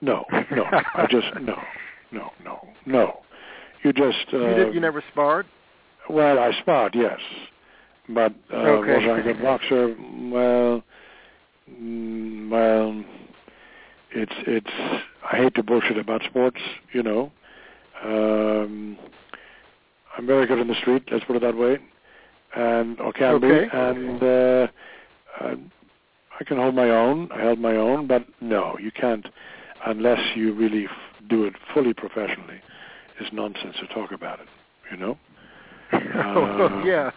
No, 0.00 0.24
no. 0.52 0.64
I 0.94 1.06
just 1.10 1.26
no, 1.40 1.56
no, 2.12 2.30
no, 2.44 2.68
no. 2.86 3.20
You 3.82 3.92
just. 3.92 4.32
Uh, 4.32 4.38
you 4.38 4.54
did. 4.54 4.74
You 4.74 4.80
never 4.80 5.02
sparred. 5.10 5.46
Well, 6.08 6.38
I 6.38 6.52
sparred, 6.60 6.94
yes, 6.94 7.18
but 8.08 8.32
uh, 8.52 8.56
Okay. 8.56 8.94
was 8.94 9.04
I 9.04 9.18
a 9.18 9.22
good 9.22 9.42
boxer? 9.42 9.94
Well, 10.30 10.82
mm, 11.80 12.50
well, 12.50 13.04
it's 14.12 14.32
it's. 14.46 15.04
I 15.30 15.36
hate 15.36 15.54
to 15.56 15.62
bullshit 15.62 15.98
about 15.98 16.22
sports, 16.24 16.60
you 16.92 17.02
know. 17.02 17.32
Um, 18.02 18.96
I'm 20.16 20.26
very 20.26 20.46
good 20.46 20.58
in 20.58 20.68
the 20.68 20.74
street. 20.74 21.04
Let's 21.10 21.24
put 21.24 21.36
it 21.36 21.42
that 21.42 21.56
way, 21.56 21.78
and 22.56 22.98
or 23.00 23.12
can 23.12 23.34
Okay. 23.34 23.64
be, 23.64 23.76
and 23.76 24.22
uh, 24.22 24.66
uh, 25.40 25.54
I 26.40 26.44
can 26.44 26.56
hold 26.56 26.74
my 26.74 26.90
own. 26.90 27.30
I 27.32 27.40
held 27.40 27.58
my 27.58 27.76
own, 27.76 28.06
but 28.06 28.24
no, 28.40 28.76
you 28.80 28.90
can't 28.90 29.26
unless 29.86 30.36
you 30.36 30.54
really 30.54 30.86
f- 30.86 30.90
do 31.28 31.44
it 31.44 31.54
fully 31.74 31.94
professionally. 31.94 32.60
It's 33.20 33.32
nonsense 33.32 33.76
to 33.80 33.86
talk 33.88 34.12
about 34.12 34.40
it, 34.40 34.48
you 34.90 34.96
know. 34.96 35.18
Uh, 35.92 36.82
yeah. 36.84 37.10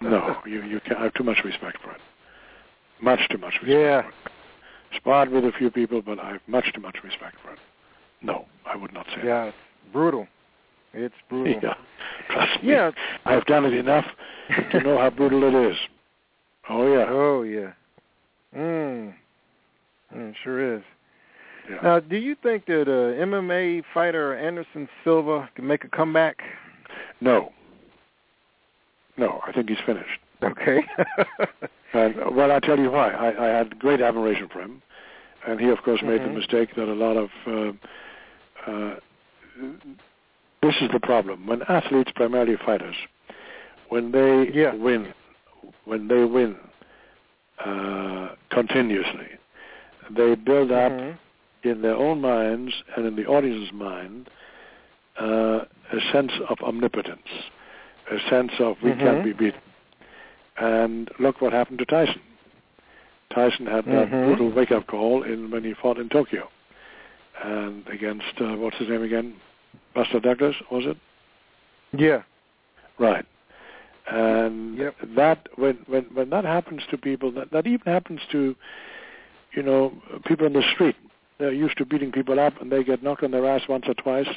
No, 0.00 0.38
you 0.46 0.62
you 0.62 0.80
can't. 0.80 0.98
I 0.98 1.04
have 1.04 1.14
too 1.14 1.24
much 1.24 1.38
respect 1.44 1.78
for 1.82 1.92
it. 1.92 2.00
Much 3.02 3.20
too 3.30 3.38
much 3.38 3.54
respect 3.54 3.68
Yeah. 3.68 4.02
Sparred 4.96 5.30
with 5.30 5.44
a 5.44 5.52
few 5.52 5.70
people, 5.70 6.00
but 6.02 6.18
I 6.18 6.32
have 6.32 6.40
much 6.46 6.72
too 6.72 6.80
much 6.80 6.96
respect 7.02 7.36
for 7.44 7.52
it. 7.52 7.58
No, 8.22 8.46
I 8.64 8.76
would 8.76 8.92
not 8.92 9.06
say 9.06 9.22
Yeah. 9.24 9.44
It's 9.46 9.56
brutal. 9.92 10.26
It's 10.94 11.14
brutal. 11.28 11.54
Yeah. 11.62 11.74
Trust 12.30 12.62
me. 12.62 12.70
Yeah. 12.70 12.90
I've 13.24 13.44
done 13.46 13.64
it 13.64 13.74
enough 13.74 14.06
to 14.70 14.80
know 14.80 14.98
how 14.98 15.10
brutal 15.10 15.42
it 15.44 15.70
is. 15.72 15.76
Oh 16.70 16.86
yeah. 16.86 17.06
Oh 17.08 17.42
yeah. 17.42 17.72
Mm. 18.56 19.14
Mm, 20.14 20.34
sure 20.44 20.76
is. 20.76 20.82
yeah. 21.68 21.78
Now, 21.82 22.00
do 22.00 22.16
you 22.16 22.36
think 22.42 22.66
that 22.66 22.82
uh, 22.82 23.24
MMA 23.24 23.82
fighter 23.92 24.36
Anderson 24.36 24.88
Silva 25.02 25.48
can 25.54 25.66
make 25.66 25.84
a 25.84 25.88
comeback? 25.88 26.36
No. 27.20 27.52
No, 29.16 29.40
I 29.46 29.52
think 29.52 29.68
he's 29.68 29.78
finished. 29.84 30.20
Okay. 30.42 30.80
And 31.94 32.14
well, 32.34 32.50
I 32.50 32.58
tell 32.58 32.78
you 32.78 32.90
why. 32.90 33.10
I, 33.10 33.48
I 33.48 33.48
had 33.58 33.78
great 33.78 34.00
admiration 34.00 34.48
for 34.50 34.62
him, 34.62 34.80
and 35.46 35.60
he, 35.60 35.68
of 35.68 35.82
course, 35.82 36.00
made 36.02 36.22
the 36.22 36.28
mistake 36.28 36.74
that 36.74 36.88
a 36.88 36.94
lot 36.94 37.18
of. 37.18 37.28
Uh, 37.46 38.70
uh, 38.70 38.94
this 40.62 40.74
is 40.80 40.88
the 40.90 41.00
problem 41.00 41.46
when 41.46 41.60
athletes, 41.64 42.10
primarily 42.14 42.56
fighters, 42.64 42.96
when 43.90 44.10
they 44.10 44.50
Yeah. 44.54 44.72
win, 44.74 45.12
when 45.84 46.08
they 46.08 46.24
win 46.24 46.56
uh, 47.62 48.28
continuously, 48.48 49.28
they 50.08 50.34
build 50.34 50.72
up 50.72 50.92
Mhm. 50.92 51.18
in 51.64 51.82
their 51.82 51.96
own 51.96 52.22
minds 52.22 52.82
and 52.96 53.04
in 53.04 53.16
the 53.16 53.26
audience's 53.26 53.70
mind 53.72 54.30
uh, 55.18 55.66
a 55.92 56.00
sense 56.10 56.32
of 56.48 56.58
omnipotence, 56.62 57.28
a 58.10 58.18
sense 58.30 58.52
of 58.60 58.80
we 58.82 58.92
Mhm. 58.92 58.98
can't 59.00 59.24
be 59.24 59.32
beaten. 59.34 59.60
And 60.56 61.10
look 61.18 61.40
what 61.40 61.52
happened 61.52 61.78
to 61.78 61.86
Tyson. 61.86 62.20
Tyson 63.30 63.66
had 63.66 63.86
that 63.86 64.08
Mhm. 64.10 64.24
brutal 64.26 64.50
wake-up 64.50 64.86
call 64.86 65.22
in 65.22 65.50
when 65.50 65.64
he 65.64 65.72
fought 65.72 65.98
in 65.98 66.08
Tokyo, 66.08 66.50
and 67.42 67.86
against 67.88 68.40
uh, 68.40 68.56
what's 68.56 68.76
his 68.76 68.88
name 68.88 69.02
again, 69.02 69.34
Buster 69.94 70.20
Douglas, 70.20 70.54
was 70.70 70.84
it? 70.84 70.96
Yeah. 71.92 72.22
Right. 72.98 73.24
And 74.06 74.76
Yep. 74.76 74.96
that 75.14 75.48
when 75.56 75.76
when 75.86 76.04
when 76.12 76.30
that 76.30 76.44
happens 76.44 76.82
to 76.90 76.98
people, 76.98 77.30
that 77.32 77.50
that 77.52 77.66
even 77.66 77.90
happens 77.90 78.20
to, 78.32 78.54
you 79.52 79.62
know, 79.62 79.92
people 80.26 80.46
in 80.46 80.52
the 80.52 80.62
street. 80.74 80.96
They're 81.38 81.52
used 81.52 81.78
to 81.78 81.86
beating 81.86 82.12
people 82.12 82.38
up, 82.38 82.60
and 82.60 82.70
they 82.70 82.84
get 82.84 83.02
knocked 83.02 83.22
on 83.22 83.30
their 83.30 83.46
ass 83.46 83.66
once 83.68 83.88
or 83.88 83.94
twice. 83.94 84.28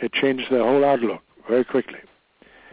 It 0.00 0.12
changes 0.12 0.48
their 0.48 0.62
whole 0.62 0.84
outlook 0.84 1.22
very 1.46 1.64
quickly. 1.64 2.00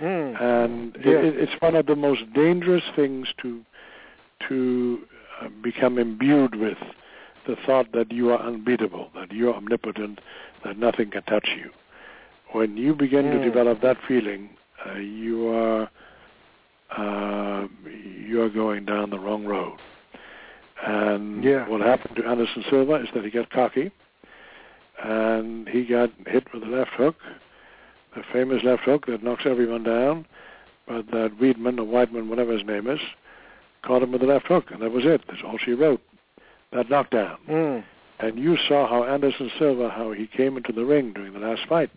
Mm. 0.01 0.41
and 0.41 0.97
Yeah. 1.03 1.11
it, 1.13 1.35
it's 1.37 1.61
one 1.61 1.75
of 1.75 1.85
the 1.87 1.95
most 1.95 2.21
dangerous 2.33 2.83
things 2.95 3.27
to 3.41 3.63
to 4.47 4.99
uh, 5.41 5.49
become 5.63 5.97
imbued 5.97 6.55
with 6.55 6.77
the 7.47 7.55
thought 7.65 7.91
that 7.93 8.11
you 8.11 8.29
are 8.31 8.39
unbeatable, 8.39 9.09
that 9.15 9.31
you 9.31 9.49
are 9.49 9.55
omnipotent, 9.55 10.19
that 10.63 10.77
nothing 10.77 11.09
can 11.09 11.23
touch 11.23 11.47
you. 11.57 11.71
When 12.51 12.77
you 12.77 12.93
begin 12.93 13.31
to 13.31 13.37
Mm. 13.39 13.43
develop 13.43 13.81
that 13.81 13.97
feeling, 14.07 14.49
uh, 14.85 14.99
you 14.99 15.47
are 15.49 15.89
uh, 16.95 17.67
you 18.27 18.41
are 18.41 18.49
going 18.49 18.85
down 18.85 19.09
the 19.09 19.19
wrong 19.19 19.45
road. 19.45 19.77
And 20.85 21.43
Yeah. 21.43 21.67
what 21.67 21.81
happened 21.81 22.15
to 22.17 22.25
Anderson 22.25 22.63
Silva 22.69 22.95
is 22.95 23.09
that 23.13 23.25
he 23.25 23.31
got 23.31 23.49
cocky, 23.49 23.91
and 25.03 25.67
he 25.67 25.83
got 25.85 26.11
hit 26.27 26.51
with 26.53 26.63
a 26.63 26.67
left 26.67 26.91
hook, 26.91 27.15
the 28.17 28.23
famous 28.33 28.63
left 28.63 28.83
hook 28.83 29.05
that 29.05 29.23
knocks 29.23 29.43
everyone 29.45 29.83
down, 29.83 30.25
but 30.87 31.05
that 31.11 31.37
Weedman 31.39 31.77
or 31.77 31.83
Whiteman, 31.83 32.29
whatever 32.29 32.53
his 32.53 32.65
name 32.65 32.87
is, 32.87 32.99
caught 33.83 34.01
him 34.01 34.11
with 34.11 34.21
the 34.21 34.27
left 34.27 34.47
hook, 34.47 34.71
and 34.71 34.81
that 34.81 34.91
was 34.91 35.05
it. 35.05 35.21
That's 35.27 35.41
all 35.45 35.57
she 35.63 35.73
wrote. 35.73 36.01
That 36.73 36.89
knockdown. 36.89 37.37
Mm. 37.47 37.83
And 38.19 38.39
you 38.39 38.57
saw 38.67 38.87
how 38.87 39.03
Anderson 39.03 39.51
Silva, 39.59 39.89
how 39.89 40.11
he 40.11 40.25
came 40.25 40.57
into 40.57 40.73
the 40.73 40.83
ring 40.83 41.13
during 41.13 41.33
the 41.33 41.39
last 41.39 41.61
fight. 41.69 41.91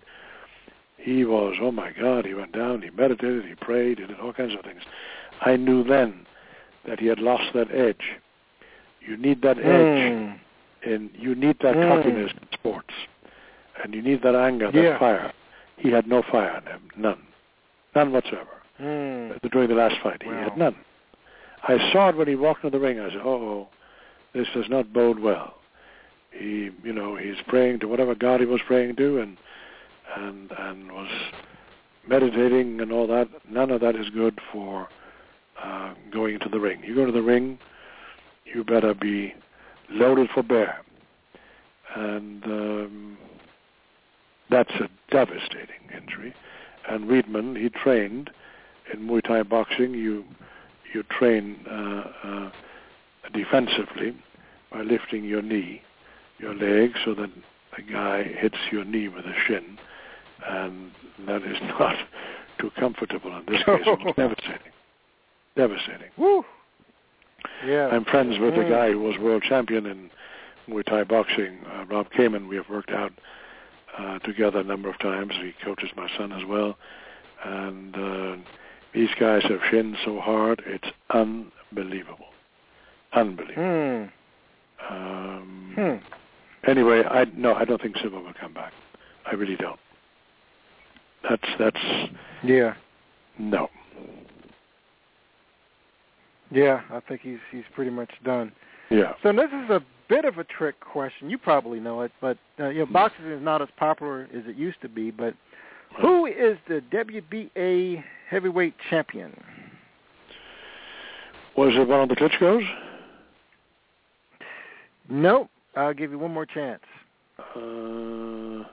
He 0.98 1.24
was, 1.24 1.56
oh 1.60 1.72
my 1.72 1.92
God, 1.92 2.26
he 2.26 2.34
went 2.34 2.52
down, 2.52 2.82
he 2.82 2.90
meditated, 2.90 3.46
he 3.46 3.54
prayed, 3.54 3.98
he 3.98 4.06
did 4.06 4.20
all 4.20 4.34
kinds 4.34 4.52
of 4.54 4.60
things. 4.60 4.82
I 5.40 5.56
knew 5.56 5.82
then 5.82 6.26
that 6.86 7.00
he 7.00 7.06
had 7.06 7.18
lost 7.18 7.54
that 7.54 7.70
edge. 7.74 8.18
You 9.00 9.16
need 9.16 9.40
that 9.40 9.58
edge, 9.58 9.64
Mm. 9.64 10.38
and 10.84 11.10
you 11.14 11.34
need 11.34 11.58
that 11.60 11.74
Mm. 11.74 11.88
cockiness 11.88 12.32
in 12.32 12.48
sports, 12.52 12.92
and 13.82 13.94
you 13.94 14.02
need 14.02 14.20
that 14.22 14.34
anger, 14.34 14.70
that 14.70 14.82
Yeah. 14.82 14.98
fire. 14.98 15.32
He 15.80 15.90
had 15.90 16.06
no 16.06 16.22
fire 16.22 16.58
in 16.58 16.66
him, 16.72 16.82
none, 16.96 17.22
none 17.94 18.12
whatsoever. 18.12 18.46
Mm. 18.80 19.50
During 19.50 19.68
the 19.68 19.74
last 19.74 19.96
fight, 20.02 20.22
he 20.22 20.28
Wow. 20.28 20.44
had 20.44 20.56
none. 20.56 20.76
I 21.62 21.90
saw 21.92 22.08
it 22.10 22.16
when 22.16 22.28
he 22.28 22.34
walked 22.36 22.64
into 22.64 22.78
the 22.78 22.82
ring. 22.82 22.98
I 23.00 23.10
said, 23.10 23.20
"Oh, 23.22 23.68
this 24.32 24.48
does 24.54 24.68
not 24.68 24.92
bode 24.92 25.18
well." 25.18 25.54
He, 26.30 26.70
you 26.84 26.92
know, 26.92 27.16
he's 27.16 27.40
praying 27.48 27.80
to 27.80 27.88
whatever 27.88 28.14
God 28.14 28.40
he 28.40 28.46
was 28.46 28.60
praying 28.66 28.96
to, 28.96 29.20
and 29.20 29.36
and 30.16 30.50
and 30.56 30.92
was 30.92 31.10
meditating 32.06 32.80
and 32.80 32.90
all 32.92 33.06
that. 33.08 33.28
None 33.48 33.70
of 33.70 33.80
that 33.82 33.96
is 33.96 34.08
good 34.10 34.38
for 34.52 34.88
uh, 35.62 35.92
going 36.10 36.34
into 36.34 36.48
the 36.48 36.58
ring. 36.60 36.82
You 36.84 36.94
go 36.94 37.04
to 37.06 37.12
the 37.12 37.22
ring, 37.22 37.58
you 38.44 38.64
better 38.64 38.94
be 38.94 39.34
loaded 39.90 40.30
for 40.30 40.42
bear. 40.42 40.80
and 41.94 42.44
um, 42.44 43.18
that's 44.50 44.70
a 44.80 44.88
devastating 45.10 45.90
injury. 45.96 46.34
And 46.88 47.04
Weidman, 47.08 47.56
he 47.60 47.68
trained 47.68 48.30
in 48.92 49.00
Muay 49.06 49.22
Thai 49.22 49.42
boxing. 49.44 49.94
You 49.94 50.24
you 50.92 51.04
train 51.04 51.64
uh, 51.70 52.10
uh, 52.24 52.50
defensively 53.32 54.16
by 54.72 54.82
lifting 54.82 55.24
your 55.24 55.42
knee, 55.42 55.82
your 56.38 56.54
leg, 56.54 56.92
so 57.04 57.14
that 57.14 57.30
the 57.76 57.82
guy 57.82 58.24
hits 58.24 58.56
your 58.72 58.84
knee 58.84 59.06
with 59.08 59.24
a 59.24 59.34
shin, 59.46 59.78
and 60.48 60.90
that 61.26 61.42
is 61.42 61.56
not 61.78 61.94
too 62.58 62.70
comfortable 62.78 63.36
in 63.36 63.44
this 63.46 63.62
case. 63.64 63.80
It 63.86 64.04
was 64.04 64.14
devastating. 64.16 64.72
Devastating. 65.56 66.10
Woo. 66.16 66.44
Yeah. 67.66 67.88
I'm 67.88 68.04
friends 68.04 68.38
with 68.38 68.54
Mm. 68.54 68.66
a 68.66 68.70
guy 68.70 68.90
who 68.92 69.00
was 69.00 69.16
world 69.18 69.42
champion 69.48 69.86
in 69.86 70.10
Muay 70.68 70.84
Thai 70.84 71.04
boxing, 71.04 71.58
uh, 71.72 71.84
Rob 71.86 72.10
Kaman. 72.10 72.48
We 72.48 72.56
have 72.56 72.68
worked 72.68 72.90
out 72.90 73.12
uh, 73.98 74.18
together 74.20 74.60
a 74.60 74.64
number 74.64 74.88
of 74.88 74.98
times. 74.98 75.32
He 75.40 75.52
coaches 75.64 75.90
my 75.96 76.08
son 76.16 76.32
as 76.32 76.44
well. 76.46 76.76
And 77.44 77.94
uh, 77.96 78.36
these 78.94 79.08
guys 79.18 79.42
have 79.44 79.60
shinned 79.70 79.96
so 80.04 80.20
hard, 80.20 80.62
it's 80.66 80.88
unbelievable. 81.10 82.26
Unbelievable. 83.12 84.08
Hmm. 84.88 84.94
Um, 84.94 85.72
Hmm. 85.74 85.96
Anyway, 86.68 87.02
I 87.04 87.24
no, 87.34 87.54
I 87.54 87.64
don't 87.64 87.80
think 87.80 87.96
Silva 87.98 88.20
will 88.20 88.34
come 88.38 88.52
back. 88.52 88.72
I 89.26 89.34
really 89.34 89.56
don't. 89.56 89.80
That's 91.28 91.48
that's 91.58 92.10
Yeah. 92.42 92.74
no. 93.38 93.68
Yeah. 96.50 96.82
I 96.90 97.00
think 97.00 97.20
he's 97.22 97.38
he's 97.50 97.64
pretty 97.74 97.90
much 97.90 98.10
done. 98.24 98.52
Yeah. 98.90 99.14
So 99.22 99.32
this 99.32 99.48
is 99.48 99.70
a 99.70 99.82
bit 100.10 100.24
of 100.26 100.36
a 100.38 100.44
trick 100.44 100.78
question. 100.80 101.30
You 101.30 101.38
probably 101.38 101.80
know 101.80 102.02
it, 102.02 102.12
but 102.20 102.36
uh, 102.58 102.68
you 102.68 102.80
know, 102.80 102.86
boxing 102.86 103.30
is 103.30 103.42
not 103.42 103.62
as 103.62 103.68
popular 103.78 104.28
as 104.34 104.42
it 104.46 104.56
used 104.56 104.82
to 104.82 104.88
be. 104.88 105.10
But 105.10 105.34
who 106.02 106.26
is 106.26 106.58
the 106.68 106.82
WBA 106.92 108.02
heavyweight 108.28 108.74
champion? 108.90 109.32
Was 111.56 111.72
it 111.74 111.88
one 111.88 112.00
of 112.00 112.08
the 112.08 112.16
Klitschko's? 112.16 112.66
Nope. 115.08 115.48
I'll 115.76 115.94
give 115.94 116.10
you 116.10 116.18
one 116.18 116.34
more 116.34 116.46
chance. 116.46 116.82
Uh, 117.38 118.64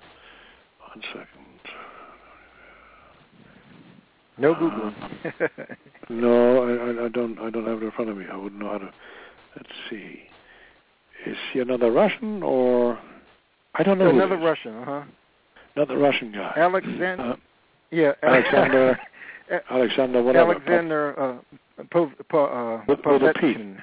one 0.82 1.02
second. 1.14 1.28
No 4.40 4.54
Uh. 4.54 4.92
No, 6.10 6.64
I, 6.64 7.02
I, 7.02 7.06
I 7.06 7.10
don't. 7.10 7.40
I 7.40 7.50
don't 7.50 7.66
have 7.66 7.82
it 7.82 7.86
in 7.86 7.92
front 7.92 8.10
of 8.10 8.18
me. 8.18 8.26
I 8.32 8.36
wouldn't 8.36 8.62
know 8.62 8.70
how 8.70 8.78
to. 8.78 8.94
Let's 9.56 9.70
see. 9.90 10.24
Is 11.32 11.38
he 11.54 11.60
another 11.60 11.92
Russian 11.92 12.44
or? 12.44 13.00
I 13.76 13.84
don't 13.84 14.00
know. 14.00 14.10
Another. 14.10 14.38
Russian, 14.38 14.76
uh 14.78 14.86
huh. 14.86 15.04
Another 15.76 15.98
Russian 15.98 16.32
guy. 16.32 16.54
Alexander. 16.58 17.24
Uh, 17.24 17.36
yeah. 17.92 18.12
Alexander. 18.24 19.00
Alexander. 19.70 20.24
Whatever. 20.24 20.52
Alexander 20.54 21.20
uh, 21.20 21.84
Pov, 21.94 22.12
Po- 22.30 22.46
uh, 22.46 22.84
With- 22.88 23.00
with 23.06 23.22
a 23.24 23.34
P. 23.40 23.54
Povetkin. 23.54 23.78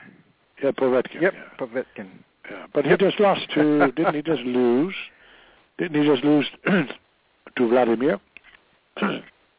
Yeah, 0.62 0.70
Povetkin. 0.72 1.20
Yep, 1.22 1.34
Yeah. 1.34 1.42
Povetkin. 1.58 2.08
yeah. 2.50 2.66
But 2.72 2.84
Yep. 2.86 3.00
he 3.00 3.06
just 3.06 3.20
lost 3.20 3.42
to. 3.54 3.92
didn't 3.96 4.14
he 4.14 4.22
just 4.22 4.42
lose? 4.42 4.94
Didn't 5.78 6.02
he 6.02 6.08
just 6.08 6.24
lose 6.24 6.46
to 6.66 7.68
Vladimir? 7.68 8.18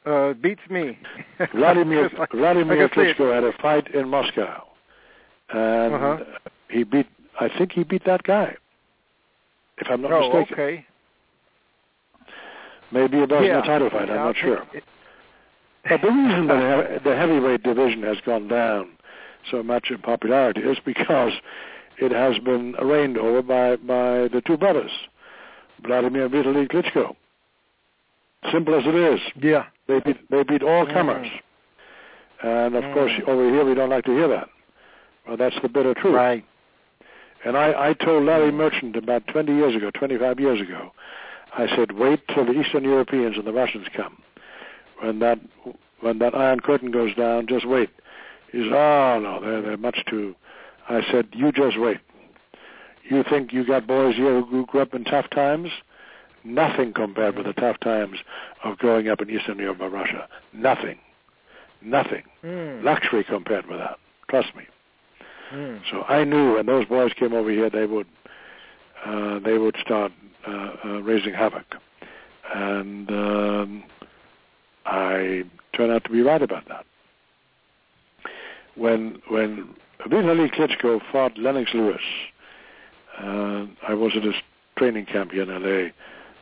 Uh, 0.05 0.33
beats 0.33 0.61
me. 0.69 0.97
Vladimir 1.55 2.09
like- 2.17 2.31
Vladimir 2.31 2.83
like 2.83 2.91
Klitschko 2.91 3.33
had 3.33 3.43
a 3.43 3.51
fight 3.61 3.93
in 3.93 4.07
Moscow, 4.09 4.63
and 5.49 5.93
Uh-huh. 5.93 6.17
he 6.69 6.83
beat. 6.83 7.07
I 7.39 7.49
think 7.57 7.73
he 7.73 7.83
beat 7.83 8.05
that 8.05 8.23
guy, 8.23 8.55
if 9.77 9.87
I'm 9.89 10.01
not 10.01 10.11
oh, 10.11 10.39
mistaken. 10.39 10.53
okay. 10.53 10.85
Maybe 12.91 13.17
it 13.17 13.29
wasn't 13.29 13.47
yeah. 13.47 13.59
a 13.59 13.65
title 13.65 13.89
fight. 13.89 14.09
I'm 14.09 14.15
not 14.15 14.35
sure. 14.37 14.63
it. 14.73 14.83
But 15.89 16.01
the 16.01 16.07
reason 16.09 16.47
that 16.47 17.03
the 17.03 17.15
heavyweight 17.15 17.63
division 17.63 18.03
has 18.03 18.17
gone 18.25 18.47
down 18.47 18.89
so 19.51 19.61
much 19.61 19.87
in 19.89 19.99
popularity 19.99 20.61
is 20.61 20.77
because 20.83 21.33
it 21.97 22.11
has 22.11 22.37
been 22.43 22.73
reigned 22.81 23.17
over 23.17 23.41
by 23.41 23.75
by 23.77 24.27
the 24.29 24.41
two 24.45 24.57
brothers, 24.57 24.91
Vladimir 25.85 26.25
and 26.25 26.33
Vitaly 26.33 26.67
Klitschko. 26.67 27.15
Simple 28.51 28.75
as 28.75 28.83
it 28.85 28.95
is. 28.95 29.19
Yeah. 29.41 29.65
They 29.87 29.99
beat 29.99 30.29
they 30.29 30.43
beat 30.43 30.63
all 30.63 30.85
comers. 30.85 31.27
And 32.43 32.75
of 32.75 32.83
Mm. 32.83 32.93
course, 32.93 33.11
over 33.27 33.49
here 33.49 33.65
we 33.65 33.73
don't 33.73 33.89
like 33.89 34.05
to 34.05 34.11
hear 34.11 34.27
that. 34.27 34.49
Well, 35.27 35.37
that's 35.37 35.55
the 35.61 35.69
bitter 35.69 35.93
truth. 35.93 36.15
Right. 36.15 36.45
And 37.45 37.55
I, 37.55 37.89
I 37.89 37.93
told 37.93 38.25
Larry 38.25 38.51
Merchant 38.51 38.95
about 38.95 39.27
20 39.27 39.55
years 39.55 39.75
ago, 39.75 39.91
25 39.91 40.39
years 40.39 40.59
ago, 40.59 40.91
I 41.53 41.67
said, 41.67 41.93
wait 41.93 42.27
till 42.27 42.45
the 42.45 42.59
Eastern 42.59 42.83
Europeans 42.83 43.37
and 43.37 43.45
the 43.45 43.53
Russians 43.53 43.87
come. 43.95 44.17
When 44.99 45.19
that 45.19 45.39
when 46.01 46.19
that 46.19 46.35
Iron 46.35 46.59
Curtain 46.59 46.91
goes 46.91 47.15
down, 47.15 47.47
just 47.47 47.67
wait. 47.67 47.89
He 48.51 48.63
said, 48.63 48.73
oh, 48.73 49.19
no, 49.21 49.39
they're, 49.41 49.61
they're 49.61 49.77
much 49.77 50.03
too... 50.09 50.35
I 50.87 51.01
said, 51.09 51.29
you 51.33 51.51
just 51.51 51.79
wait. 51.79 51.97
You 53.09 53.23
think 53.27 53.53
you 53.53 53.65
got 53.65 53.87
boys 53.87 54.15
here 54.15 54.41
who 54.41 54.65
grew 54.65 54.81
up 54.81 54.93
in 54.93 55.03
tough 55.03 55.29
times? 55.31 55.69
Nothing 56.43 56.93
compared 56.93 57.37
with 57.37 57.47
the 57.47 57.53
tough 57.53 57.79
times 57.79 58.17
of 58.63 58.77
growing 58.77 59.07
up 59.07 59.21
in 59.21 59.29
Eastern 59.31 59.57
Europe 59.57 59.79
or 59.81 59.89
Russia. 59.89 60.27
Nothing. 60.53 60.99
Nothing. 61.81 62.23
Mm. 62.43 62.83
Luxury 62.83 63.23
compared 63.23 63.65
with 63.67 63.79
that. 63.79 63.97
Trust 64.29 64.55
me. 64.55 64.63
Mm. 65.53 65.81
So 65.91 66.03
I 66.03 66.23
knew 66.23 66.55
when 66.55 66.65
those 66.65 66.85
boys 66.85 67.11
came 67.13 67.33
over 67.33 67.49
here, 67.51 67.69
they 67.69 67.85
would 67.85 68.07
uh, 69.05 69.39
they 69.39 69.57
would 69.57 69.75
start 69.79 70.11
uh, 70.47 70.71
uh, 70.83 71.01
raising 71.01 71.33
havoc, 71.33 71.65
and 72.53 73.09
um, 73.11 73.83
I 74.85 75.43
turned 75.75 75.91
out 75.91 76.03
to 76.05 76.09
be 76.09 76.21
right 76.21 76.41
about 76.41 76.67
that. 76.67 76.85
When 78.75 79.21
when 79.29 79.75
Vitaly 80.07 80.53
Klitschko 80.53 81.01
fought 81.11 81.37
Lennox 81.37 81.71
Lewis, 81.73 82.01
uh, 83.19 83.65
I 83.87 83.93
was 83.93 84.13
at 84.15 84.23
his 84.23 84.35
training 84.77 85.05
camp 85.05 85.31
here 85.31 85.43
in 85.43 85.49
L.A. 85.49 85.93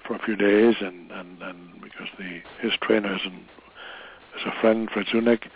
for 0.08 0.16
a 0.16 0.20
few 0.20 0.36
days, 0.36 0.76
and 0.80 1.12
and, 1.12 1.42
and 1.42 1.82
because 1.82 2.08
the 2.18 2.42
his 2.62 2.74
trainer 2.82 3.16
is, 3.16 3.22
an, 3.26 3.46
is 4.38 4.46
a 4.46 4.62
friend, 4.62 4.90
Fred 4.92 5.06
Sdunek, 5.08 5.50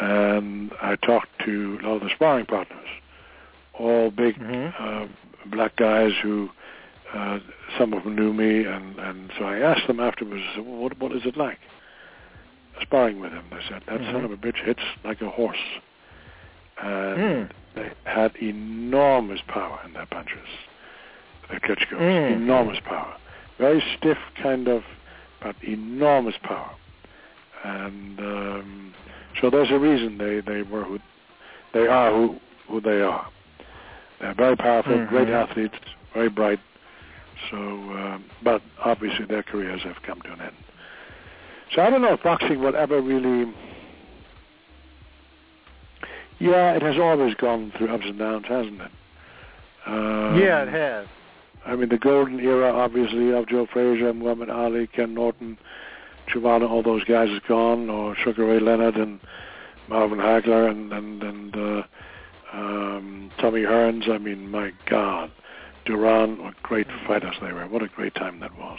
and 0.00 0.72
I 0.82 0.96
talked 0.96 1.28
to 1.44 1.78
a 1.82 1.86
lot 1.86 1.96
of 1.96 2.02
the 2.02 2.10
sparring 2.14 2.46
partners, 2.46 2.88
all 3.74 4.10
big 4.10 4.36
Mhm. 4.38 4.74
uh, 4.78 5.06
black 5.46 5.76
guys 5.76 6.12
who 6.22 6.50
uh, 7.14 7.38
some 7.78 7.92
of 7.92 8.02
them 8.04 8.16
knew 8.16 8.32
me, 8.32 8.64
and 8.64 8.98
and 8.98 9.30
so 9.38 9.44
I 9.44 9.58
asked 9.58 9.86
them 9.86 10.00
afterwards, 10.00 10.42
I 10.50 10.54
said, 10.56 10.66
well, 10.66 10.76
what 10.76 10.98
what 10.98 11.12
is 11.12 11.24
it 11.24 11.36
like 11.36 11.58
sparring 12.82 13.20
with 13.20 13.32
him? 13.32 13.44
They 13.50 13.60
said 13.68 13.82
that 13.86 14.00
son 14.00 14.22
Mhm. 14.22 14.24
of 14.24 14.32
a 14.32 14.36
bitch 14.36 14.56
hits 14.64 14.82
like 15.04 15.22
a 15.22 15.30
horse, 15.30 15.64
and 16.82 17.18
Mm. 17.18 17.50
they 17.74 17.90
had 18.04 18.34
enormous 18.36 19.40
power 19.42 19.78
in 19.84 19.92
their 19.92 20.06
punches. 20.06 20.48
The 21.48 21.60
Klitschko's 21.60 22.00
Mm. 22.00 22.32
enormous 22.32 22.80
power, 22.80 23.14
very 23.58 23.80
stiff 23.96 24.18
kind 24.34 24.66
of, 24.68 24.84
but 25.40 25.54
enormous 25.62 26.36
power, 26.38 26.70
and 27.62 28.18
um, 28.20 28.94
so 29.40 29.50
there's 29.50 29.70
a 29.70 29.78
reason 29.78 30.18
they 30.18 30.40
they 30.40 30.62
were 30.62 30.84
who 30.84 30.98
they 31.72 31.86
are 31.86 32.10
who 32.12 32.36
who 32.68 32.80
they 32.80 33.00
are. 33.02 33.26
They're 34.20 34.34
very 34.34 34.56
powerful, 34.56 34.92
Mhm. 34.96 35.08
great 35.08 35.28
athletes, 35.28 35.78
very 36.14 36.28
bright. 36.30 36.58
So, 37.50 37.56
um, 37.58 38.24
but 38.42 38.62
obviously 38.82 39.26
their 39.26 39.42
careers 39.42 39.82
have 39.82 40.02
come 40.02 40.20
to 40.22 40.32
an 40.32 40.40
end. 40.40 40.56
So 41.72 41.82
I 41.82 41.90
don't 41.90 42.00
know 42.00 42.14
if 42.14 42.22
boxing 42.22 42.60
will 42.60 42.74
ever 42.74 43.00
really. 43.00 43.52
Yeah, 46.38 46.72
it 46.72 46.82
has 46.82 46.98
always 46.98 47.34
gone 47.34 47.72
through 47.76 47.88
ups 47.88 48.04
and 48.06 48.18
downs, 48.18 48.46
hasn't 48.48 48.80
it? 48.80 48.90
Um, 49.86 50.38
yeah, 50.40 50.62
it 50.62 50.68
has. 50.68 51.06
I 51.64 51.74
mean, 51.76 51.88
the 51.88 51.98
golden 51.98 52.40
era, 52.40 52.72
obviously, 52.72 53.32
of 53.32 53.48
Joe 53.48 53.66
Frazier, 53.66 54.12
Muhammad 54.12 54.50
Ali, 54.50 54.86
Ken 54.86 55.14
Norton, 55.14 55.58
Chivana, 56.28 56.68
all 56.68 56.82
those 56.82 57.04
guys 57.04 57.28
is 57.30 57.40
gone, 57.48 57.88
or 57.88 58.16
Sugar 58.16 58.46
Ray 58.46 58.60
Leonard 58.60 58.96
and 58.96 59.20
Marvin 59.88 60.18
Hagler 60.18 60.70
and 60.70 60.92
and 60.92 61.22
and 61.22 61.56
uh, 61.56 61.82
um, 62.52 63.30
Tommy 63.38 63.62
Hearns. 63.62 64.08
I 64.08 64.18
mean, 64.18 64.50
my 64.50 64.72
God, 64.86 65.30
Duran, 65.84 66.42
what 66.42 66.60
great 66.62 66.88
fighters 67.06 67.36
they 67.40 67.52
were. 67.52 67.66
What 67.66 67.82
a 67.82 67.88
great 67.88 68.14
time 68.14 68.40
that 68.40 68.56
was. 68.58 68.78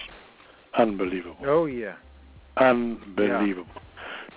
Unbelievable. 0.78 1.46
Oh 1.46 1.66
yeah. 1.66 1.96
Unbelievable. 2.58 3.82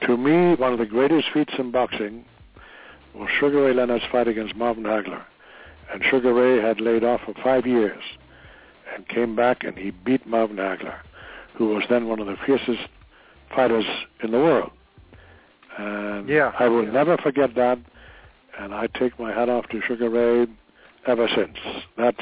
To 0.07 0.17
me, 0.17 0.55
one 0.55 0.73
of 0.73 0.79
the 0.79 0.87
greatest 0.87 1.29
feats 1.33 1.53
in 1.59 1.71
boxing 1.71 2.25
was 3.15 3.29
Sugar 3.39 3.65
Ray 3.65 3.75
Leonard's 3.75 4.05
fight 4.11 4.29
against 4.29 4.57
Marvin 4.57 4.85
Hagler. 4.85 5.23
And 5.93 6.03
Sugar 6.05 6.33
Ray 6.33 6.63
had 6.63 6.81
laid 6.81 7.03
off 7.03 7.23
for 7.25 7.35
five 7.43 7.67
years 7.67 8.03
and 8.95 9.09
came 9.09 9.35
back 9.35 9.65
and 9.65 9.77
he 9.77 9.91
beat 9.91 10.27
Marvin 10.27 10.57
Hagler, 10.57 10.99
who 11.55 11.69
was 11.69 11.85
then 11.91 12.09
one 12.09 12.21
of 12.21 12.27
the 12.27 12.37
fiercest 12.47 12.89
fighters 13.55 13.85
in 14.23 14.31
the 14.31 14.39
world. 14.39 14.71
And 15.79 16.29
Yeah, 16.29 16.53
I 16.59 16.69
will 16.69 16.85
yeah. 16.85 16.91
never 16.91 17.17
forget 17.17 17.55
that. 17.55 17.79
And 18.59 18.75
I 18.75 18.87
take 18.89 19.19
my 19.19 19.33
hat 19.33 19.49
off 19.49 19.69
to 19.69 19.81
Sugar 19.81 20.11
Ray 20.11 20.47
ever 21.07 21.29
since. 21.35 21.57
That's 21.97 22.21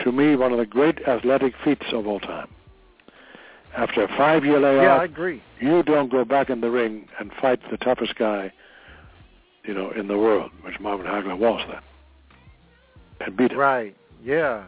to 0.00 0.12
me, 0.12 0.36
one 0.36 0.52
of 0.52 0.58
the 0.58 0.66
great 0.66 1.00
athletic 1.06 1.54
feats 1.64 1.86
of 1.92 2.06
all 2.06 2.20
time. 2.20 2.48
After 3.76 4.02
a 4.02 4.08
five-year 4.16 4.58
layoff, 4.60 4.82
yeah, 4.82 4.96
I 4.96 5.04
agree. 5.04 5.42
you 5.60 5.82
don't 5.82 6.10
go 6.10 6.24
back 6.24 6.48
in 6.50 6.60
the 6.60 6.70
ring 6.70 7.06
and 7.18 7.30
fight 7.40 7.60
the 7.70 7.76
toughest 7.76 8.14
guy, 8.16 8.52
you 9.64 9.74
know, 9.74 9.90
in 9.90 10.08
the 10.08 10.16
world, 10.16 10.50
which 10.62 10.80
Marvin 10.80 11.06
Hagler 11.06 11.36
was 11.36 11.60
then, 11.68 11.80
and 13.20 13.36
beat 13.36 13.52
him. 13.52 13.58
Right. 13.58 13.94
Yeah. 14.24 14.64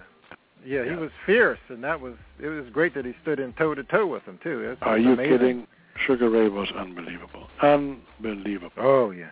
Yeah, 0.65 0.85
he 0.85 0.91
Yeah. 0.91 0.97
was 0.97 1.11
fierce, 1.25 1.59
and 1.69 1.83
that 1.83 2.01
was 2.01 2.15
it 2.39 2.49
was 2.49 2.69
great 2.71 2.93
that 2.95 3.05
he 3.07 3.15
stood 3.23 3.41
in 3.41 3.53
toe 3.55 3.75
to 3.75 3.83
toe 3.85 4.07
with 4.07 4.25
him 4.25 4.39
too. 4.43 4.59
Was 4.69 4.79
Are 4.83 4.99
you 4.99 5.13
amazing. 5.15 5.39
kidding? 5.39 5.67
Sugar 6.07 6.29
Ray 6.31 6.49
was 6.49 6.69
unbelievable. 6.77 7.49
Unbelievable. 7.63 8.71
Oh 8.83 9.11
yeah, 9.11 9.31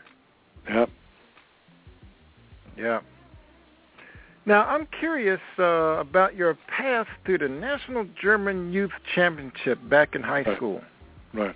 Yeah. 0.69 0.87
yeah. 2.77 3.01
Now 4.47 4.65
I'm 4.67 4.87
curious 4.99 5.41
uh, 5.59 5.63
about 6.01 6.35
your 6.35 6.57
path 6.69 7.07
to 7.27 7.37
the 7.39 7.49
National 7.49 8.07
German 8.21 8.73
Youth 8.73 8.93
Championship 9.15 9.79
back 9.89 10.15
in 10.15 10.23
high 10.23 10.43
Right. 10.43 10.57
school. 10.57 10.81
Right. 11.35 11.55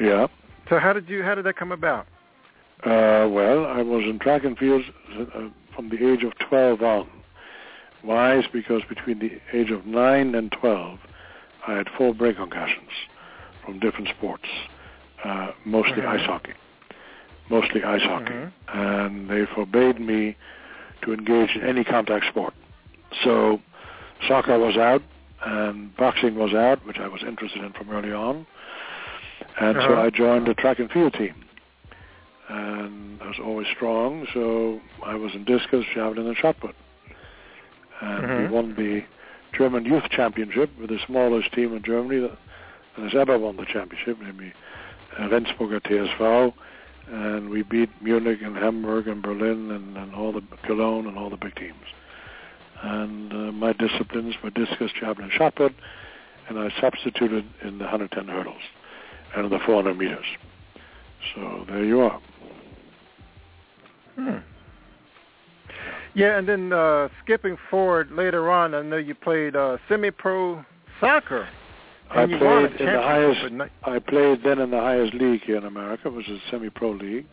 Yeah. 0.00 0.26
So 0.68 0.78
how 0.78 0.92
did 0.92 1.08
you 1.08 1.22
how 1.22 1.34
did 1.34 1.44
that 1.46 1.56
come 1.56 1.72
about? 1.72 2.06
Uh, 2.84 3.26
well, 3.30 3.66
I 3.66 3.82
was 3.82 4.04
in 4.04 4.18
track 4.20 4.44
and 4.44 4.56
field 4.56 4.82
uh, 5.18 5.48
from 5.74 5.88
the 5.88 5.96
age 6.12 6.22
of 6.22 6.32
12 6.48 6.80
on. 6.82 7.08
Why? 8.02 8.38
Is 8.38 8.44
because 8.52 8.82
between 8.88 9.18
the 9.18 9.40
age 9.52 9.72
of 9.72 9.84
9 9.84 10.34
and 10.36 10.52
12, 10.52 10.98
I 11.68 11.74
had 11.74 11.88
four 11.96 12.14
brain 12.14 12.34
concussions 12.34 12.90
from 13.64 13.78
different 13.78 14.08
sports, 14.08 14.48
uh, 15.24 15.52
mostly 15.64 16.02
Mhm. 16.02 16.08
ice 16.08 16.26
hockey. 16.26 16.54
Mostly 17.50 17.82
ice 17.84 18.02
hockey. 18.02 18.32
Mhm. 18.32 18.52
And 18.68 19.28
they 19.28 19.44
forbade 19.46 20.00
me 20.00 20.36
to 21.02 21.12
engage 21.12 21.54
in 21.54 21.62
any 21.62 21.84
contact 21.84 22.26
sport. 22.26 22.54
So 23.22 23.60
soccer 24.26 24.58
was 24.58 24.76
out 24.76 25.02
and 25.44 25.94
boxing 25.96 26.34
was 26.34 26.54
out, 26.54 26.84
which 26.86 26.98
I 26.98 27.08
was 27.08 27.22
interested 27.22 27.62
in 27.62 27.72
from 27.72 27.90
early 27.90 28.12
on. 28.12 28.46
And 29.60 29.76
so 29.76 29.92
Uh-huh. 29.92 30.02
I 30.02 30.10
joined 30.10 30.46
the 30.46 30.54
track 30.54 30.78
and 30.78 30.90
field 30.90 31.14
team 31.14 31.34
and 32.48 33.20
I 33.22 33.26
was 33.26 33.38
always 33.38 33.66
strong. 33.68 34.26
So 34.32 34.80
I 35.04 35.14
was 35.14 35.34
in 35.34 35.44
discus, 35.44 35.84
javelin, 35.94 36.26
and 36.26 36.36
shot 36.36 36.58
put, 36.60 36.74
and 38.00 38.24
Mhm. 38.24 38.36
we 38.38 38.48
won 38.48 38.74
the 38.74 39.04
German 39.58 39.84
Youth 39.84 40.04
Championship 40.10 40.70
with 40.78 40.88
the 40.88 41.00
smallest 41.04 41.52
team 41.52 41.74
in 41.74 41.82
Germany 41.82 42.20
that, 42.20 42.38
has 43.02 43.12
ever 43.14 43.36
won 43.38 43.56
the 43.56 43.66
championship, 43.66 44.16
namely 44.20 44.52
uh, 45.18 45.22
Rendsburger 45.22 45.80
TSV, 45.80 46.52
and 47.08 47.50
we 47.50 47.62
beat 47.62 47.90
Munich 48.00 48.38
and 48.42 48.56
Hamburg 48.56 49.08
and 49.08 49.20
Berlin 49.20 49.70
and, 49.70 49.96
and 49.96 50.14
all 50.14 50.32
the 50.32 50.42
Cologne 50.64 51.06
and 51.06 51.18
all 51.18 51.28
the 51.28 51.36
big 51.36 51.56
teams. 51.56 51.74
And 52.82 53.32
uh, 53.32 53.52
my 53.52 53.72
disciplines 53.72 54.36
were 54.42 54.50
discus, 54.50 54.92
javelin, 54.98 55.30
shot 55.32 55.56
put, 55.56 55.74
and 56.48 56.58
I 56.58 56.70
substituted 56.80 57.44
in 57.62 57.78
the 57.78 57.84
110 57.84 58.28
hurdles 58.28 58.62
and 59.34 59.46
in 59.46 59.50
the 59.50 59.58
400 59.64 59.98
meters. 59.98 60.24
So 61.34 61.64
there 61.68 61.84
you 61.84 62.00
are. 62.00 62.20
Hmm. 64.14 64.38
Yeah, 66.14 66.38
and 66.38 66.48
then 66.48 66.72
uh, 66.72 67.08
skipping 67.24 67.56
forward 67.70 68.10
later 68.10 68.50
on, 68.50 68.74
I 68.74 68.82
know 68.82 68.96
you 68.96 69.14
played 69.14 69.54
uh, 69.54 69.78
semi-pro 69.88 70.64
soccer. 71.00 71.48
I 72.10 72.22
And 72.22 72.30
you 72.32 72.38
won 72.40 72.64
a 72.64 72.68
played 72.68 72.80
in 72.80 72.86
the 72.94 73.02
highest. 73.02 73.52
ni- 73.52 73.64
I 73.84 73.98
played 73.98 74.42
then 74.42 74.58
in 74.58 74.70
the 74.70 74.80
highest 74.80 75.14
league 75.14 75.42
here 75.42 75.56
in 75.58 75.64
America, 75.64 76.10
which 76.10 76.28
is 76.28 76.40
semi-pro 76.50 76.92
league, 76.92 77.26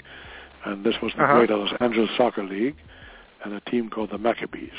and 0.65 0.83
this 0.83 0.95
was 1.01 1.13
the 1.15 1.23
Uh-huh. 1.23 1.37
Greater 1.37 1.55
Los 1.57 1.73
Angeles 1.79 2.09
Soccer 2.17 2.43
League, 2.43 2.75
and 3.43 3.53
a 3.53 3.61
team 3.61 3.89
called 3.89 4.11
the 4.11 4.17
Maccabees, 4.17 4.69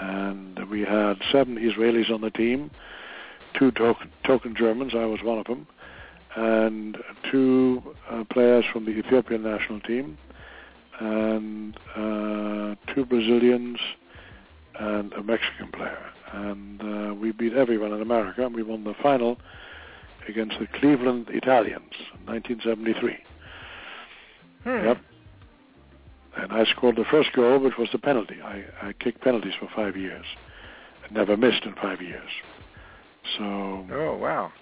and 0.00 0.58
we 0.68 0.80
had 0.80 1.14
seven 1.30 1.56
Israelis 1.56 2.10
on 2.10 2.20
the 2.20 2.30
team, 2.30 2.70
two 3.58 3.70
token, 3.70 4.10
token 4.24 4.54
Germans, 4.56 4.92
I 4.94 5.04
was 5.04 5.22
one 5.22 5.38
of 5.38 5.46
them, 5.46 5.66
and 6.34 6.96
two 7.30 7.82
uh, 8.10 8.24
players 8.24 8.64
from 8.72 8.86
the 8.86 8.92
Ethiopian 8.92 9.42
national 9.42 9.80
team, 9.80 10.18
and 11.02 11.76
uh, 11.96 12.94
two 12.94 13.04
Brazilians, 13.04 13.78
and 14.78 15.12
a 15.14 15.22
Mexican 15.22 15.68
player. 15.72 16.04
And 16.32 16.80
uh, 16.82 17.14
we 17.14 17.32
beat 17.32 17.52
everyone 17.54 17.92
in 17.92 18.00
America, 18.00 18.46
and 18.46 18.54
we 18.54 18.62
won 18.62 18.84
the 18.84 18.94
final 19.02 19.38
against 20.28 20.58
the 20.60 20.66
Cleveland 20.66 21.26
Italians 21.30 21.92
in 22.14 22.26
1973. 22.26 23.18
Hmm. 24.64 24.86
Yep. 24.86 24.98
And 26.36 26.52
I 26.52 26.64
scored 26.64 26.96
the 26.96 27.04
first 27.04 27.32
goal, 27.34 27.58
which 27.58 27.76
was 27.76 27.88
the 27.92 27.98
penalty. 27.98 28.36
I, 28.42 28.64
I 28.80 28.92
kicked 28.94 29.20
penalties 29.20 29.52
for 29.58 29.68
five 29.74 29.96
years. 29.96 30.24
I 31.04 31.12
never 31.12 31.36
missed 31.36 31.64
in 31.64 31.74
five 31.74 32.00
years. 32.00 32.30
So, 33.36 33.44
Oh 33.44 34.16
wow. 34.20 34.52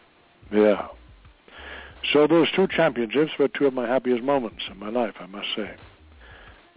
yeah. 0.51 0.89
So 2.13 2.27
those 2.27 2.49
two 2.51 2.67
championships 2.67 3.33
were 3.39 3.49
two 3.49 3.67
of 3.67 3.75
my 3.75 3.87
happiest 3.87 4.23
moments 4.23 4.65
in 4.71 4.79
my 4.79 4.89
life, 4.89 5.15
I 5.21 5.27
must 5.27 5.49
say. 5.55 5.75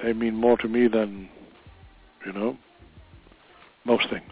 They 0.04 0.12
mean 0.14 0.36
more 0.36 0.58
to 0.58 0.68
me 0.68 0.88
than, 0.88 1.30
you 2.26 2.34
know, 2.34 2.58
most 3.86 4.10
things. 4.10 4.32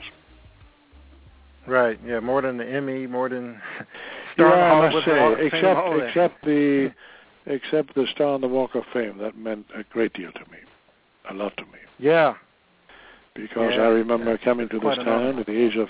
Right. 1.65 1.97
Yeah. 2.05 2.19
More 2.19 2.41
than 2.41 2.57
the 2.57 2.65
Emmy. 2.65 3.07
More 3.07 3.29
than 3.29 3.61
Star 4.33 4.55
yeah, 4.55 4.73
I 4.73 4.93
must 4.93 5.05
say, 5.05 5.45
except 5.45 5.79
except 6.03 6.45
the 6.45 6.93
except 7.45 7.95
the 7.95 8.05
star 8.13 8.33
on 8.33 8.41
the 8.41 8.47
Walk 8.47 8.75
of 8.75 8.83
Fame, 8.93 9.17
that 9.17 9.37
meant 9.37 9.65
a 9.75 9.83
great 9.83 10.13
deal 10.13 10.31
to 10.31 10.39
me, 10.51 10.57
a 11.29 11.33
lot 11.33 11.55
to 11.57 11.63
me, 11.63 11.79
Yeah. 11.99 12.35
because 13.35 13.73
Yeah, 13.75 13.81
I 13.81 13.87
remember 13.87 14.31
yeah, 14.31 14.37
coming 14.45 14.69
to 14.69 14.79
this 14.79 14.97
town 14.97 15.39
at 15.39 15.47
the 15.47 15.57
age 15.57 15.75
of 15.75 15.89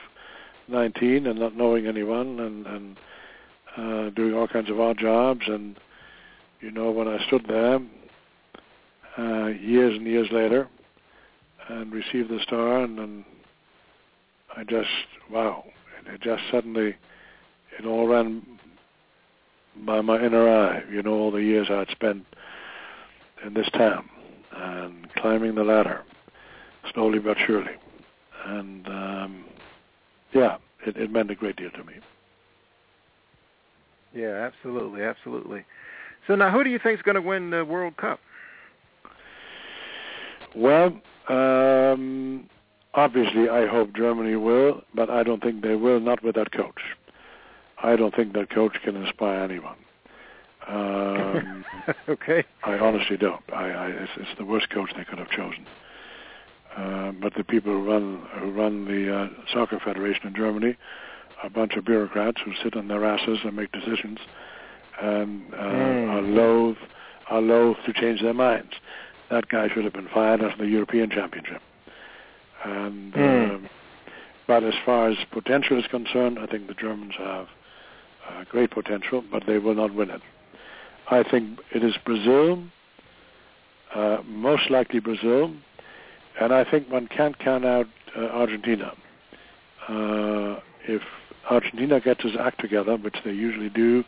19 0.69 1.27
and 1.27 1.39
not 1.39 1.55
knowing 1.55 1.87
anyone 1.87 2.39
and 2.39 2.65
and 2.65 2.97
uh, 3.77 4.09
doing 4.11 4.33
all 4.33 4.47
kinds 4.47 4.69
of 4.69 4.79
odd 4.79 4.97
jobs, 4.97 5.41
and 5.47 5.77
you 6.61 6.71
know 6.71 6.89
when 6.91 7.07
I 7.07 7.23
stood 7.27 7.45
there 7.47 7.79
uh, 9.17 9.47
years 9.47 9.97
and 9.97 10.07
years 10.07 10.27
later 10.31 10.67
and 11.69 11.91
received 11.91 12.29
the 12.29 12.39
star, 12.43 12.83
and, 12.83 12.99
and 12.99 13.25
I 14.55 14.63
just 14.63 14.89
wow, 15.31 15.63
it, 15.99 16.13
it 16.15 16.21
just 16.21 16.43
suddenly 16.51 16.95
it 17.79 17.85
all 17.85 18.07
ran 18.07 18.41
by 19.85 20.01
my 20.01 20.21
inner 20.21 20.49
eye, 20.49 20.83
you 20.91 21.01
know, 21.01 21.13
all 21.13 21.31
the 21.31 21.41
years 21.43 21.67
I'd 21.69 21.89
spent 21.89 22.25
in 23.45 23.53
this 23.53 23.69
town 23.69 24.09
and 24.53 25.07
climbing 25.15 25.55
the 25.55 25.63
ladder, 25.63 26.03
slowly 26.93 27.19
but 27.19 27.37
surely. 27.45 27.71
And 28.45 28.87
um, 28.87 29.45
yeah, 30.33 30.57
it, 30.85 30.97
it 30.97 31.11
meant 31.11 31.31
a 31.31 31.35
great 31.35 31.55
deal 31.55 31.71
to 31.71 31.83
me. 31.83 31.93
Yeah. 34.13 34.51
Absolutely. 34.51 35.03
Absolutely. 35.03 35.63
So 36.27 36.35
now, 36.35 36.51
who 36.51 36.63
do 36.63 36.69
you 36.69 36.79
think 36.79 36.99
is 36.99 37.03
going 37.03 37.15
to 37.15 37.21
win 37.21 37.49
the 37.49 37.65
World 37.65 37.97
Cup? 37.97 38.19
Well, 40.55 40.99
um, 41.29 42.49
obviously, 42.93 43.49
I 43.49 43.67
hope 43.67 43.93
Germany 43.93 44.35
will, 44.35 44.81
but 44.93 45.09
I 45.09 45.23
don't 45.23 45.41
think 45.41 45.61
they 45.61 45.75
will. 45.75 45.99
Not 45.99 46.23
with 46.23 46.35
that 46.35 46.51
coach. 46.51 46.81
I 47.83 47.95
don't 47.95 48.15
think 48.15 48.33
that 48.33 48.49
coach 48.49 48.73
can 48.83 48.95
inspire 48.95 49.39
anyone. 49.43 49.77
Um, 50.67 51.65
okay. 52.09 52.43
I 52.63 52.73
honestly 52.77 53.17
don't. 53.17 53.41
I, 53.51 53.69
I 53.69 53.87
it's, 53.87 54.11
it's 54.17 54.37
the 54.37 54.45
worst 54.45 54.69
coach 54.69 54.91
they 54.95 55.03
could 55.03 55.17
have 55.19 55.29
chosen. 55.29 55.65
Uh, 56.77 57.11
but 57.11 57.33
the 57.35 57.43
people 57.43 57.71
who 57.73 57.89
run 57.89 58.21
who 58.39 58.51
run 58.51 58.85
the 58.85 59.13
uh, 59.13 59.27
soccer 59.51 59.79
federation 59.83 60.27
in 60.27 60.35
Germany 60.35 60.77
are 61.41 61.47
a 61.47 61.49
bunch 61.49 61.73
of 61.75 61.83
bureaucrats 61.85 62.39
who 62.45 62.53
sit 62.63 62.75
on 62.77 62.87
their 62.87 63.03
asses 63.03 63.39
and 63.43 63.55
make 63.55 63.71
decisions, 63.71 64.19
and 65.01 65.53
uh, 65.53 65.57
Mm. 65.57 66.09
are 66.09 66.21
loath 66.21 66.77
are 67.27 67.41
loath 67.41 67.77
to 67.85 67.93
change 67.93 68.21
their 68.21 68.33
minds. 68.33 68.73
That 69.31 69.47
guy 69.47 69.69
should 69.69 69.85
have 69.85 69.93
been 69.93 70.09
fired 70.13 70.41
after 70.41 70.63
the 70.63 70.69
European 70.69 71.09
Championship. 71.09 71.61
And 72.63 73.13
Mm. 73.13 73.55
um, 73.55 73.69
but 74.45 74.63
as 74.63 74.73
far 74.85 75.07
as 75.07 75.17
potential 75.31 75.79
is 75.79 75.87
concerned, 75.87 76.37
I 76.37 76.45
think 76.45 76.67
the 76.67 76.73
Germans 76.73 77.15
have 77.15 77.47
uh, 78.27 78.43
great 78.49 78.71
potential, 78.71 79.23
but 79.31 79.45
they 79.45 79.57
will 79.57 79.73
not 79.73 79.93
win 79.93 80.09
it. 80.09 80.21
I 81.09 81.23
think 81.23 81.59
it 81.71 81.83
is 81.83 81.95
Brazil, 82.03 82.61
uh, 83.95 84.17
most 84.25 84.69
likely 84.69 84.99
Brazil, 84.99 85.53
and 86.39 86.53
I 86.53 86.63
think 86.69 86.91
one 86.91 87.07
can't 87.07 87.37
count 87.39 87.65
out 87.65 87.87
uh, 88.17 88.25
Argentina. 88.25 88.93
Uh, 89.87 90.59
if 90.87 91.01
Argentina 91.49 91.99
gets 91.99 92.25
its 92.25 92.35
act 92.37 92.59
together, 92.59 92.97
which 92.97 93.15
they 93.23 93.31
usually 93.31 93.69
do 93.69 94.03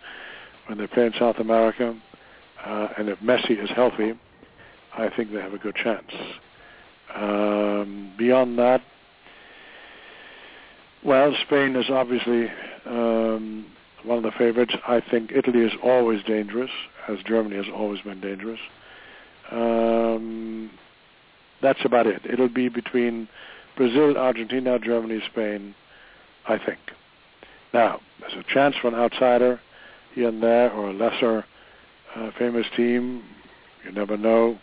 when 0.67 0.77
they 0.77 0.87
play 0.87 1.05
in 1.05 1.13
South 1.17 1.37
America, 1.39 1.95
uh, 2.65 2.87
and 2.97 3.09
if 3.09 3.19
Messi 3.19 3.61
is 3.61 3.69
healthy, 3.69 4.13
I 4.97 5.09
think 5.15 5.31
they 5.31 5.39
have 5.39 5.53
a 5.53 5.57
good 5.57 5.75
chance. 5.75 6.11
Um, 7.15 8.13
beyond 8.17 8.57
that, 8.59 8.81
well, 11.03 11.35
Spain 11.45 11.75
is 11.75 11.89
obviously 11.89 12.47
um, 12.85 13.65
one 14.03 14.17
of 14.17 14.23
the 14.23 14.31
favorites. 14.37 14.73
I 14.87 15.01
think 15.11 15.31
Italy 15.31 15.59
is 15.59 15.73
always 15.83 16.23
dangerous, 16.23 16.71
as 17.07 17.17
Germany 17.25 17.57
has 17.57 17.65
always 17.73 18.01
been 18.01 18.21
dangerous. 18.21 18.59
Um, 19.51 20.71
that's 21.61 21.83
about 21.83 22.07
it. 22.07 22.21
It'll 22.25 22.49
be 22.49 22.69
between 22.69 23.27
Brazil, 23.75 24.17
Argentina, 24.17 24.79
Germany, 24.79 25.21
Spain, 25.31 25.75
I 26.47 26.57
think. 26.57 26.79
Now, 27.73 27.99
there's 28.19 28.33
a 28.33 28.53
chance 28.53 28.75
for 28.81 28.87
an 28.87 28.95
outsider 28.95 29.59
here 30.13 30.29
and 30.29 30.41
there 30.41 30.71
or 30.71 30.89
a 30.89 30.93
lesser 30.93 31.45
uh, 32.15 32.31
famous 32.37 32.67
team. 32.77 33.23
You 33.83 33.91
never 33.91 34.15
know. 34.15 34.57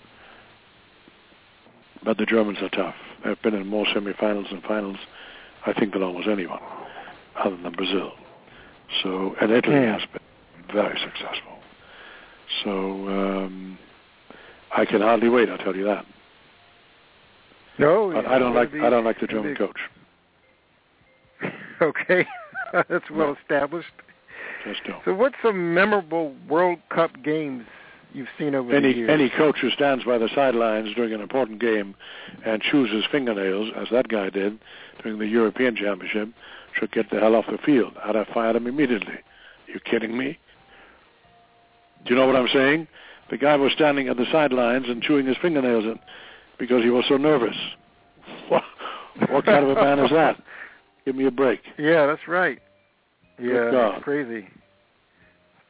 But 2.05 2.17
the 2.19 2.27
Germans 2.27 2.59
are 2.63 2.69
tough. 2.71 2.95
They've 3.25 3.41
been 3.43 3.55
in 3.55 3.67
more 3.67 3.85
semifinals 3.87 4.51
and 4.53 4.63
finals, 4.63 4.97
I 5.67 5.73
think, 5.73 5.93
than 5.93 6.03
almost 6.03 6.29
anyone, 6.29 6.61
other 7.37 7.57
than 7.57 7.73
Brazil. 7.73 8.13
So, 9.03 9.37
and 9.41 9.53
Italy 9.53 9.77
Yeah. 9.77 9.99
has 9.99 10.09
been 10.11 10.75
very 10.75 10.99
successful. 10.99 11.59
So, 12.65 12.71
um, 13.09 13.79
I 14.77 14.85
can 14.85 15.01
hardly 15.03 15.29
wait. 15.29 15.49
I'll 15.51 15.59
tell 15.59 15.77
you 15.77 15.85
that. 15.85 16.07
No, 17.79 18.11
But 18.13 18.27
I 18.27 18.39
don't 18.39 18.55
like 18.55 18.73
be- 18.73 18.81
I 18.81 18.91
don't 18.91 19.05
like 19.05 19.21
the 19.21 19.27
German 19.27 19.53
be- 19.53 19.59
coach. 19.59 19.79
Okay, 21.83 22.27
that's 22.91 23.09
well 23.11 23.35
established. 23.41 23.89
Just 24.67 24.85
don't. 24.85 25.03
So, 25.05 25.15
what's 25.15 25.37
some 25.43 25.73
memorable 25.73 26.35
World 26.47 26.79
Cup 26.91 27.11
games 27.23 27.65
you've 28.13 28.29
seen 28.39 28.55
over 28.55 28.71
the 28.71 28.77
Any 28.77 28.93
years? 28.95 29.11
any 29.11 29.31
coach 29.31 29.57
who 29.61 29.71
stands 29.71 30.05
by 30.05 30.19
the 30.19 30.29
sidelines 30.35 30.95
during 30.95 31.13
an 31.13 31.21
important 31.21 31.61
game 31.61 31.95
and 32.45 32.61
chews 32.63 32.91
his 32.91 33.05
fingernails, 33.11 33.71
as 33.77 33.89
that 33.91 34.09
guy 34.09 34.31
did 34.31 34.59
during 35.03 35.19
the 35.19 35.27
European 35.27 35.77
Championship, 35.77 36.29
should 36.79 36.93
get 36.93 37.11
the 37.11 37.19
hell 37.21 37.35
off 37.35 37.47
the 37.51 37.59
field. 37.59 37.93
I'd 38.05 38.15
have 38.15 38.29
fired 38.29 38.57
him 38.57 38.67
immediately. 38.67 39.15
you 39.67 39.81
kidding 39.81 40.17
me? 40.17 40.39
Do 42.05 42.15
you 42.15 42.21
know 42.21 42.27
what 42.27 42.37
I'm 42.37 42.49
saying? 42.53 42.89
The 43.31 43.37
guy 43.39 43.57
was 43.57 43.73
standing 43.73 44.09
at 44.09 44.17
the 44.17 44.27
sidelines 44.33 44.87
and 44.89 45.03
chewing 45.03 45.27
his 45.27 45.37
fingernails 45.41 45.85
in 45.85 45.99
because 46.59 46.83
he 46.83 46.91
was 46.91 47.05
so 47.09 47.17
nervous. 47.17 47.57
What, 48.49 48.63
what 49.31 49.45
kind 49.45 49.65
of 49.65 49.77
a 49.77 49.81
man 49.81 49.99
is 49.99 50.11
that? 50.13 50.41
Give 51.05 51.15
me 51.15 51.27
a 51.27 51.31
break. 51.31 51.61
Yeah, 51.79 52.07
that's 52.07 52.27
right. 52.29 52.59
Yeah, 53.41 53.71
that's 53.71 54.05
crazy. 54.05 54.49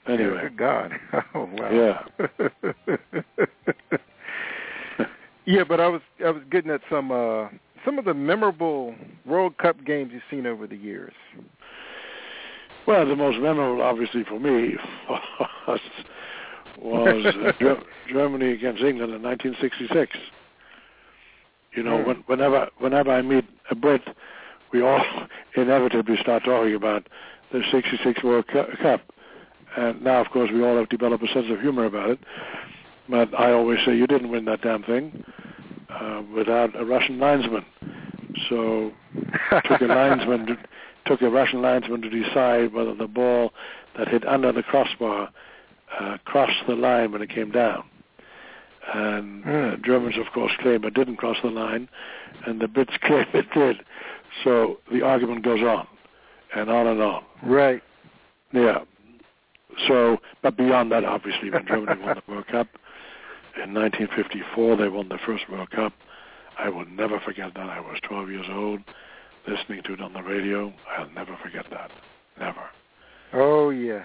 Anyway. 0.07 0.35
Yeah, 0.35 0.43
good 0.43 0.57
God. 0.57 0.93
Oh 1.35 1.49
wow. 1.53 2.05
Yeah. 2.19 2.27
yeah, 5.47 5.65
but 5.69 5.81
I 5.81 5.89
was 5.89 6.01
I 6.25 6.31
was 6.31 6.43
getting 6.51 6.71
at 6.71 6.81
some 6.91 7.13
uh 7.13 7.49
some 7.85 7.99
of 7.99 8.05
the 8.05 8.15
memorable 8.15 8.95
World 9.25 9.57
Cup 9.59 9.85
games 9.85 10.11
you've 10.13 10.23
seen 10.31 10.47
over 10.47 10.67
the 10.67 10.77
years. 10.77 11.13
Well, 12.87 13.07
the 13.07 13.17
most 13.17 13.39
memorable, 13.39 13.83
obviously, 13.83 14.25
for 14.25 14.41
me 14.41 14.77
was, 15.69 15.81
was 16.79 17.79
Germany 18.13 18.53
against 18.53 18.83
England 18.83 19.15
in 19.15 19.23
1966. 19.23 20.17
You 21.73 21.83
know, 21.85 21.99
Hmm. 21.99 22.07
when, 22.07 22.17
whenever 22.27 22.69
whenever 22.79 23.13
I 23.13 23.23
meet 23.23 23.45
a 23.71 23.75
Brit, 23.75 24.03
we 24.73 24.83
all 24.83 25.05
inevitably 25.57 26.17
start 26.21 26.45
talking 26.45 26.75
about 26.75 27.07
the 27.53 27.63
'66 27.71 28.23
World 28.25 28.47
Cup, 28.49 29.03
and 29.77 30.03
now, 30.03 30.21
of 30.21 30.29
course, 30.31 30.51
we 30.53 30.63
all 30.63 30.77
have 30.77 30.89
developed 30.89 31.23
a 31.23 31.33
sense 31.33 31.47
of 31.51 31.61
humor 31.61 31.85
about 31.85 32.11
it. 32.11 32.19
But 33.09 33.39
I 33.39 33.53
always 33.53 33.79
say 33.85 33.97
you 33.97 34.07
didn't 34.07 34.31
win 34.31 34.45
that 34.45 34.63
damn 34.63 34.83
thing 34.83 35.25
uh, 35.89 36.23
without 36.35 36.79
a 36.81 36.85
Russian 36.85 37.19
linesman. 37.19 37.65
So 38.49 38.93
took 39.69 39.81
a 39.81 39.85
linesman 39.89 40.47
to, 40.47 40.59
took 41.07 41.23
a 41.23 41.29
Russian 41.31 41.61
linesman 41.63 42.03
to 42.03 42.11
decide 42.11 42.73
whether 42.73 42.95
the 42.95 43.09
ball 43.09 43.53
that 43.99 44.09
hit 44.09 44.27
under 44.27 44.53
the 44.53 44.63
crossbar 44.63 45.31
uh, 45.99 46.19
crossed 46.25 46.65
the 46.69 46.75
line 46.77 47.11
when 47.13 47.23
it 47.23 47.31
came 47.31 47.51
down. 47.51 47.85
And 48.95 49.45
uh, 49.45 49.77
Hmm. 49.77 49.83
Germans, 49.85 50.17
of 50.19 50.33
course, 50.33 50.53
claim 50.61 50.85
it 50.85 50.95
didn't 50.95 51.17
cross 51.17 51.37
the 51.43 51.51
line, 51.51 51.89
and 52.47 52.61
the 52.61 52.67
Brits 52.67 52.99
claim 53.03 53.27
it 53.35 53.47
did. 53.53 53.77
So 54.45 54.79
the 54.93 55.03
argument 55.03 55.45
goes 55.45 55.61
on, 55.63 55.87
and 56.55 56.71
on 56.71 56.87
and 56.87 57.03
on. 57.03 57.25
right. 57.43 57.83
Yeah. 58.53 58.79
So, 59.87 60.19
but 60.43 60.57
beyond 60.57 60.93
that, 60.93 61.05
obviously, 61.05 61.51
when 61.51 61.67
Germany 61.67 62.01
won 62.03 62.17
the 62.17 62.33
World 62.33 62.47
Cup 62.49 62.69
in 63.57 63.75
1954, 63.75 64.77
they 64.77 64.89
won 64.89 65.09
the 65.09 65.19
first 65.25 65.49
World 65.51 65.71
Cup. 65.71 65.93
I 66.59 66.69
will 66.69 66.87
never 66.87 67.21
forget 67.21 67.55
that. 67.55 67.69
I 67.71 67.81
was 67.81 67.99
12 68.07 68.31
years 68.31 68.47
old, 68.51 68.81
listening 69.49 69.83
to 69.85 69.95
it 69.95 70.01
on 70.01 70.13
the 70.13 70.23
radio. 70.23 70.73
I'll 70.99 71.11
never 71.11 71.37
forget 71.43 71.67
that. 71.71 71.91
Never. 72.39 72.63
Oh 73.33 73.71
yeah. 73.71 74.05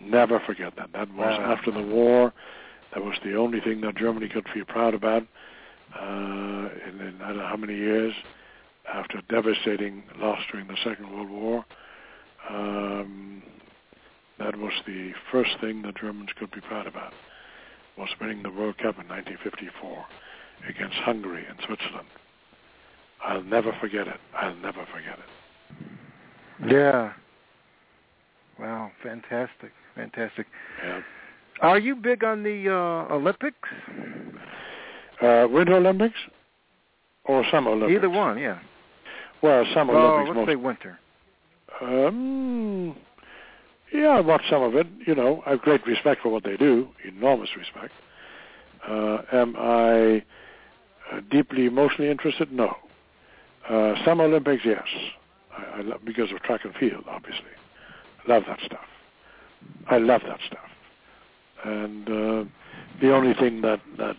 Never 0.00 0.40
forget 0.40 0.74
that. 0.76 0.92
That 0.92 1.08
was 1.14 1.38
Wow. 1.38 1.52
after 1.52 1.70
the 1.70 1.82
war. 1.82 2.32
That 2.94 3.02
was 3.02 3.14
the 3.24 3.34
only 3.36 3.60
thing 3.60 3.80
that 3.82 3.96
Germany 3.96 4.28
could 4.28 4.46
feel 4.52 4.64
proud 4.66 4.94
about 4.94 5.22
uh, 5.98 6.68
in, 6.88 7.00
in 7.00 7.18
I 7.22 7.28
don't 7.28 7.38
know 7.38 7.46
how 7.46 7.56
many 7.56 7.74
years 7.76 8.12
after 8.92 9.18
a 9.18 9.22
devastating 9.22 10.02
loss 10.18 10.40
during 10.50 10.66
the 10.66 10.76
Second 10.84 11.10
World 11.12 11.30
War. 11.30 11.64
Um, 12.50 13.42
that 14.42 14.56
was 14.58 14.72
the 14.86 15.12
first 15.30 15.50
thing 15.60 15.82
the 15.82 15.92
Germans 15.92 16.30
could 16.38 16.50
be 16.50 16.60
proud 16.60 16.86
about, 16.86 17.12
was 17.96 18.08
winning 18.20 18.42
the 18.42 18.50
World 18.50 18.76
Cup 18.78 18.98
in 18.98 19.08
1954 19.08 20.04
against 20.68 20.96
Hungary 20.96 21.44
and 21.48 21.58
Switzerland. 21.66 22.08
I'll 23.24 23.42
never 23.42 23.72
forget 23.80 24.08
it. 24.08 24.18
I'll 24.36 24.56
never 24.56 24.84
forget 24.92 25.18
it. 25.18 26.72
Yeah. 26.72 27.12
Wow, 28.58 28.90
fantastic. 29.02 29.72
Fantastic. 29.94 30.46
Yeah. 30.84 31.00
Are 31.60 31.78
you 31.78 31.94
big 31.94 32.24
on 32.24 32.42
the 32.42 32.68
uh 32.68 33.14
Olympics? 33.14 33.68
Uh, 35.20 35.46
Winter 35.48 35.76
Olympics 35.76 36.18
or 37.26 37.44
Summer 37.50 37.70
Olympics? 37.70 37.98
Either 37.98 38.10
one, 38.10 38.38
yeah. 38.38 38.58
Well, 39.42 39.64
Summer 39.74 39.94
Oh, 39.94 40.14
Olympics 40.14 40.28
let's 40.28 40.36
most 40.36 40.48
say 40.48 40.56
winter. 40.56 40.98
Um, 41.80 42.96
yeah, 43.92 44.08
I 44.08 44.20
watch 44.20 44.42
some 44.48 44.62
of 44.62 44.74
it. 44.74 44.86
You 45.06 45.14
know, 45.14 45.42
I 45.46 45.50
have 45.50 45.60
great 45.62 45.86
respect 45.86 46.22
for 46.22 46.30
what 46.30 46.44
they 46.44 46.56
do, 46.56 46.88
enormous 47.06 47.50
respect. 47.56 47.92
Uh, 48.88 49.18
am 49.32 49.54
I 49.56 50.24
uh, 51.12 51.20
deeply 51.30 51.66
emotionally 51.66 52.10
interested? 52.10 52.52
No. 52.52 52.74
Uh, 53.68 53.94
Summer 54.04 54.24
Olympics, 54.24 54.62
yes. 54.64 54.82
I, 55.56 55.78
I 55.78 55.80
love, 55.82 56.00
because 56.04 56.32
of 56.32 56.40
track 56.42 56.64
and 56.64 56.74
field, 56.74 57.04
obviously. 57.08 57.44
Love 58.26 58.44
that 58.48 58.58
stuff. 58.64 58.84
I 59.88 59.98
love 59.98 60.22
that 60.26 60.40
stuff. 60.46 60.58
And 61.64 62.08
uh, 62.08 62.44
the 63.00 63.14
only 63.14 63.34
thing 63.34 63.60
that 63.62 63.80
that 63.98 64.16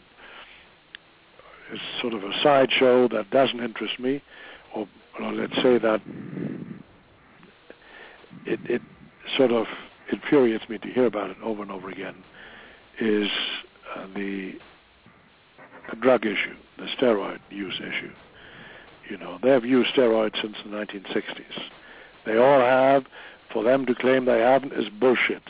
is 1.74 1.80
sort 2.02 2.14
of 2.14 2.24
a 2.24 2.32
sideshow 2.42 3.08
that 3.10 3.30
doesn't 3.32 3.60
interest 3.60 4.00
me, 4.00 4.22
or, 4.76 4.88
or 5.20 5.34
let's 5.34 5.56
say 5.56 5.78
that 5.78 6.02
it, 8.46 8.60
it 8.66 8.82
sort 9.38 9.52
of 9.52 9.66
infuriates 10.12 10.68
me 10.70 10.78
to 10.78 10.88
hear 10.88 11.06
about 11.06 11.30
it 11.30 11.38
over 11.44 11.62
and 11.62 11.72
over 11.72 11.90
again 11.90 12.16
is 13.00 13.30
uh, 13.96 14.06
the, 14.16 14.54
the 15.90 15.96
drug 15.98 16.26
issue, 16.26 16.56
the 16.78 16.88
steroid 16.98 17.40
use 17.50 17.76
issue. 17.80 18.12
You 19.10 19.18
know, 19.18 19.38
they 19.42 19.50
have 19.50 19.66
used 19.66 19.94
steroids 19.94 20.40
since 20.42 20.56
the 20.64 20.70
1960s. 20.70 21.62
They 22.26 22.38
all 22.38 22.60
have. 22.60 23.06
For 23.52 23.64
them 23.64 23.86
to 23.86 23.94
claim 23.94 24.26
they 24.26 24.40
haven't 24.40 24.74
is 24.74 24.90
bullshit. 24.90 25.44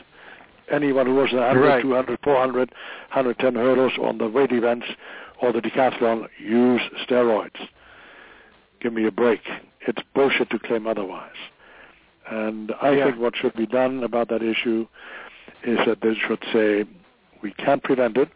Anyone 0.71 1.05
who 1.05 1.15
was 1.15 1.31
100, 1.31 1.61
Right. 1.61 1.81
200, 1.81 2.19
400, 2.23 2.69
110 3.13 3.55
hurdles 3.55 3.93
on 4.01 4.17
the 4.17 4.27
weight 4.27 4.51
events 4.51 4.87
or 5.41 5.53
the 5.53 5.61
decathlon 5.61 6.27
use 6.39 6.81
steroids. 7.07 7.67
Give 8.81 8.93
me 8.93 9.05
a 9.05 9.11
break. 9.11 9.41
It's 9.87 10.01
bullshit 10.13 10.49
to 10.49 10.59
claim 10.59 10.87
otherwise. 10.87 11.31
And 12.29 12.73
I 12.81 12.91
Yeah. 12.91 13.05
think 13.05 13.19
what 13.19 13.35
should 13.35 13.53
be 13.53 13.65
done 13.65 14.03
about 14.03 14.29
that 14.29 14.41
issue 14.41 14.87
is 15.63 15.77
that 15.85 16.01
they 16.01 16.15
should 16.15 16.43
say, 16.51 16.85
we 17.41 17.51
can't 17.51 17.83
prevent 17.83 18.17
it. 18.17 18.29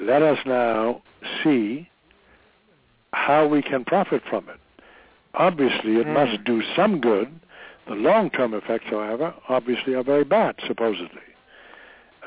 Let 0.00 0.22
us 0.22 0.38
now 0.46 1.02
see 1.42 1.88
how 3.12 3.46
we 3.46 3.62
can 3.62 3.84
profit 3.84 4.22
from 4.28 4.48
it. 4.48 4.58
Obviously, 5.34 5.96
it 5.96 6.06
Hmm. 6.06 6.14
must 6.14 6.44
do 6.44 6.62
some 6.74 7.00
good. 7.00 7.28
The 7.86 7.94
long-term 7.94 8.54
effects, 8.54 8.86
however, 8.86 9.32
obviously 9.48 9.94
are 9.94 10.02
very 10.02 10.24
bad, 10.24 10.56
supposedly. 10.66 11.22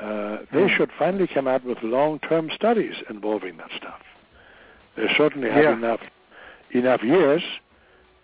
Uh, 0.00 0.38
they 0.52 0.62
Hmm. 0.62 0.68
should 0.68 0.90
finally 0.92 1.26
come 1.26 1.46
out 1.46 1.62
with 1.64 1.82
long-term 1.82 2.50
studies 2.50 3.02
involving 3.10 3.58
that 3.58 3.70
stuff. 3.72 4.00
They 4.96 5.12
certainly 5.14 5.50
have 5.50 5.64
Yeah. 5.64 5.72
enough 5.72 6.00
enough 6.72 7.02
years. 7.02 7.42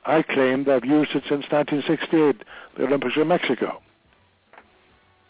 I 0.07 0.23
claim 0.23 0.65
they've 0.65 0.85
used 0.85 1.11
it 1.15 1.25
since 1.29 1.45
1968, 1.51 2.43
the 2.77 2.85
Olympics 2.85 3.17
in 3.17 3.29
Mexico, 3.29 3.83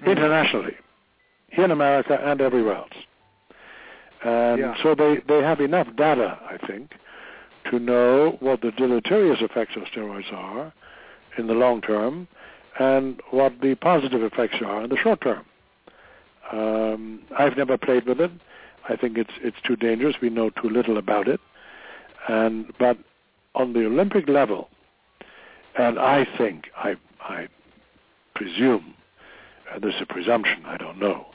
Hmm. 0.00 0.10
internationally, 0.10 0.76
here 1.48 1.64
in 1.64 1.70
America 1.70 2.20
and 2.22 2.40
everywhere 2.40 2.76
else. 2.76 2.92
And 4.22 4.60
Yeah. 4.60 4.74
so 4.82 4.94
they, 4.94 5.16
they 5.28 5.42
have 5.42 5.60
enough 5.60 5.88
data, 5.96 6.38
I 6.48 6.58
think, 6.66 6.92
to 7.70 7.78
know 7.78 8.36
what 8.40 8.60
the 8.60 8.70
deleterious 8.72 9.40
effects 9.40 9.76
of 9.76 9.84
steroids 9.84 10.32
are 10.32 10.72
in 11.38 11.46
the 11.46 11.54
long 11.54 11.80
term 11.80 12.28
and 12.78 13.20
what 13.30 13.60
the 13.60 13.74
positive 13.76 14.22
effects 14.22 14.56
are 14.62 14.82
in 14.82 14.90
the 14.90 14.96
short 14.96 15.20
term. 15.20 15.44
Um, 16.52 17.20
I've 17.36 17.56
never 17.56 17.76
played 17.76 18.06
with 18.06 18.20
it. 18.20 18.30
I 18.88 18.96
think 18.96 19.18
it's 19.18 19.32
it's 19.42 19.60
too 19.62 19.76
dangerous. 19.76 20.20
We 20.20 20.30
know 20.30 20.50
too 20.50 20.68
little 20.68 20.96
about 20.96 21.26
it. 21.26 21.40
And 22.28 22.72
but 22.78 22.96
on 23.56 23.72
the 23.72 23.84
Olympic 23.86 24.28
level, 24.28 24.68
and 25.76 25.98
I 25.98 26.26
think 26.38 26.68
I 26.76 26.94
I 27.20 27.48
presume 28.34 28.94
uh, 29.74 29.78
this 29.80 29.94
is 29.94 30.02
a 30.02 30.06
presumption. 30.06 30.64
I 30.66 30.76
don't 30.76 30.98
know, 30.98 31.26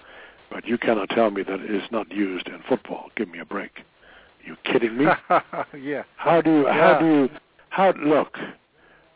but 0.50 0.66
you 0.66 0.78
cannot 0.78 1.10
tell 1.10 1.32
me 1.32 1.44
that 1.44 1.60
it 1.60 1.72
is 1.72 1.84
not 1.92 2.12
used 2.12 2.48
in 2.48 2.62
football. 2.70 3.10
Give 3.18 3.28
me 3.28 3.40
a 3.40 3.46
break. 3.46 3.72
Are 3.80 4.48
You 4.48 4.56
kidding 4.64 4.98
me? 4.98 5.06
yeah. 5.80 6.04
How 6.16 6.42
do 6.42 6.52
you 6.52 6.66
Yeah. 6.68 6.74
how 6.74 7.00
do 7.00 7.06
you 7.06 7.30
how 7.70 7.94
look 7.94 8.38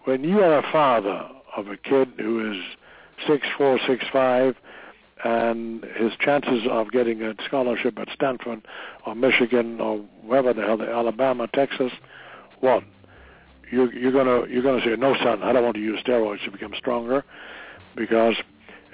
when 0.04 0.24
you 0.24 0.40
are 0.42 0.58
a 0.58 0.72
father 0.72 1.30
of 1.56 1.68
a 1.68 1.78
kid 1.78 2.10
who 2.18 2.52
is 2.52 2.62
six 3.28 3.48
four 3.58 3.80
six 3.88 4.04
five 4.12 4.56
and 5.24 5.84
his 5.96 6.12
chances 6.20 6.64
of 6.70 6.92
getting 6.92 7.22
a 7.24 7.34
scholarship 7.46 7.98
at 7.98 8.10
Stanford 8.14 8.62
or 9.06 9.16
Michigan 9.16 9.80
or 9.80 9.98
wherever 10.24 10.54
the 10.54 10.62
hell, 10.62 10.82
Alabama, 10.82 11.48
Texas, 11.54 11.92
what? 12.60 12.84
You, 13.72 13.90
you're 13.92 14.12
gonna 14.12 14.48
you're 14.48 14.64
gonna 14.64 14.84
say 14.84 14.96
no, 14.98 15.16
son. 15.24 15.44
I 15.44 15.54
don't 15.54 15.64
want 15.64 15.76
to 15.76 15.82
use 15.82 16.00
steroids 16.06 16.44
to 16.46 16.52
become 16.52 16.74
stronger, 16.78 17.24
because, 17.96 18.36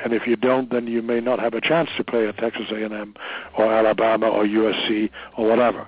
and 0.03 0.13
if 0.13 0.25
you 0.25 0.35
don't, 0.35 0.71
then 0.71 0.87
you 0.87 1.01
may 1.01 1.19
not 1.19 1.39
have 1.39 1.53
a 1.53 1.61
chance 1.61 1.89
to 1.97 2.03
play 2.03 2.27
at 2.27 2.37
Texas 2.37 2.67
A&M 2.71 3.13
or 3.57 3.73
Alabama 3.73 4.27
or 4.29 4.45
USC 4.45 5.09
or 5.37 5.47
whatever. 5.47 5.87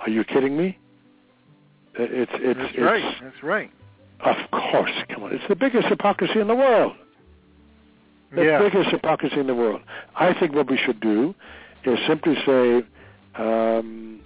Are 0.00 0.10
you 0.10 0.24
kidding 0.24 0.56
me? 0.56 0.78
It's 1.94 2.32
it's 2.34 2.58
That's 2.58 2.72
it's 2.74 2.78
right. 2.78 3.14
That's 3.22 3.42
right. 3.42 3.70
of 4.20 4.36
course. 4.50 4.92
Come 5.08 5.24
on, 5.24 5.34
it's 5.34 5.44
the 5.48 5.56
biggest 5.56 5.86
hypocrisy 5.88 6.40
in 6.40 6.48
the 6.48 6.54
world 6.54 6.94
the 8.34 8.44
yeah. 8.44 8.58
biggest 8.58 8.90
hypocrisy 8.90 9.38
in 9.38 9.46
the 9.46 9.54
world. 9.54 9.82
I 10.16 10.38
think 10.38 10.54
what 10.54 10.70
we 10.70 10.76
should 10.76 11.00
do 11.00 11.34
is 11.84 11.98
simply 12.06 12.34
say, 12.46 12.82
um, 13.36 14.20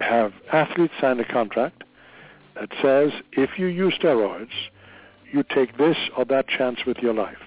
have 0.00 0.32
athletes 0.52 0.94
sign 1.00 1.20
a 1.20 1.24
contract 1.24 1.81
that 2.54 2.70
says 2.82 3.10
if 3.32 3.58
you 3.58 3.66
use 3.66 3.94
steroids, 4.00 4.50
you 5.32 5.42
take 5.54 5.76
this 5.78 5.96
or 6.16 6.24
that 6.26 6.48
chance 6.48 6.80
with 6.86 6.98
your 6.98 7.14
life. 7.14 7.38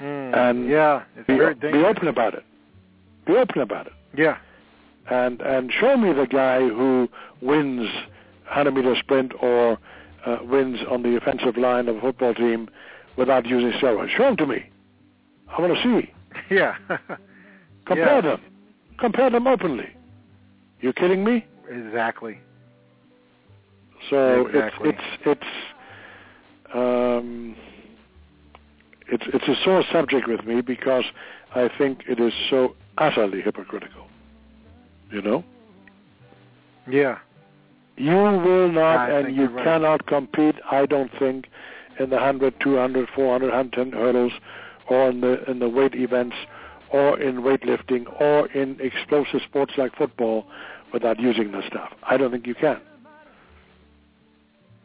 Mm, 0.00 0.36
and 0.36 0.68
yeah, 0.68 1.02
it's 1.16 1.26
Be, 1.26 1.36
very 1.36 1.54
be 1.54 1.84
open 1.84 2.08
about 2.08 2.34
it. 2.34 2.44
Be 3.26 3.34
open 3.36 3.60
about 3.60 3.86
it. 3.86 3.92
Yeah. 4.16 4.36
and 5.10 5.40
and 5.40 5.72
show 5.72 5.96
me 5.96 6.12
the 6.12 6.26
guy 6.26 6.60
who 6.60 7.08
wins 7.40 7.88
100 8.46 8.74
meter 8.74 8.94
sprint 8.98 9.32
or 9.40 9.78
uh, 10.26 10.38
wins 10.42 10.80
on 10.90 11.02
the 11.02 11.16
offensive 11.16 11.56
line 11.56 11.88
of 11.88 11.96
a 11.96 12.00
football 12.00 12.34
team 12.34 12.68
without 13.16 13.46
using 13.46 13.72
steroids. 13.78 14.08
Show 14.16 14.24
them 14.24 14.36
to 14.38 14.46
me. 14.46 14.70
I 15.48 15.60
want 15.60 15.74
to 15.76 15.82
see. 15.82 16.10
Yeah. 16.50 16.74
Compare 17.86 18.16
Yeah. 18.16 18.20
them. 18.20 18.40
Compare 18.98 19.30
them 19.30 19.46
openly. 19.46 19.88
You 20.80 20.92
kidding 20.92 21.22
me? 21.24 21.46
exactly. 21.70 22.38
So 24.10 24.46
Exactly. 24.46 24.90
it's 24.90 24.98
it's 25.24 25.40
it's 25.42 26.74
um, 26.74 27.56
it's 29.08 29.24
it's 29.32 29.48
a 29.48 29.64
sore 29.64 29.84
subject 29.92 30.28
with 30.28 30.44
me 30.44 30.60
because 30.60 31.04
I 31.54 31.68
think 31.78 32.04
it 32.08 32.20
is 32.20 32.32
so 32.50 32.74
utterly 32.98 33.40
hypocritical. 33.40 34.06
You 35.10 35.22
know. 35.22 35.44
Yeah. 36.88 37.18
You 37.96 38.14
will 38.14 38.72
not 38.72 39.10
I 39.10 39.20
and 39.20 39.36
you 39.36 39.46
right. 39.46 39.64
cannot 39.64 40.06
compete, 40.06 40.56
I 40.70 40.86
don't 40.86 41.10
think, 41.18 41.46
in 42.00 42.10
the 42.10 42.16
100, 42.16 42.54
200, 42.60 43.08
400, 43.14 43.46
110 43.46 43.92
hurdles 43.92 44.32
or 44.88 45.10
in 45.10 45.20
the, 45.20 45.48
in 45.48 45.60
the 45.60 45.68
weight 45.68 45.94
events 45.94 46.34
or 46.90 47.18
in 47.20 47.42
weightlifting 47.42 48.04
or 48.20 48.48
in 48.48 48.78
explosive 48.80 49.40
sports 49.46 49.74
like 49.76 49.94
football 49.96 50.46
without 50.92 51.20
using 51.20 51.52
the 51.52 51.62
stuff. 51.66 51.92
I 52.02 52.16
don't 52.16 52.32
think 52.32 52.46
you 52.46 52.54
can. 52.54 52.80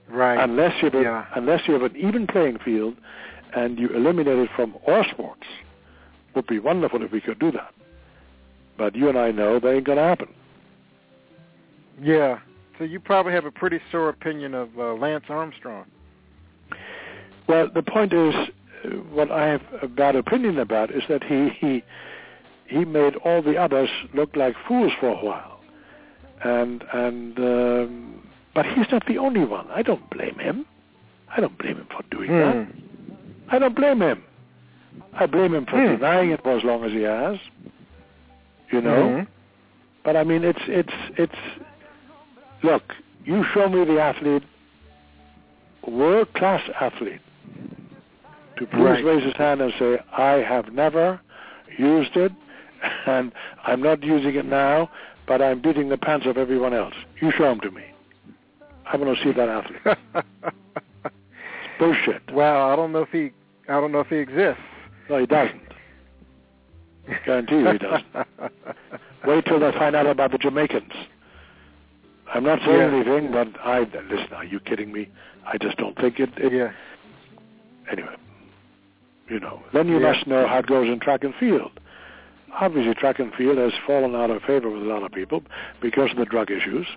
Right. 0.09 0.39
Unless 0.43 0.81
you, 0.81 0.89
have 0.89 0.95
a, 0.99 1.03
Yeah. 1.03 1.25
unless 1.35 1.67
you 1.67 1.73
have 1.73 1.83
an 1.83 1.95
even 1.95 2.27
playing 2.27 2.57
field 2.59 2.95
and 3.55 3.77
you 3.79 3.89
eliminate 3.89 4.37
it 4.39 4.49
from 4.55 4.75
all 4.87 5.03
sports. 5.11 5.43
Would 6.35 6.47
be 6.47 6.59
wonderful 6.59 7.01
if 7.03 7.11
we 7.11 7.21
could 7.21 7.39
do 7.39 7.51
that. 7.51 7.73
But 8.77 8.95
you 8.95 9.09
and 9.09 9.17
I 9.17 9.31
know 9.31 9.59
that 9.59 9.67
ain't 9.73 9.85
going 9.85 9.97
to 9.97 10.03
happen. 10.03 10.29
yeah. 12.01 12.39
So 12.77 12.85
you 12.85 13.01
probably 13.01 13.33
have 13.33 13.43
a 13.43 13.51
pretty 13.51 13.79
sore 13.91 14.07
opinion 14.07 14.53
of 14.53 14.69
uh, 14.79 14.93
Lance 14.93 15.25
Armstrong. 15.27 15.85
Well, 17.45 17.67
the 17.73 17.81
point 17.83 18.13
is, 18.13 18.33
uh, 18.33 18.89
what 19.11 19.29
I 19.29 19.47
have 19.47 19.61
a 19.81 19.87
bad 19.89 20.15
opinion 20.15 20.59
about 20.59 20.89
is 20.89 21.03
that 21.09 21.21
he 21.23 21.49
he 21.59 21.83
he 22.67 22.85
made 22.85 23.17
all 23.17 23.41
the 23.41 23.57
others 23.57 23.89
look 24.13 24.33
like 24.37 24.55
fools 24.65 24.93
for 24.97 25.09
a 25.09 25.15
while, 25.25 25.59
and 26.45 26.85
and 26.93 27.37
um, 27.39 28.27
but 28.59 28.65
he's 28.65 28.91
not 28.91 29.05
the 29.05 29.17
only 29.17 29.45
one. 29.45 29.65
I 29.71 29.81
don't 29.81 30.09
blame 30.09 30.37
him. 30.37 30.65
I 31.33 31.39
don't 31.39 31.57
blame 31.57 31.77
him 31.77 31.87
for 31.89 32.03
doing 32.11 32.29
that. 32.29 32.55
Mm. 32.55 32.67
I 33.47 33.57
don't 33.57 33.73
blame 33.73 34.01
him. 34.01 34.21
I 35.13 35.27
blame 35.27 35.55
him 35.55 35.65
for 35.65 35.77
Hmm. 35.79 35.95
denying 35.95 36.31
it 36.31 36.43
for 36.43 36.57
as 36.57 36.63
long 36.65 36.83
as 36.83 36.91
he 36.91 37.03
has. 37.03 37.37
You 38.69 38.81
know. 38.81 39.01
Mhm. 39.01 39.27
But 40.03 40.17
I 40.17 40.25
mean, 40.25 40.43
it's 40.43 40.59
it's 40.67 40.93
it's. 41.15 41.39
Look, 42.63 42.93
you 43.23 43.45
show 43.53 43.69
me 43.69 43.85
the 43.85 44.01
athlete, 44.01 44.43
world 45.87 46.33
class 46.33 46.61
athlete, 46.81 47.21
to 48.57 48.65
please 48.65 48.83
Right. 48.83 49.05
raise 49.05 49.23
his 49.23 49.37
hand 49.37 49.61
and 49.61 49.71
say, 49.79 49.99
"I 50.11 50.39
have 50.39 50.73
never 50.73 51.21
used 51.77 52.17
it, 52.17 52.33
and 53.05 53.31
I'm 53.65 53.81
not 53.81 54.03
using 54.03 54.35
it 54.35 54.45
now, 54.45 54.89
but 55.27 55.41
I'm 55.41 55.59
beating 55.61 55.87
the 55.87 55.97
pants 55.97 56.27
off 56.27 56.35
everyone 56.35 56.73
else." 56.73 56.95
You 57.21 57.31
show 57.31 57.49
him 57.49 57.61
to 57.61 57.71
me. 57.71 57.83
I 58.91 58.97
want 58.97 59.17
to 59.17 59.23
see 59.23 59.31
that 59.31 59.49
athlete. 59.49 60.23
Bullshit. 61.79 62.21
well, 62.33 62.69
I 62.69 62.75
don't 62.75 62.91
know 62.91 63.03
if 63.03 63.09
he 63.09 63.31
I 63.69 63.79
don't 63.79 63.91
know 63.91 63.99
if 64.01 64.07
he 64.07 64.17
exists. 64.17 64.61
No, 65.09 65.19
he 65.19 65.25
doesn't. 65.25 65.61
Guarantee 67.25 67.59
you 67.59 67.71
he 67.71 67.77
doesn't. 67.77 68.05
Wait 69.27 69.45
till 69.45 69.59
they 69.59 69.71
find 69.73 69.95
out 69.95 70.07
about 70.07 70.31
the 70.31 70.37
Jamaicans. 70.37 70.91
I'm 72.33 72.43
not 72.43 72.59
saying 72.65 72.77
Yeah. 72.77 72.95
anything, 72.95 73.31
but 73.31 73.47
I 73.63 73.79
listen. 73.81 74.33
Are 74.33 74.45
you 74.45 74.59
kidding 74.59 74.91
me? 74.91 75.09
I 75.45 75.57
just 75.57 75.77
don't 75.77 75.95
think 75.97 76.19
it. 76.19 76.29
it 76.37 76.51
yeah. 76.53 76.71
Anyway, 77.91 78.15
you 79.29 79.39
know. 79.39 79.61
Then 79.73 79.87
you 79.87 79.99
Yeah. 79.99 80.11
must 80.11 80.27
know 80.27 80.47
how 80.47 80.59
it 80.59 80.67
goes 80.67 80.87
in 80.89 80.99
track 80.99 81.23
and 81.23 81.33
field. 81.35 81.71
Obviously, 82.59 82.93
track 82.95 83.19
and 83.19 83.33
field 83.35 83.57
has 83.57 83.71
fallen 83.85 84.15
out 84.15 84.29
of 84.31 84.41
favor 84.43 84.69
with 84.69 84.81
a 84.81 84.85
lot 84.85 85.03
of 85.03 85.11
people 85.11 85.43
because 85.81 86.11
of 86.11 86.17
the 86.17 86.25
drug 86.25 86.51
issues. 86.51 86.87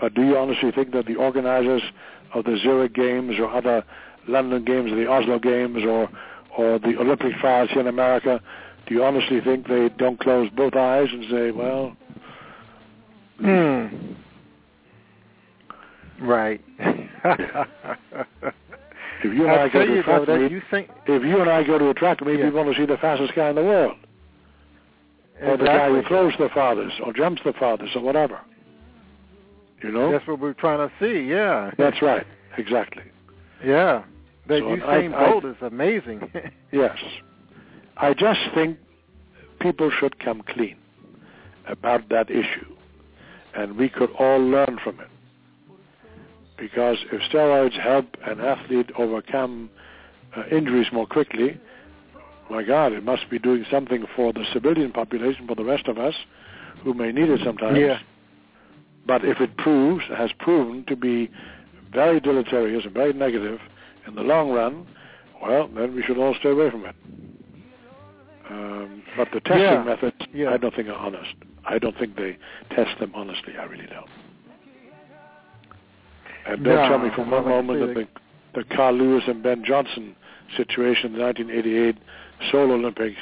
But 0.00 0.14
do 0.14 0.22
you 0.22 0.36
honestly 0.36 0.70
think 0.72 0.92
that 0.92 1.06
the 1.06 1.16
organizers 1.16 1.82
of 2.34 2.44
the 2.44 2.56
Zurich 2.62 2.94
Games 2.94 3.36
or 3.38 3.50
other 3.50 3.84
London 4.26 4.64
Games 4.64 4.92
or 4.92 4.96
the 4.96 5.08
Oslo 5.08 5.38
Games 5.38 5.84
or 5.84 6.08
or 6.56 6.78
the 6.78 6.96
Olympic 6.98 7.34
trials 7.36 7.70
here 7.70 7.80
in 7.80 7.86
America, 7.86 8.40
do 8.86 8.94
you 8.94 9.04
honestly 9.04 9.40
think 9.40 9.68
they 9.68 9.88
don't 9.98 10.18
close 10.18 10.50
both 10.50 10.74
eyes 10.74 11.08
and 11.12 11.24
say, 11.30 11.50
well, 11.52 11.96
Hmm. 13.40 13.86
Right. 16.20 16.60
if 16.78 16.94
you 19.24 19.46
and 19.46 19.50
I, 19.50 19.64
I 19.64 19.68
go 19.70 19.86
to 19.86 20.00
a 20.00 20.02
track 20.02 20.26
though 20.26 20.32
that 20.34 20.40
meet, 20.42 20.52
you 20.52 20.62
think 20.70 20.90
if 21.06 21.22
you 21.22 21.40
and 21.40 21.48
I 21.48 21.62
go 21.64 21.78
to 21.78 21.88
a 21.88 21.94
track 21.94 22.20
meet, 22.24 22.38
Yeah. 22.38 22.46
we 22.46 22.50
want 22.50 22.74
to 22.74 22.78
see 22.78 22.84
the 22.84 22.98
fastest 22.98 23.34
guy 23.34 23.48
in 23.48 23.56
the 23.56 23.62
world, 23.62 23.96
or 25.40 25.56
the 25.56 25.64
guy 25.64 25.88
who 25.88 26.02
throws 26.02 26.34
the 26.38 26.50
farthest, 26.52 26.96
or 27.02 27.14
jumps 27.14 27.40
the 27.44 27.54
farthest, 27.54 27.96
or 27.96 28.00
whatever. 28.02 28.40
You 29.82 29.92
know? 29.92 30.12
That's 30.12 30.26
what 30.26 30.40
we're 30.40 30.52
trying 30.54 30.86
to 30.88 30.92
see. 31.00 31.28
Yeah. 31.28 31.70
That's 31.78 32.02
right. 32.02 32.26
Exactly. 32.58 33.04
Yeah. 33.64 34.04
That 34.48 34.60
So 34.60 34.64
Usain 34.64 35.14
I- 35.14 35.30
Bolt 35.30 35.44
is 35.44 35.56
amazing. 35.60 36.30
Yes. 36.72 36.98
I 37.96 38.14
just 38.14 38.40
think 38.54 38.78
people 39.60 39.90
should 39.90 40.20
come 40.20 40.42
clean 40.42 40.76
about 41.66 42.08
that 42.10 42.30
issue. 42.30 42.74
And 43.54 43.76
we 43.76 43.88
could 43.88 44.10
all 44.18 44.38
learn 44.38 44.78
from 44.82 45.00
it. 45.00 45.08
Because 46.56 46.98
if 47.10 47.20
steroids 47.32 47.78
help 47.78 48.06
an 48.24 48.40
athlete 48.40 48.90
overcome 48.96 49.68
uh, 50.36 50.44
injuries 50.52 50.86
more 50.92 51.06
quickly, 51.06 51.58
my 52.50 52.62
God, 52.62 52.92
it 52.92 53.04
must 53.04 53.28
be 53.30 53.38
doing 53.38 53.64
something 53.70 54.04
for 54.14 54.32
the 54.32 54.44
civilian 54.52 54.92
population, 54.92 55.46
for 55.46 55.54
the 55.56 55.64
rest 55.64 55.88
of 55.88 55.98
us, 55.98 56.14
who 56.82 56.94
may 56.94 57.12
need 57.12 57.28
it 57.28 57.40
sometimes. 57.44 57.78
Yeah. 57.78 57.98
But 59.06 59.24
if 59.24 59.40
it 59.40 59.56
proves, 59.56 60.04
has 60.16 60.30
proven 60.38 60.84
to 60.86 60.96
be 60.96 61.30
very 61.92 62.20
deleterious 62.20 62.84
and 62.84 62.94
very 62.94 63.12
negative 63.12 63.58
in 64.06 64.14
the 64.14 64.22
long 64.22 64.50
run, 64.50 64.86
well, 65.42 65.68
then 65.68 65.94
we 65.94 66.02
should 66.02 66.18
all 66.18 66.34
stay 66.38 66.50
away 66.50 66.70
from 66.70 66.84
it. 66.86 66.94
Um, 68.50 69.02
but 69.16 69.28
the 69.32 69.40
testing 69.40 69.60
Yeah. 69.62 69.82
methods, 69.84 70.16
Yeah. 70.32 70.50
I 70.52 70.56
don't 70.56 70.74
think 70.74 70.88
are 70.88 70.94
honest. 70.94 71.34
I 71.64 71.78
don't 71.78 71.96
think 71.96 72.16
they 72.16 72.36
test 72.70 72.98
them 72.98 73.12
honestly. 73.14 73.56
I 73.56 73.64
really 73.64 73.86
don't. 73.86 74.08
And 76.46 76.64
don't 76.64 76.74
No, 76.74 76.88
tell 76.88 76.98
me 76.98 77.10
for 77.10 77.22
one 77.24 77.48
moment 77.48 77.80
that 77.80 77.94
the, 77.94 78.60
the 78.60 78.74
Carl 78.74 78.94
Lewis 78.94 79.24
and 79.28 79.42
Ben 79.42 79.62
Johnson 79.64 80.16
situation 80.56 81.12
in 81.12 81.18
the 81.18 81.24
1988 81.24 81.96
Seoul 82.50 82.72
Olympics 82.72 83.18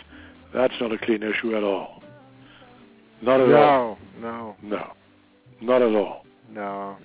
That's 0.54 0.72
not 0.80 0.92
a 0.92 0.98
clean 0.98 1.22
issue 1.22 1.54
at 1.56 1.62
all. 1.62 2.02
Not 3.20 3.40
at 3.40 3.48
no, 3.48 3.56
all. 3.58 3.98
no, 4.20 4.56
No, 4.62 4.92
not 5.60 5.82
at 5.82 5.94
all. 5.94 6.24
no. 6.52 6.96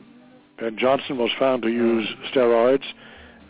Ben 0.60 0.78
Johnson 0.78 1.18
was 1.18 1.32
found 1.40 1.64
to 1.64 1.70
use 1.70 2.08
steroids, 2.32 2.84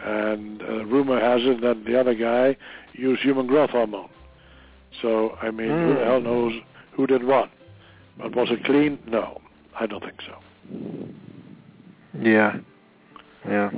and 0.03 0.61
uh, 0.61 0.85
rumor 0.85 1.19
has 1.19 1.41
it 1.43 1.59
that 1.61 1.83
the 1.85 1.99
other 1.99 2.15
guy 2.15 2.55
used 2.93 3.21
human 3.21 3.45
growth 3.45 3.71
hormone. 3.71 4.09
So, 5.01 5.37
I 5.41 5.51
mean, 5.51 5.67
who 5.69 5.93
the 5.95 5.99
Mm. 5.99 6.05
hell 6.05 6.21
knows 6.21 6.53
who 6.93 7.05
did 7.05 7.23
what? 7.25 7.49
But 8.17 8.33
was 8.35 8.49
it 8.51 8.63
clean? 8.63 8.99
No, 9.05 9.41
I 9.77 9.85
don't 9.85 10.01
think 10.01 10.21
so. 10.25 10.35
Yeah, 12.21 12.57
yeah. 13.47 13.69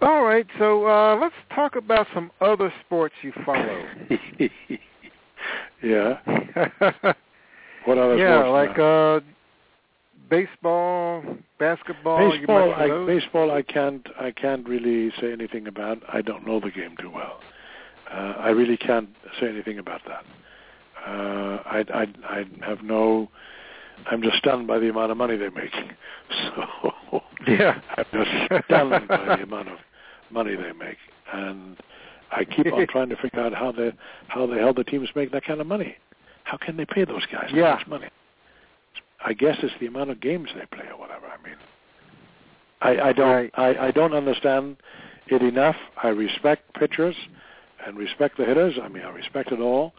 All 0.00 0.22
right, 0.24 0.46
so 0.58 0.86
uh, 0.86 1.16
let's 1.20 1.34
talk 1.54 1.74
about 1.76 2.06
some 2.14 2.30
other 2.40 2.72
sports 2.86 3.14
you 3.22 3.32
follow. 3.44 3.84
yeah. 5.82 6.18
What 7.86 7.96
other 7.96 8.16
yeah, 8.18 8.40
sports? 8.42 8.46
Yeah, 8.46 8.48
like 8.48 8.76
now? 8.76 9.16
uh, 9.16 9.20
baseball, 10.30 11.22
basketball. 11.58 12.30
baseball. 12.30 12.68
mentioned 12.76 12.92
I, 12.92 13.06
baseball. 13.06 13.50
I 13.50 13.62
can't. 13.62 14.06
I 14.18 14.30
can't 14.30 14.66
really 14.68 15.12
say 15.20 15.32
anything 15.32 15.66
about. 15.66 15.98
I 16.12 16.22
don't 16.22 16.46
know 16.46 16.60
the 16.60 16.70
game 16.70 16.96
too 16.98 17.10
well. 17.10 17.40
Uh, 18.10 18.34
I 18.38 18.48
really 18.50 18.76
can't 18.76 19.08
say 19.40 19.48
anything 19.48 19.78
about 19.78 20.00
that. 20.06 20.24
Uh, 21.06 21.62
I, 21.66 21.84
I, 21.94 22.06
I 22.24 22.44
have 22.66 22.82
no. 22.82 23.28
I'm 24.06 24.22
just 24.22 24.36
stunned 24.38 24.66
by 24.66 24.78
the 24.78 24.88
amount 24.88 25.10
of 25.10 25.16
money 25.18 25.36
they're 25.36 25.50
making. 25.50 25.90
So 27.10 27.22
Yeah. 27.46 27.80
I'm 27.96 28.04
just 28.12 28.64
stunned 28.66 29.08
by 29.08 29.36
the 29.36 29.42
amount 29.42 29.68
of 29.68 29.78
money 30.30 30.54
they 30.54 30.72
make, 30.72 30.98
and 31.32 31.76
I 32.30 32.44
keep 32.44 32.72
on 32.72 32.86
trying 32.90 33.08
to 33.08 33.16
figure 33.16 33.40
out 33.40 33.52
how 33.54 33.72
the 33.72 33.92
how 34.28 34.46
the 34.46 34.56
hell 34.56 34.72
the 34.72 34.84
teams 34.84 35.08
make 35.16 35.32
that 35.32 35.44
kind 35.44 35.60
of 35.60 35.66
money. 35.66 35.96
How 36.44 36.56
can 36.56 36.76
they 36.76 36.84
pay 36.86 37.04
those 37.04 37.26
guys 37.26 37.50
Yeah. 37.52 37.62
that 37.62 37.78
much 37.78 37.86
money? 37.88 38.08
I 39.24 39.32
guess 39.32 39.56
it's 39.62 39.74
the 39.80 39.86
amount 39.86 40.10
of 40.10 40.20
games 40.20 40.48
they 40.54 40.66
play 40.66 40.86
or 40.90 40.98
whatever. 40.98 41.26
I 41.26 41.46
mean, 41.46 41.56
I, 42.80 43.08
I 43.08 43.12
don't 43.12 43.28
Right. 43.28 43.50
I, 43.54 43.86
I 43.86 43.90
don't 43.90 44.14
understand 44.14 44.76
it 45.28 45.42
enough. 45.42 45.76
I 46.02 46.08
respect 46.08 46.72
pitchers 46.74 47.16
and 47.86 47.96
respect 47.96 48.36
the 48.38 48.44
hitters. 48.44 48.74
I 48.82 48.88
mean, 48.88 49.02
I 49.04 49.10
respect 49.10 49.52
it 49.52 49.60
all, 49.60 49.92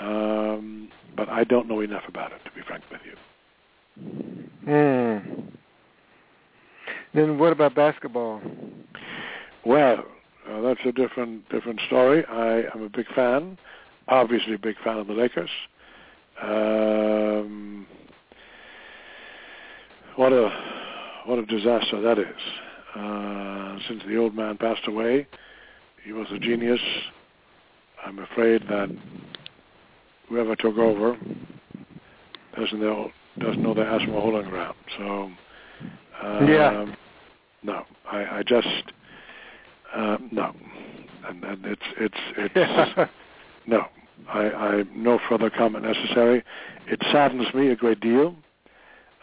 um, 0.00 0.88
but 1.16 1.28
I 1.28 1.44
don't 1.44 1.68
know 1.68 1.80
enough 1.80 2.04
about 2.08 2.32
it 2.32 2.40
to 2.44 2.50
be 2.52 2.62
frank 2.66 2.84
with 2.90 3.00
you. 3.04 3.16
Hmm. 4.64 5.40
Then 7.14 7.38
what 7.38 7.52
about 7.52 7.74
basketball? 7.74 8.40
Well, 9.64 10.04
uh, 10.48 10.60
that's 10.60 10.80
a 10.86 10.92
different 10.92 11.48
different 11.50 11.80
story. 11.86 12.24
I 12.26 12.62
am 12.74 12.82
a 12.82 12.88
big 12.88 13.06
fan, 13.14 13.58
obviously 14.08 14.54
a 14.54 14.58
big 14.58 14.76
fan 14.82 14.98
of 14.98 15.06
the 15.06 15.14
Lakers. 15.14 15.50
Um, 16.40 17.86
what 20.18 20.32
a 20.32 20.50
what 21.26 21.38
a 21.38 21.46
disaster 21.46 22.00
that 22.00 22.18
is. 22.18 22.26
Uh, 22.96 23.78
since 23.86 24.02
the 24.08 24.16
old 24.16 24.34
man 24.34 24.56
passed 24.58 24.86
away, 24.88 25.26
he 26.04 26.12
was 26.12 26.26
a 26.32 26.38
genius. 26.38 26.80
I'm 28.04 28.18
afraid 28.18 28.62
that 28.68 28.88
whoever 30.28 30.56
took 30.56 30.76
over 30.76 31.16
doesn't 32.58 32.80
know 32.80 33.12
doesn't 33.38 33.62
know 33.62 33.74
their 33.74 33.86
ass 33.86 34.02
from 34.02 34.16
a 34.16 34.20
hole 34.20 34.42
ground. 34.42 34.76
So 34.98 35.30
um, 36.24 36.48
Yeah. 36.48 36.86
no, 37.62 37.84
I, 38.10 38.38
I 38.38 38.42
just 38.44 38.66
uh, 39.94 40.18
no, 40.32 40.52
and, 41.28 41.44
and 41.44 41.64
it's 41.64 41.82
it's 42.00 42.50
it's 42.56 43.10
no. 43.66 43.84
I, 44.28 44.50
I 44.50 44.82
no 44.96 45.20
further 45.28 45.48
comment 45.48 45.84
necessary. 45.84 46.42
It 46.88 47.00
saddens 47.12 47.54
me 47.54 47.68
a 47.68 47.76
great 47.76 48.00
deal. 48.00 48.34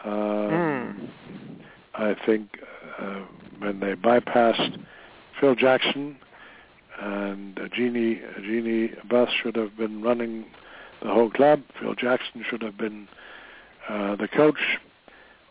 Um, 0.04 1.10
I 1.94 2.14
think 2.26 2.58
uh, 2.98 3.22
when 3.58 3.80
they 3.80 3.94
bypassed 3.94 4.78
Phil 5.40 5.54
Jackson 5.54 6.16
and 7.00 7.58
Jeannie 7.74 8.20
Jeannie 8.40 8.92
Buss 9.08 9.30
should 9.42 9.56
have 9.56 9.76
been 9.76 10.02
running 10.02 10.46
the 11.02 11.08
whole 11.08 11.30
club. 11.30 11.62
Phil 11.80 11.94
Jackson 11.94 12.44
should 12.48 12.62
have 12.62 12.76
been 12.76 13.08
uh, 13.88 14.16
the 14.16 14.28
coach. 14.28 14.78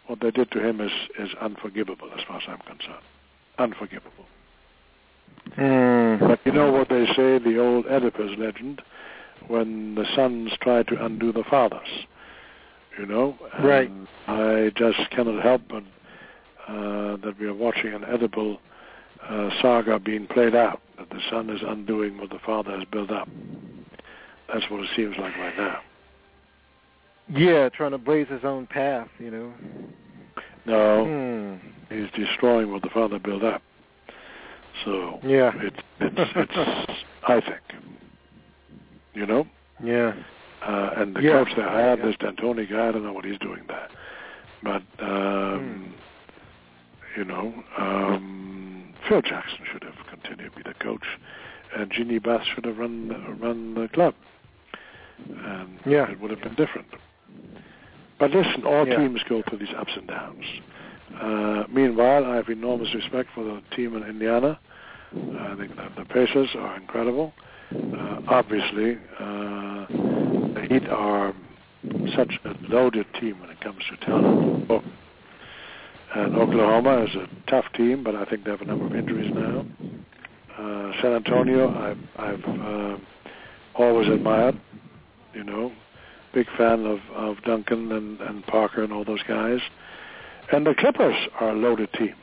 What 0.07 0.19
they 0.21 0.31
did 0.31 0.51
to 0.51 0.59
him 0.59 0.81
is 0.81 0.91
is 1.19 1.29
unforgivable, 1.41 2.09
as 2.17 2.23
far 2.27 2.37
as 2.37 2.43
I'm 2.47 2.59
concerned. 2.59 3.03
Unforgivable. 3.57 4.25
Hmm. 5.53 6.17
But 6.19 6.39
you 6.45 6.51
know 6.51 6.71
what 6.71 6.89
they 6.89 7.05
say, 7.07 7.39
the 7.39 7.59
old 7.59 7.85
Oedipus 7.85 8.37
legend, 8.37 8.81
when 9.47 9.95
the 9.95 10.05
sons 10.15 10.51
try 10.61 10.83
to 10.83 11.05
undo 11.05 11.31
the 11.31 11.43
fathers. 11.43 11.87
You 12.97 13.05
know? 13.05 13.37
Right. 13.61 13.89
And 13.89 14.07
I 14.27 14.71
just 14.75 15.09
cannot 15.11 15.43
help 15.43 15.61
but 15.69 15.83
uh, 16.67 17.17
that 17.17 17.35
we 17.39 17.45
are 17.47 17.53
watching 17.53 17.93
an 17.93 18.01
Oedipal 18.01 18.57
uh, 19.29 19.49
saga 19.61 19.99
being 19.99 20.27
played 20.27 20.55
out, 20.55 20.81
that 20.97 21.09
the 21.09 21.19
son 21.29 21.49
is 21.49 21.61
undoing 21.65 22.17
what 22.17 22.29
the 22.29 22.39
father 22.45 22.71
has 22.71 22.85
built 22.91 23.11
up. 23.11 23.27
That's 24.51 24.69
what 24.69 24.81
it 24.81 24.89
seems 24.95 25.15
like 25.19 25.35
right 25.37 25.57
now. 25.57 25.79
Yeah, 27.27 27.69
trying 27.69 27.91
to 27.91 27.97
blaze 27.97 28.27
his 28.29 28.43
own 28.43 28.67
path, 28.67 29.07
you 29.19 29.31
know. 29.31 29.53
No, 30.65 31.05
Hmm. 31.05 31.95
he's 31.95 32.09
destroying 32.11 32.71
what 32.71 32.81
the 32.81 32.89
father 32.89 33.19
built 33.19 33.43
up. 33.43 33.61
So 34.83 35.19
Yeah. 35.23 35.51
it's 35.55 35.77
it's 35.99 36.31
it's 36.35 37.05
I 37.27 37.41
think. 37.41 37.61
You 39.13 39.25
know? 39.25 39.47
Yeah. 39.83 40.13
Uh, 40.65 40.89
and 40.97 41.15
the 41.15 41.21
Yeah. 41.21 41.31
coach 41.43 41.55
they 41.55 41.61
hired, 41.61 41.99
Yeah. 41.99 42.05
this 42.05 42.15
D'Antoni 42.17 42.67
guy, 42.69 42.87
I 42.87 42.91
don't 42.91 43.03
know 43.03 43.13
what 43.13 43.25
he's 43.25 43.37
doing 43.37 43.61
there. 43.67 43.87
But, 44.63 44.81
um, 44.99 45.93
Hmm. 47.13 47.19
you 47.19 47.25
know, 47.25 47.63
um, 47.77 48.93
Phil 49.07 49.21
Jackson 49.21 49.59
should 49.71 49.83
have 49.83 49.95
continued 50.07 50.51
to 50.51 50.57
be 50.57 50.63
the 50.63 50.73
coach, 50.75 51.05
and 51.75 51.91
Jeannie 51.91 52.17
Buss 52.17 52.43
should 52.47 52.65
have 52.65 52.79
run 52.79 53.37
run 53.39 53.75
the 53.75 53.87
club. 53.89 54.15
And 55.29 55.79
Yeah. 55.85 56.09
it 56.09 56.19
would 56.19 56.31
have 56.31 56.41
been 56.41 56.55
different. 56.55 56.87
But 58.17 58.31
listen, 58.31 58.65
all 58.65 58.87
Yeah. 58.87 58.97
teams 58.97 59.21
go 59.23 59.43
through 59.43 59.59
these 59.59 59.73
ups 59.73 59.95
and 59.95 60.07
downs. 60.07 60.45
Uh, 61.21 61.65
meanwhile, 61.69 62.25
I 62.25 62.35
have 62.37 62.49
enormous 62.49 62.93
respect 62.95 63.29
for 63.31 63.43
the 63.43 63.61
team 63.75 63.95
in 63.95 64.03
Indiana. 64.03 64.57
I 65.13 65.55
think 65.55 65.75
that 65.75 65.95
the 65.95 66.05
Pacers 66.05 66.55
are 66.55 66.75
incredible. 66.75 67.33
Uh, 67.73 68.21
obviously, 68.27 68.97
uh, 69.19 69.85
the 70.55 70.61
Heat 70.61 70.87
are 70.89 71.33
such 72.15 72.39
a 72.45 72.55
loaded 72.69 73.05
team 73.19 73.39
when 73.39 73.49
it 73.49 73.59
comes 73.61 73.81
to 73.89 73.97
talent. 74.05 74.65
Oh. 74.69 74.83
And 76.15 76.35
Oklahoma 76.35 77.03
is 77.03 77.15
a 77.15 77.27
tough 77.49 77.65
team, 77.73 78.03
but 78.03 78.15
I 78.15 78.25
think 78.25 78.45
they 78.45 78.51
have 78.51 78.61
a 78.61 78.65
number 78.65 78.85
of 78.85 78.95
injuries 78.95 79.31
now. 79.33 79.65
Uh, 80.57 80.91
San 81.01 81.13
Antonio, 81.13 81.69
I've, 81.69 81.97
I've 82.17 82.45
uh, 82.45 82.97
always 83.75 84.07
admired. 84.07 84.59
You 85.33 85.43
know, 85.43 85.73
big 86.33 86.47
fan 86.57 86.85
of, 86.85 86.99
of 87.13 87.43
Duncan 87.43 87.91
and, 87.91 88.21
and 88.21 88.45
Parker 88.45 88.83
and 88.83 88.93
all 88.93 89.03
those 89.03 89.23
guys. 89.23 89.59
And 90.51 90.65
the 90.65 90.73
Clippers 90.73 91.15
are 91.41 91.49
a 91.49 91.53
loaded 91.53 91.91
team. 91.93 92.15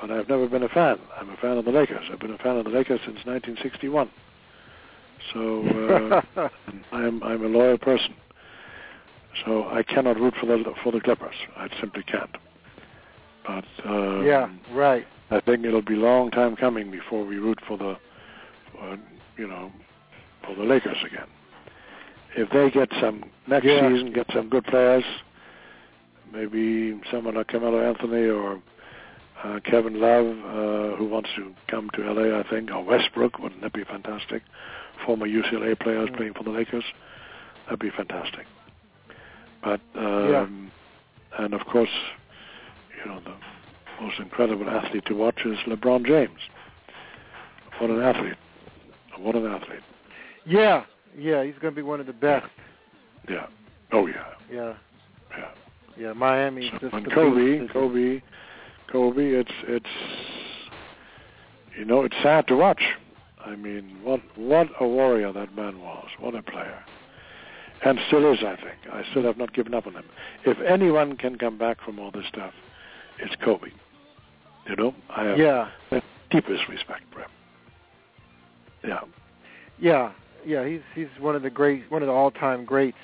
But 0.00 0.10
I've 0.10 0.28
never 0.28 0.48
been 0.48 0.62
a 0.62 0.68
fan. 0.68 0.98
I'm 1.16 1.28
a 1.28 1.36
fan 1.36 1.58
of 1.58 1.66
the 1.66 1.72
Lakers. 1.72 2.06
I've 2.10 2.20
been 2.20 2.32
a 2.32 2.38
fan 2.38 2.56
of 2.56 2.64
the 2.64 2.70
Lakers 2.70 3.00
since 3.00 3.18
1961. 3.26 4.08
So 5.32 6.20
uh, 6.36 6.48
I'm 6.92 7.22
I'm 7.22 7.44
a 7.44 7.48
loyal 7.48 7.78
person. 7.78 8.14
So 9.44 9.68
I 9.68 9.82
cannot 9.82 10.18
root 10.18 10.34
for 10.40 10.46
the 10.46 10.62
for 10.82 10.92
the 10.92 11.00
Clippers. 11.00 11.34
I 11.56 11.68
simply 11.80 12.02
can't. 12.04 12.34
But 13.46 13.64
um, 13.86 14.24
yeah, 14.26 14.48
right. 14.72 15.06
I 15.30 15.40
think 15.40 15.64
it'll 15.64 15.82
be 15.82 15.94
a 15.94 15.98
long 15.98 16.30
time 16.30 16.56
coming 16.56 16.90
before 16.90 17.24
we 17.24 17.36
root 17.36 17.58
for 17.66 17.76
the, 17.78 17.96
for, 18.72 18.98
you 19.36 19.46
know, 19.46 19.72
for 20.44 20.54
the 20.54 20.62
Lakers 20.64 20.96
again. 21.06 21.26
If 22.36 22.50
they 22.50 22.70
get 22.70 22.88
some 23.00 23.24
next 23.46 23.66
Yeah. 23.66 23.88
season, 23.88 24.12
get 24.12 24.26
some 24.32 24.48
good 24.48 24.64
players, 24.64 25.04
maybe 26.32 27.00
someone 27.10 27.34
like 27.34 27.48
Carmelo 27.48 27.80
Anthony 27.80 28.26
or 28.28 28.60
uh, 29.42 29.60
Kevin 29.64 30.00
Love, 30.00 30.26
uh, 30.26 30.96
who 30.96 31.06
wants 31.08 31.30
to 31.36 31.54
come 31.68 31.88
to 31.94 32.02
LA, 32.12 32.38
I 32.38 32.42
think, 32.48 32.70
or 32.70 32.84
Westbrook, 32.84 33.38
wouldn't 33.38 33.60
that 33.62 33.72
be 33.72 33.84
fantastic? 33.84 34.42
Former 35.06 35.26
UCLA 35.26 35.78
players 35.78 36.08
Mm. 36.10 36.16
playing 36.16 36.34
for 36.34 36.42
the 36.44 36.50
Lakers, 36.50 36.84
that'd 37.64 37.78
be 37.80 37.90
fantastic. 37.90 38.46
But 39.62 39.80
um, 39.94 40.70
and 41.38 41.54
of 41.54 41.64
course, 41.66 41.90
you 42.98 43.10
know, 43.10 43.20
the 43.20 43.34
most 44.04 44.18
incredible 44.18 44.68
athlete 44.68 45.04
to 45.06 45.14
watch 45.14 45.40
is 45.44 45.58
LeBron 45.66 46.06
James. 46.06 46.40
What 47.78 47.90
an 47.90 48.00
athlete! 48.02 48.36
What 49.18 49.34
an 49.34 49.46
athlete! 49.46 49.80
Yeah, 50.46 50.84
yeah, 51.16 51.42
he's 51.44 51.54
going 51.60 51.74
to 51.74 51.76
be 51.76 51.82
one 51.82 52.00
of 52.00 52.06
the 52.06 52.12
best. 52.12 52.46
Yeah. 53.28 53.46
Oh 53.92 54.06
yeah. 54.06 54.24
Yeah, 54.52 54.74
Yeah. 55.36 55.48
yeah. 55.98 56.12
Miami's 56.12 56.70
So, 56.72 56.78
just 56.78 56.94
and 56.94 57.10
Kobe, 57.12 57.58
beast. 57.60 57.72
Kobe, 57.72 58.22
Kobe. 58.90 59.30
It's 59.32 59.50
it's 59.64 59.86
you 61.76 61.84
know 61.84 62.02
it's 62.02 62.16
sad 62.22 62.46
to 62.48 62.56
watch. 62.56 62.82
I 63.48 63.56
mean, 63.56 63.96
what 64.02 64.20
what 64.36 64.68
a 64.80 64.86
warrior 64.86 65.32
that 65.32 65.54
man 65.56 65.80
was. 65.80 66.08
What 66.20 66.34
a 66.34 66.42
player. 66.42 66.84
And 67.84 67.98
still 68.08 68.32
is, 68.32 68.40
I 68.40 68.56
think. 68.56 68.92
I 68.92 69.04
still 69.10 69.22
have 69.22 69.38
not 69.38 69.54
given 69.54 69.72
up 69.72 69.86
on 69.86 69.94
him. 69.94 70.04
If 70.44 70.58
anyone 70.60 71.16
can 71.16 71.38
come 71.38 71.56
back 71.58 71.78
from 71.84 71.98
all 71.98 72.10
this 72.10 72.24
stuff, 72.28 72.52
it's 73.20 73.34
Kobe. 73.36 73.70
You 74.68 74.76
know, 74.76 74.94
I 75.08 75.24
have 75.24 75.38
Yeah. 75.38 75.68
the 75.90 76.02
deepest 76.30 76.68
respect 76.68 77.02
for 77.12 77.20
him. 77.20 77.30
Yeah. 78.84 79.00
Yeah, 79.80 80.12
yeah, 80.44 80.66
he's 80.66 80.80
he's 80.94 81.08
one 81.20 81.36
of 81.36 81.42
the 81.42 81.50
great, 81.50 81.84
one 81.90 82.02
of 82.02 82.08
the 82.08 82.12
all-time 82.12 82.64
greats. 82.64 82.98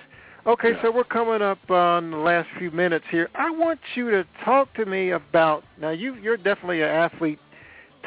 Okay, 0.47 0.73
Yeah. 0.73 0.83
so 0.83 0.91
we're 0.91 1.05
coming 1.05 1.41
up 1.41 1.71
on 1.71 2.11
the 2.11 2.19
last 2.19 2.49
few 2.59 2.71
minutes 2.71 3.07
here. 3.11 3.31
I 3.35 3.51
want 3.51 3.81
you 3.95 4.11
to 4.11 4.27
talk 4.45 4.75
to 4.75 4.85
me 4.85 5.11
about 5.11 5.65
now. 5.81 5.91
You 5.91 6.15
you're 6.17 6.37
definitely 6.37 6.83
an 6.83 6.91
athlete. 6.91 7.39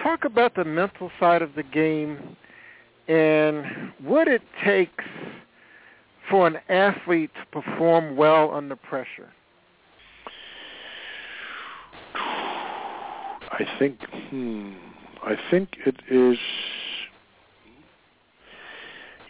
Talk 0.03 0.25
about 0.25 0.55
the 0.55 0.65
mental 0.65 1.11
side 1.19 1.41
of 1.41 1.55
the 1.55 1.63
game 1.63 2.35
and 3.07 3.93
what 3.99 4.27
it 4.27 4.41
takes 4.63 5.03
for 6.29 6.47
an 6.47 6.57
athlete 6.69 7.31
to 7.35 7.61
perform 7.61 8.15
well 8.15 8.53
under 8.53 8.75
pressure. 8.75 9.31
I 13.59 13.65
think, 13.79 13.99
hmm, 14.29 14.73
I 15.23 15.35
think 15.49 15.77
it 15.85 15.95
is. 16.09 16.37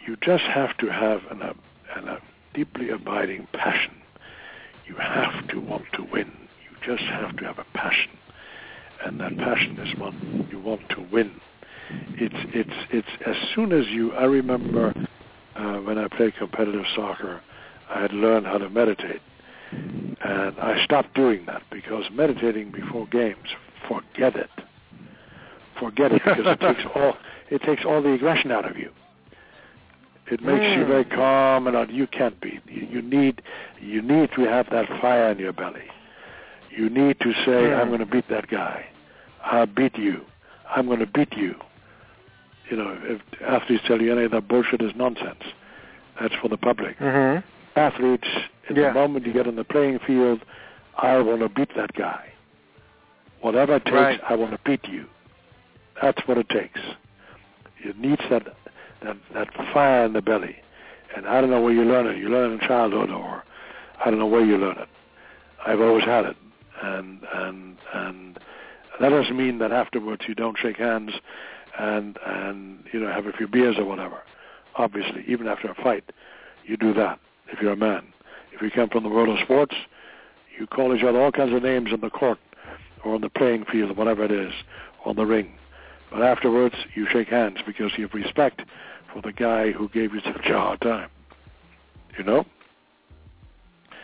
You 0.06 0.16
just 0.22 0.44
have 0.44 0.76
to 0.78 0.86
have 0.88 1.20
an, 1.30 1.42
a, 1.42 1.54
an, 1.96 2.08
a 2.08 2.18
deeply 2.54 2.90
abiding 2.90 3.46
passion. 3.52 3.94
You 4.86 4.96
have 4.96 5.46
to 5.48 5.60
want 5.60 5.84
to 5.94 6.02
win. 6.02 6.32
You 6.64 6.96
just 6.96 7.08
have 7.08 7.36
to 7.36 7.44
have 7.44 7.58
a 7.58 7.66
passion, 7.74 8.10
and 9.04 9.20
that 9.20 9.36
passion 9.38 9.78
is 9.78 9.98
one 9.98 10.48
you 10.50 10.58
want 10.60 10.88
to 10.90 11.06
win. 11.12 11.40
It's 11.90 12.34
it's 12.54 12.86
it's 12.90 13.08
as 13.26 13.36
soon 13.54 13.72
as 13.72 13.86
you. 13.88 14.12
I 14.12 14.24
remember 14.24 14.94
uh, 15.56 15.76
when 15.78 15.98
I 15.98 16.08
played 16.08 16.34
competitive 16.36 16.84
soccer, 16.94 17.40
I 17.88 18.00
had 18.02 18.12
learned 18.12 18.46
how 18.46 18.58
to 18.58 18.68
meditate, 18.68 19.20
and 19.70 20.58
I 20.58 20.82
stopped 20.84 21.14
doing 21.14 21.46
that 21.46 21.62
because 21.70 22.04
meditating 22.12 22.72
before 22.72 23.06
games, 23.06 23.48
forget 23.88 24.36
it. 24.36 24.50
Forget 25.80 26.12
it 26.12 26.22
because 26.24 26.44
it 26.46 26.60
takes 26.60 26.82
all 26.94 27.14
it 27.50 27.62
takes 27.62 27.84
all 27.84 28.02
the 28.02 28.12
aggression 28.12 28.50
out 28.50 28.68
of 28.68 28.76
you. 28.76 28.90
It 30.30 30.42
makes 30.42 30.64
you 30.76 30.84
Mm. 30.84 30.88
very 30.88 31.04
calm 31.06 31.66
and 31.66 31.90
you 31.90 32.06
can't 32.06 32.38
be. 32.40 32.60
You, 32.68 32.86
you 32.90 33.02
need 33.02 33.40
you 33.80 34.02
need 34.02 34.30
to 34.36 34.42
have 34.42 34.68
that 34.70 34.86
fire 35.00 35.30
in 35.30 35.38
your 35.38 35.52
belly. 35.54 35.84
You 36.76 36.88
need 36.90 37.18
to 37.20 37.32
say. 37.44 37.72
"I'm 37.74 37.88
going 37.88 38.00
to 38.00 38.06
beat 38.06 38.28
that 38.28 38.48
guy. 38.48 38.86
I'll 39.44 39.66
beat 39.66 39.96
you. 39.96 40.22
I'm 40.68 40.86
going 40.86 41.00
to 41.00 41.06
beat 41.06 41.32
you." 41.36 41.54
You 42.70 42.76
know, 42.76 42.98
if 43.02 43.20
athletes 43.42 43.82
tell 43.86 44.00
you 44.02 44.12
any 44.12 44.24
of 44.24 44.30
that 44.32 44.46
bullshit 44.48 44.82
is 44.82 44.92
nonsense. 44.94 45.42
That's 46.20 46.34
for 46.34 46.48
the 46.48 46.56
public 46.58 46.98
Mm-hmm. 46.98 47.46
athletes, 47.78 48.26
in 48.68 48.76
Yeah. 48.76 48.88
the 48.88 48.94
moment 48.94 49.24
you 49.26 49.32
get 49.32 49.46
on 49.46 49.56
the 49.56 49.64
playing 49.64 50.00
field, 50.00 50.40
I 50.96 51.18
want 51.18 51.40
to 51.40 51.48
beat 51.48 51.74
that 51.76 51.94
guy. 51.94 52.24
Whatever 53.40 53.76
it 53.76 53.84
takes, 53.84 53.94
Right. 53.94 54.20
I 54.28 54.34
want 54.34 54.50
to 54.52 54.58
beat 54.64 54.84
you. 54.88 55.06
That's 56.02 56.20
what 56.26 56.38
it 56.38 56.48
takes. 56.48 56.80
It 57.82 57.96
needs 57.98 58.22
that, 58.30 58.44
that 59.02 59.16
that 59.32 59.48
fire 59.72 60.04
in 60.04 60.12
the 60.12 60.20
belly. 60.22 60.56
And 61.16 61.26
I 61.26 61.40
don't 61.40 61.50
know 61.50 61.60
where 61.62 61.72
you 61.72 61.84
learn 61.84 62.06
it. 62.06 62.18
You 62.18 62.28
learn 62.28 62.50
it 62.50 62.54
in 62.60 62.68
childhood, 62.68 63.10
or 63.10 63.44
I 64.04 64.10
don't 64.10 64.18
know 64.18 64.26
where 64.26 64.44
you 64.44 64.58
learn 64.58 64.76
it. 64.78 64.88
I've 65.66 65.80
always 65.80 66.04
had 66.04 66.24
it, 66.26 66.36
and 66.82 67.20
and 67.34 67.76
and 67.94 68.38
that 69.00 69.10
doesn't 69.10 69.36
mean 69.36 69.58
that 69.58 69.72
afterwards 69.72 70.22
you 70.26 70.34
don't 70.34 70.58
shake 70.58 70.76
hands 70.76 71.12
and 71.78 72.18
and 72.26 72.84
you 72.92 73.00
know 73.00 73.10
have 73.10 73.26
a 73.26 73.32
few 73.32 73.48
beers 73.48 73.76
or 73.78 73.84
whatever. 73.84 74.18
Obviously, 74.76 75.24
even 75.26 75.48
after 75.48 75.70
a 75.70 75.74
fight, 75.74 76.04
you 76.64 76.76
do 76.76 76.92
that 76.94 77.18
if 77.52 77.60
you're 77.60 77.72
a 77.72 77.76
man. 77.76 78.12
If 78.52 78.62
you 78.62 78.70
come 78.70 78.88
from 78.88 79.02
the 79.02 79.08
world 79.08 79.28
of 79.28 79.38
sports, 79.44 79.74
you 80.58 80.66
call 80.66 80.94
each 80.94 81.04
other 81.04 81.20
all 81.20 81.32
kinds 81.32 81.52
of 81.52 81.62
names 81.62 81.90
in 81.92 82.00
the 82.00 82.10
court 82.10 82.38
or 83.04 83.14
on 83.14 83.20
the 83.20 83.28
playing 83.28 83.64
field, 83.64 83.96
whatever 83.96 84.24
it 84.24 84.30
is, 84.30 84.52
on 85.04 85.16
the 85.16 85.26
ring. 85.26 85.52
But 86.10 86.22
afterwards, 86.22 86.74
you 86.94 87.06
shake 87.10 87.28
hands 87.28 87.58
because 87.66 87.92
you 87.96 88.06
have 88.06 88.14
respect 88.14 88.62
for 89.12 89.22
the 89.22 89.32
guy 89.32 89.72
who 89.72 89.88
gave 89.88 90.14
you 90.14 90.20
such 90.20 90.46
a 90.46 90.58
hard 90.58 90.80
time. 90.80 91.10
You 92.16 92.24
know? 92.24 92.46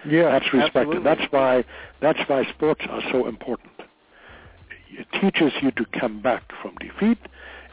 Yeah, 0.07 0.31
That's 0.39 0.53
respect. 0.53 0.77
absolutely. 0.77 1.03
That's 1.05 1.33
why 1.33 1.65
that's 2.01 2.19
why 2.29 2.45
sports 2.45 2.83
are 2.89 3.03
so 3.11 3.27
important. 3.27 3.73
It 4.91 5.07
teaches 5.21 5.53
you 5.63 5.71
to 5.73 5.85
come 5.99 6.21
back 6.21 6.43
from 6.63 6.77
defeat. 6.77 7.19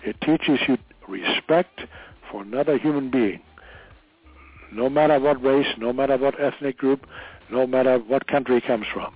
It 0.03 0.19
teaches 0.21 0.59
you 0.67 0.77
respect 1.07 1.82
for 2.29 2.41
another 2.41 2.77
human 2.77 3.11
being. 3.11 3.41
No 4.71 4.89
matter 4.89 5.19
what 5.19 5.43
race, 5.43 5.67
no 5.77 5.91
matter 5.91 6.17
what 6.17 6.39
ethnic 6.39 6.77
group, 6.77 7.05
no 7.51 7.67
matter 7.67 7.99
what 7.99 8.27
country 8.27 8.55
he 8.61 8.61
comes 8.61 8.88
from. 8.91 9.13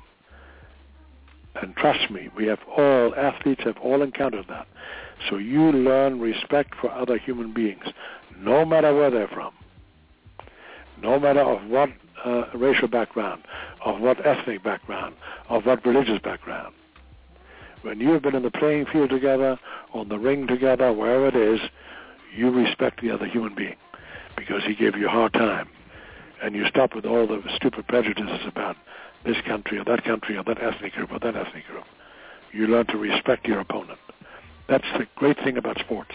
And 1.62 1.76
trust 1.78 2.12
me, 2.12 2.30
we 2.36 2.46
have 2.48 2.60
all, 2.78 3.16
athletes 3.16 3.62
have 3.64 3.78
all 3.78 4.02
encountered 4.02 4.46
that. 4.50 4.68
So 5.30 5.38
you 5.38 5.72
learn 5.72 6.20
respect 6.20 6.74
for 6.80 6.92
other 6.92 7.18
human 7.18 7.54
beings, 7.54 7.86
no 8.38 8.66
matter 8.66 8.94
where 8.94 9.10
they're 9.10 9.30
from, 9.30 9.54
no 11.02 11.20
matter 11.20 11.42
of 11.42 11.68
what 11.70 11.90
uh, 12.24 12.46
racial 12.54 12.88
background, 12.88 13.44
of 13.84 14.00
what 14.00 14.26
ethnic 14.26 14.64
background, 14.64 15.16
of 15.50 15.66
what 15.66 15.86
religious 15.86 16.20
background. 16.20 16.74
When 17.82 18.00
you 18.00 18.10
have 18.12 18.24
been 18.24 18.36
in 18.36 18.44
the 18.44 18.52
playing 18.52 18.88
field 18.92 19.12
together, 19.12 19.60
on 19.94 20.10
the 20.10 20.18
ring 20.18 20.48
together, 20.48 20.92
wherever 20.92 21.28
it 21.28 21.36
is, 21.36 21.60
you 22.36 22.50
respect 22.50 23.02
the 23.02 23.12
other 23.12 23.28
human 23.28 23.54
being 23.56 23.76
because 24.36 24.64
he 24.66 24.76
gave 24.76 24.96
you 24.96 25.08
a 25.08 25.12
hard 25.12 25.34
time. 25.34 25.70
And 26.42 26.56
you 26.56 26.66
stop 26.68 26.96
with 26.96 27.06
all 27.06 27.28
the 27.28 27.42
stupid 27.56 27.88
prejudices 27.88 28.42
about 28.46 28.76
this 29.26 29.38
country 29.46 29.78
or 29.78 29.86
that 29.86 30.04
country 30.04 30.38
or 30.38 30.44
that 30.44 30.62
ethnic 30.62 30.94
group 30.94 31.12
or 31.12 31.20
that 31.20 31.36
ethnic 31.36 31.66
group. 31.68 31.86
You 32.52 32.68
learn 32.68 32.88
to 32.88 32.98
respect 32.98 33.48
your 33.48 33.60
opponent. 33.60 34.00
That's 34.68 34.86
the 34.98 35.08
great 35.16 35.38
thing 35.38 35.58
about 35.58 35.80
sports. 35.80 36.12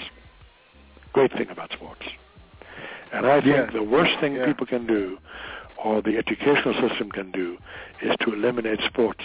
Great 1.13 1.33
thing 1.33 1.51
about 1.51 1.73
sports. 1.73 2.03
And 3.13 3.27
I 3.27 3.41
think 3.41 3.57
Yes. 3.57 3.73
the 3.73 3.83
worst 3.83 4.19
thing 4.21 4.35
Yeah. 4.37 4.47
people 4.47 4.67
can 4.67 4.87
do 4.87 5.19
or 5.77 6.01
the 6.03 6.17
educational 6.19 6.75
system 6.75 7.11
can 7.11 7.31
do 7.31 7.59
is 8.03 8.15
to 8.21 8.33
eliminate 8.33 8.81
sports 8.83 9.25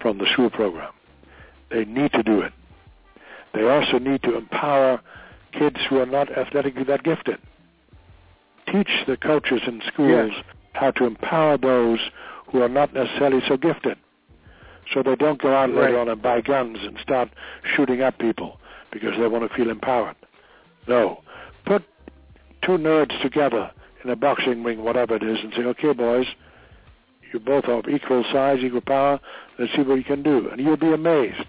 from 0.00 0.18
the 0.18 0.26
school 0.26 0.50
program. 0.50 0.92
They 1.70 1.84
need 1.84 2.12
to 2.14 2.22
do 2.22 2.40
it. 2.40 2.52
They 3.52 3.68
also 3.68 3.98
need 3.98 4.22
to 4.22 4.36
empower 4.36 5.00
kids 5.52 5.76
who 5.88 6.00
are 6.00 6.06
not 6.06 6.30
athletically 6.30 6.84
that 6.84 7.02
gifted. 7.02 7.38
Teach 8.66 9.04
the 9.06 9.16
coaches 9.16 9.62
in 9.66 9.80
schools 9.82 10.32
Yes. 10.34 10.44
how 10.74 10.90
to 10.92 11.04
empower 11.06 11.56
those 11.56 12.00
who 12.48 12.62
are 12.62 12.68
not 12.68 12.92
necessarily 12.92 13.40
so 13.42 13.56
gifted. 13.56 13.96
So 14.92 15.02
they 15.02 15.16
don't 15.16 15.40
go 15.40 15.54
out 15.54 15.70
later 15.70 15.98
on 15.98 16.08
and 16.08 16.20
buy 16.20 16.40
guns 16.40 16.78
and 16.82 16.98
start 16.98 17.28
shooting 17.62 18.02
up 18.02 18.18
people 18.18 18.58
because 18.90 19.16
they 19.18 19.26
want 19.26 19.48
to 19.48 19.54
feel 19.54 19.70
empowered. 19.70 20.16
No. 20.86 21.22
Put 21.66 21.82
two 22.62 22.72
nerds 22.72 23.20
together 23.22 23.70
in 24.04 24.10
a 24.10 24.16
boxing 24.16 24.62
ring, 24.62 24.82
whatever 24.82 25.16
it 25.16 25.22
is, 25.22 25.38
and 25.42 25.52
say, 25.54 25.62
okay, 25.62 25.92
boys, 25.92 26.26
you 27.32 27.38
both 27.40 27.64
are 27.66 27.78
of 27.80 27.88
equal 27.88 28.24
size, 28.32 28.58
equal 28.62 28.80
power. 28.80 29.20
Let's 29.58 29.72
see 29.74 29.82
what 29.82 29.96
you 29.96 30.04
can 30.04 30.22
do. 30.22 30.48
And 30.48 30.60
you'll 30.60 30.76
be 30.76 30.92
amazed 30.92 31.46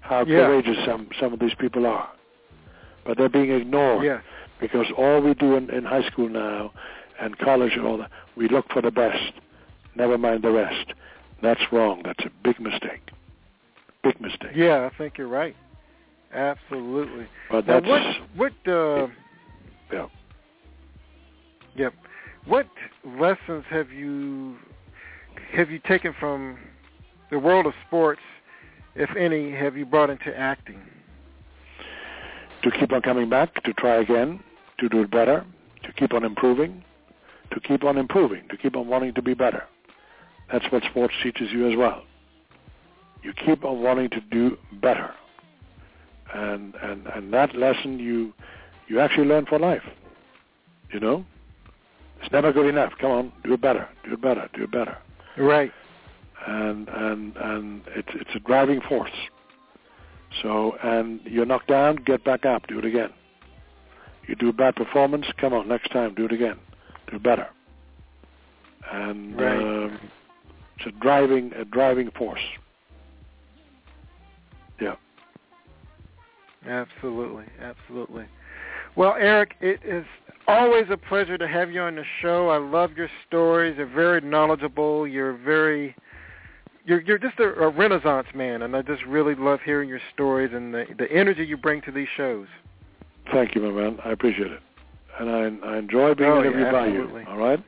how 0.00 0.24
Yeah. 0.24 0.46
courageous 0.46 0.84
some, 0.84 1.08
some 1.20 1.32
of 1.32 1.38
these 1.38 1.54
people 1.54 1.86
are. 1.86 2.08
But 3.04 3.18
they're 3.18 3.28
being 3.28 3.50
ignored 3.50 4.04
Yeah. 4.04 4.20
because 4.60 4.86
all 4.96 5.20
we 5.20 5.34
do 5.34 5.56
in, 5.56 5.70
in 5.70 5.84
high 5.84 6.06
school 6.08 6.28
now 6.28 6.72
and 7.20 7.36
college 7.38 7.74
and 7.74 7.86
all 7.86 7.98
that, 7.98 8.10
we 8.36 8.48
look 8.48 8.70
for 8.72 8.82
the 8.82 8.90
best. 8.90 9.32
Never 9.94 10.16
mind 10.18 10.42
the 10.42 10.50
rest. 10.50 10.92
That's 11.42 11.60
wrong. 11.72 12.02
That's 12.04 12.24
a 12.24 12.30
big 12.42 12.58
mistake. 12.60 13.10
Big 14.02 14.20
mistake. 14.20 14.52
Yeah, 14.54 14.88
I 14.92 14.96
think 14.96 15.18
you're 15.18 15.28
right. 15.28 15.54
Absolutely. 16.32 17.26
But 17.50 17.66
Now, 17.66 17.80
that's 17.80 17.86
what 18.36 18.52
what 18.64 18.72
uh, 18.72 19.08
yeah. 19.92 20.06
Yep. 21.76 21.94
What 22.46 22.66
lessons 23.04 23.64
have 23.68 23.90
you 23.90 24.56
have 25.52 25.70
you 25.70 25.78
taken 25.78 26.14
from 26.18 26.58
the 27.30 27.38
world 27.38 27.66
of 27.66 27.74
sports, 27.86 28.20
if 28.94 29.10
any, 29.16 29.52
have 29.52 29.76
you 29.76 29.86
brought 29.86 30.10
into 30.10 30.36
acting? 30.36 30.80
to 32.62 32.70
keep 32.70 32.92
on 32.92 33.02
coming 33.02 33.28
back, 33.28 33.62
to 33.64 33.72
try 33.74 33.96
again, 33.96 34.40
to 34.78 34.88
do 34.88 35.02
it 35.02 35.10
better, 35.10 35.44
to 35.84 35.92
keep 35.92 36.12
on 36.12 36.24
improving, 36.24 36.84
to 37.52 37.60
keep 37.60 37.84
on 37.84 37.96
improving, 37.96 38.46
to 38.48 38.56
keep 38.56 38.76
on 38.76 38.88
wanting 38.88 39.14
to 39.14 39.22
be 39.22 39.34
better. 39.34 39.64
That's 40.52 40.64
what 40.70 40.82
sports 40.84 41.14
teaches 41.22 41.50
you 41.52 41.70
as 41.70 41.76
well. 41.76 42.04
You 43.22 43.32
keep 43.32 43.64
on 43.64 43.82
wanting 43.82 44.10
to 44.10 44.20
do 44.20 44.56
better. 44.80 45.12
And 46.34 46.74
and, 46.82 47.06
and 47.06 47.32
that 47.32 47.54
lesson 47.54 47.98
you 47.98 48.34
you 48.88 49.00
actually 49.00 49.26
learn 49.26 49.46
for 49.46 49.58
life. 49.58 49.82
You 50.92 51.00
know? 51.00 51.24
It's 52.20 52.32
never 52.32 52.52
good 52.52 52.66
enough. 52.66 52.92
Come 53.00 53.10
on, 53.10 53.32
do 53.44 53.52
it 53.52 53.60
better, 53.60 53.88
do 54.04 54.12
it 54.14 54.20
better, 54.20 54.48
do 54.54 54.64
it 54.64 54.72
better. 54.72 54.98
Right. 55.36 55.70
And 56.46 56.88
and 56.88 57.36
and 57.36 57.82
it's 57.94 58.08
it's 58.14 58.30
a 58.34 58.40
driving 58.40 58.80
force. 58.80 59.10
So, 60.42 60.76
and 60.82 61.20
you're 61.24 61.46
knocked 61.46 61.68
down, 61.68 61.96
get 61.96 62.24
back 62.24 62.44
up, 62.44 62.66
do 62.66 62.78
it 62.78 62.84
again. 62.84 63.10
You 64.26 64.34
do 64.34 64.50
a 64.50 64.52
bad 64.52 64.76
performance, 64.76 65.26
come 65.40 65.54
on, 65.54 65.68
next 65.68 65.90
time, 65.90 66.14
do 66.14 66.26
it 66.26 66.32
again, 66.32 66.58
do 67.10 67.18
better. 67.18 67.48
And 68.92 69.40
Right. 69.40 69.58
um, 69.58 69.98
it's 70.76 70.86
a 70.86 70.90
driving, 71.00 71.52
a 71.54 71.64
driving 71.64 72.10
force. 72.10 72.44
Yeah. 74.80 74.96
Absolutely, 76.66 77.46
absolutely. 77.60 78.26
Well, 78.98 79.14
Eric, 79.16 79.54
it 79.60 79.78
is 79.84 80.04
always 80.48 80.86
a 80.90 80.96
pleasure 80.96 81.38
to 81.38 81.46
have 81.46 81.70
you 81.70 81.80
on 81.80 81.94
the 81.94 82.02
show. 82.20 82.48
I 82.48 82.56
love 82.58 82.96
your 82.96 83.08
stories. 83.28 83.76
They're 83.76 83.86
very 83.86 84.20
knowledgeable. 84.20 85.06
You're 85.06 85.34
very 85.36 85.94
you're 86.84 87.00
you're 87.02 87.16
just 87.18 87.38
a, 87.38 87.44
a 87.44 87.68
renaissance 87.68 88.26
man, 88.34 88.62
and 88.62 88.74
I 88.74 88.82
just 88.82 89.04
really 89.06 89.36
love 89.36 89.60
hearing 89.64 89.88
your 89.88 90.00
stories 90.12 90.50
and 90.52 90.74
the 90.74 90.84
the 90.98 91.08
energy 91.12 91.44
you 91.46 91.56
bring 91.56 91.80
to 91.82 91.92
these 91.92 92.08
shows. 92.16 92.48
Thank 93.32 93.54
you, 93.54 93.62
my 93.62 93.70
man. 93.70 94.00
I 94.04 94.10
appreciate 94.10 94.50
it, 94.50 94.60
and 95.20 95.30
I, 95.30 95.68
I 95.74 95.78
enjoy 95.78 96.14
being 96.16 96.30
Oh, 96.32 96.40
interviewed 96.40 96.62
yeah, 96.66 96.72
by 96.72 96.86
you. 96.88 97.02
absolutely. 97.02 97.24
All 97.28 97.38
right. 97.38 97.62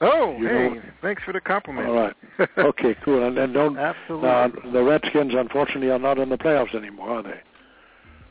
Oh, 0.00 0.34
You 0.38 0.48
hey, 0.48 0.68
know- 0.70 0.82
thanks 1.02 1.22
for 1.24 1.34
the 1.34 1.42
compliment. 1.42 1.86
All 1.86 1.94
right. 1.94 2.16
Okay, 2.56 2.96
cool. 3.04 3.26
And, 3.26 3.36
and 3.36 3.52
don't 3.52 3.76
Absolutely. 3.76 4.26
now 4.26 4.48
the 4.72 4.82
Redskins, 4.82 5.34
unfortunately, 5.36 5.90
are 5.90 5.98
not 5.98 6.18
in 6.18 6.30
the 6.30 6.38
playoffs 6.38 6.74
anymore, 6.74 7.10
are 7.10 7.22
they? 7.22 7.38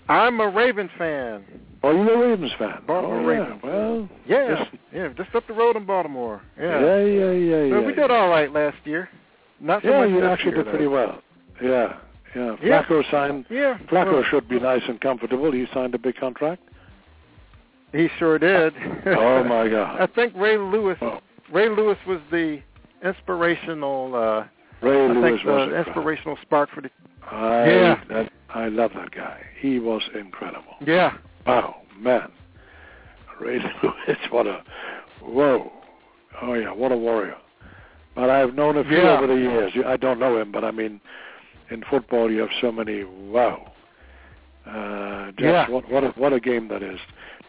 I'm 0.09 0.39
a 0.39 0.49
Ravens 0.49 0.91
fan. 0.97 1.45
Oh, 1.83 1.91
you're 1.91 2.13
a 2.25 2.29
Ravens 2.29 2.51
fan. 2.59 2.81
Baltimore 2.87 3.19
oh, 3.19 3.21
yeah. 3.21 3.27
Ravens. 3.27 3.61
Well, 3.63 4.09
Yeah, 4.27 4.59
listen. 4.59 4.79
yeah, 4.93 5.07
just 5.15 5.33
up 5.35 5.47
the 5.47 5.53
road 5.53 5.75
in 5.77 5.85
Baltimore. 5.85 6.41
Yeah. 6.59 6.79
yeah, 6.81 7.03
yeah, 7.03 7.31
yeah, 7.31 7.73
So 7.73 7.79
yeah. 7.79 7.85
we 7.85 7.93
did 7.93 8.11
all 8.11 8.27
right 8.29 8.51
last 8.51 8.77
year. 8.85 9.07
Not 9.61 9.83
so 9.83 9.89
yeah, 9.89 9.99
much 10.01 10.09
you 10.09 10.23
actually 10.25 10.51
year, 10.51 10.63
did 10.63 10.69
pretty 10.71 10.85
though. 10.85 10.91
well. 10.91 11.21
Yeah, 11.61 11.97
yeah. 12.35 12.55
Yeah. 12.63 12.83
Flacco 12.83 13.11
signed. 13.11 13.45
Yeah. 13.49 13.77
Flacco 13.89 14.13
well, 14.13 14.23
should 14.29 14.49
be 14.49 14.59
nice 14.59 14.81
and 14.87 14.99
comfortable. 14.99 15.51
He 15.51 15.67
signed 15.73 15.93
a 15.95 15.99
big 15.99 16.15
contract. 16.17 16.61
He 17.91 18.07
sure 18.19 18.37
did. 18.39 18.73
Oh 19.05 19.43
my 19.43 19.67
God! 19.67 19.99
I 20.01 20.05
think 20.07 20.33
Ray 20.35 20.57
Lewis. 20.57 20.97
Oh. 21.01 21.19
Ray 21.51 21.69
Lewis 21.69 21.97
was 22.07 22.19
the 22.31 22.61
inspirational. 23.03 24.15
uh 24.15 24.45
Ray 24.85 25.05
I 25.05 25.07
Lewis 25.07 25.41
think 25.41 25.45
the 25.45 25.77
inspirational 25.85 26.37
spark 26.41 26.69
for 26.73 26.81
the. 26.81 26.89
I, 27.31 27.65
Yeah. 27.69 28.03
that, 28.09 28.31
I 28.49 28.67
love 28.67 28.91
that 28.95 29.11
guy. 29.11 29.41
He 29.59 29.79
was 29.79 30.01
incredible. 30.13 30.75
Yeah. 30.85 31.17
Wow, 31.45 31.77
man. 31.97 32.31
Ray 33.39 33.59
Lewis, 33.83 34.17
what 34.31 34.47
a 34.47 34.63
whoa. 35.21 35.71
Oh 36.41 36.53
yeah, 36.53 36.71
what 36.71 36.91
a 36.91 36.97
warrior. 36.97 37.35
But 38.15 38.29
I've 38.29 38.53
known 38.55 38.77
a 38.77 38.83
few 38.83 38.97
Yeah. 38.97 39.17
over 39.17 39.27
the 39.27 39.35
years. 39.39 39.71
I 39.85 39.95
don't 39.97 40.19
know 40.19 40.37
him, 40.41 40.51
but 40.51 40.63
I 40.63 40.71
mean, 40.71 40.99
in 41.69 41.83
football 41.89 42.29
you 42.31 42.39
have 42.41 42.49
so 42.61 42.71
many. 42.71 43.03
Wow. 43.03 43.71
Uh, 44.65 45.27
just 45.31 45.41
Yeah. 45.41 45.69
what 45.69 45.89
what 45.89 46.03
a, 46.03 46.09
what 46.09 46.33
a 46.33 46.39
game 46.39 46.67
that 46.69 46.83
is. 46.83 46.99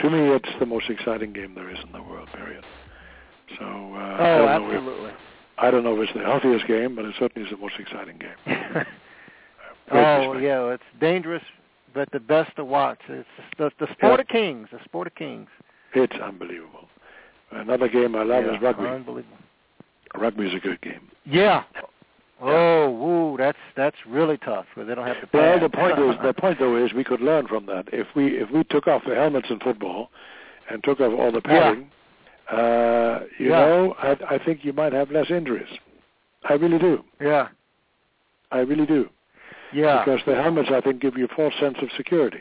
To 0.01 0.11
me, 0.11 0.19
it's 0.31 0.49
the 0.61 0.67
most 0.67 0.89
exciting 0.89 1.33
game 1.33 1.55
there 1.55 1.69
is 1.71 1.79
in 1.85 1.93
the 1.93 2.03
world. 2.03 2.29
Period. 2.35 2.65
So 3.59 3.65
uh, 3.65 4.17
Oh, 4.21 4.39
don't 4.39 4.63
know 4.63 4.71
if 4.71 4.77
absolutely. 4.77 5.11
I 5.59 5.71
don't 5.71 5.85
know 5.85 6.01
if 6.01 6.09
it's 6.09 6.17
the 6.19 6.25
healthiest 6.25 6.67
game, 6.67 6.95
but 6.95 7.05
it 7.05 7.15
certainly 7.19 7.47
is 7.49 7.53
the 7.55 7.61
most 7.61 7.75
exciting 7.79 8.19
game. 8.19 8.85
Oh 9.91 10.39
yeah, 10.39 10.73
it's 10.73 10.83
dangerous, 11.01 11.43
but 11.95 12.11
the 12.13 12.21
best 12.21 12.55
to 12.57 12.65
watch. 12.65 13.01
It's 13.09 13.27
the, 13.59 13.71
the 13.81 13.87
sport 13.93 14.19
Yeah. 14.19 14.21
of 14.21 14.29
kings. 14.29 14.69
The 14.73 14.79
sport 14.85 15.07
of 15.07 15.15
kings. 15.15 15.49
It's 15.95 16.15
unbelievable. 16.23 16.89
Another 17.51 17.89
game 17.89 18.15
I 18.15 18.23
love 18.23 18.45
yeah, 18.45 18.57
is 18.57 18.63
rugby. 18.63 18.87
Unbelievable. 18.87 19.37
Rugby 20.17 20.47
is 20.49 20.55
a 20.55 20.59
good 20.59 20.81
game. 20.83 21.09
Yeah. 21.25 21.65
Oh, 22.43 22.91
woo, 22.91 23.37
that's 23.37 23.59
that's 23.77 23.97
really 24.07 24.39
tough 24.39 24.65
because 24.75 24.89
they 24.89 24.95
don't 24.95 25.07
have 25.07 25.21
to. 25.21 25.29
Well, 25.33 25.61
the 25.61 25.69
point 25.69 25.99
is, 25.99 26.15
the 26.23 26.33
point 26.39 26.59
though 26.59 26.77
is, 26.83 26.93
we 26.95 27.05
could 27.05 27.21
learn 27.21 27.47
from 27.49 27.67
that. 27.67 27.87
If 27.93 28.07
we 28.15 28.39
if 28.39 28.51
we 28.51 28.65
took 28.65 28.87
off 28.87 29.03
the 29.07 29.15
helmets 29.15 29.49
in 29.51 29.59
football, 29.61 30.11
and 30.71 30.83
took 30.83 31.01
off 31.01 31.13
all 31.19 31.31
the 31.33 31.43
padding, 31.43 31.91
uh, 32.51 33.21
you 33.39 33.51
Yeah. 33.51 33.59
know, 33.67 33.95
I 33.99 34.17
I 34.37 34.39
think 34.45 34.65
you 34.65 34.73
might 34.73 34.93
have 34.95 35.11
less 35.11 35.31
injuries. 35.31 35.69
I 36.49 36.55
really 36.55 36.79
do. 36.79 37.05
yeah, 37.21 37.49
I 38.51 38.61
really 38.61 38.87
do. 38.87 39.11
Yeah, 39.73 40.05
Because 40.05 40.21
the 40.27 40.35
helmets, 40.35 40.71
I 40.73 40.81
think, 40.81 41.01
give 41.01 41.17
you 41.17 41.27
a 41.27 41.35
false 41.35 41.55
sense 41.61 41.77
of 41.83 41.89
security. 41.97 42.41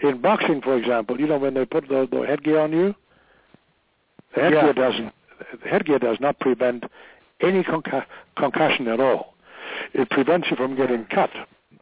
In 0.00 0.20
boxing, 0.20 0.60
for 0.60 0.76
example, 0.76 1.18
you 1.18 1.26
know, 1.26 1.38
when 1.38 1.54
they 1.54 1.64
put 1.64 1.88
the, 1.88 2.06
the 2.10 2.26
headgear 2.26 2.60
on 2.60 2.72
you, 2.72 2.94
the 4.34 4.42
headgear 4.42 4.66
Yeah. 4.66 4.72
doesn't. 4.72 5.12
The 5.62 5.68
headgear 5.68 5.98
does 5.98 6.18
not 6.20 6.38
prevent 6.40 6.84
any 7.40 7.62
concu- 7.62 8.04
concussion 8.36 8.88
at 8.88 9.00
all. 9.00 9.34
It 9.94 10.08
prevents 10.10 10.48
you 10.50 10.56
from 10.56 10.76
getting 10.76 11.04
cut. 11.06 11.30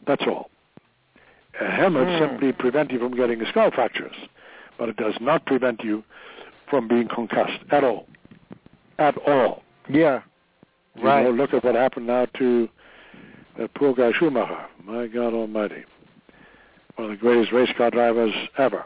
That's 0.07 0.23
all. 0.27 0.51
A 1.61 1.71
helmet 1.71 2.09
Hmm. 2.09 2.19
simply 2.19 2.53
prevents 2.53 2.93
you 2.93 2.99
from 2.99 3.15
getting 3.17 3.45
skull 3.47 3.71
fractures, 3.71 4.17
but 4.79 4.89
it 4.89 4.97
does 4.97 5.15
not 5.21 5.45
prevent 5.47 5.83
you 5.85 6.03
from 6.69 6.89
being 6.89 7.07
concussed 7.09 7.61
at 7.71 7.85
all. 7.85 8.07
At 8.99 9.17
all. 9.29 9.63
yeah. 9.89 10.23
You 10.97 11.03
Right. 11.03 11.25
know, 11.25 11.31
look 11.33 11.53
at 11.53 11.65
what 11.65 11.75
happened 11.75 12.07
now 12.07 12.27
to 12.39 12.69
that 13.59 13.75
poor 13.75 13.95
guy 13.95 14.13
Schumacher. 14.13 14.67
My 14.85 15.07
God 15.07 15.33
Almighty, 15.35 15.85
one 16.97 17.11
of 17.11 17.11
the 17.11 17.17
greatest 17.21 17.53
race 17.53 17.71
car 17.77 17.91
drivers 17.91 18.33
ever. 18.59 18.85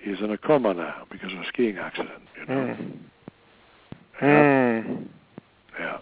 He's 0.00 0.18
in 0.20 0.30
a 0.30 0.38
coma 0.38 0.74
now 0.74 1.04
because 1.10 1.32
of 1.32 1.38
a 1.40 1.46
skiing 1.46 1.78
accident. 1.78 2.22
You 2.40 2.46
know. 2.46 2.54
Mm. 2.54 2.98
Yeah. 4.20 4.28
Mm. 4.28 5.08
yeah. 5.78 5.98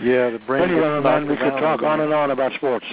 Yeah, 0.00 0.30
the 0.30 0.38
brain. 0.46 0.62
Anyway, 0.70 1.00
man, 1.00 1.26
we 1.28 1.36
could 1.36 1.50
talk 1.58 1.82
on 1.82 2.00
and 2.00 2.12
on 2.12 2.30
about 2.30 2.52
sports. 2.52 2.84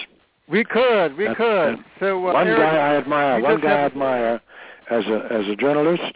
We 0.48 0.64
could, 0.64 1.16
we 1.18 1.28
And- 1.28 1.36
could. 1.36 1.68
and 1.70 1.84
So 2.00 2.18
uh, 2.30 2.34
one 2.34 2.48
Eric, 2.48 2.60
guy 2.60 2.76
I 2.78 2.96
admire, 2.98 3.40
one 3.42 3.62
guy 3.62 3.72
I 3.72 3.86
admire 3.86 4.42
as 4.90 5.06
a 5.06 5.28
as 5.32 5.48
a 5.48 5.56
journalist, 5.56 6.14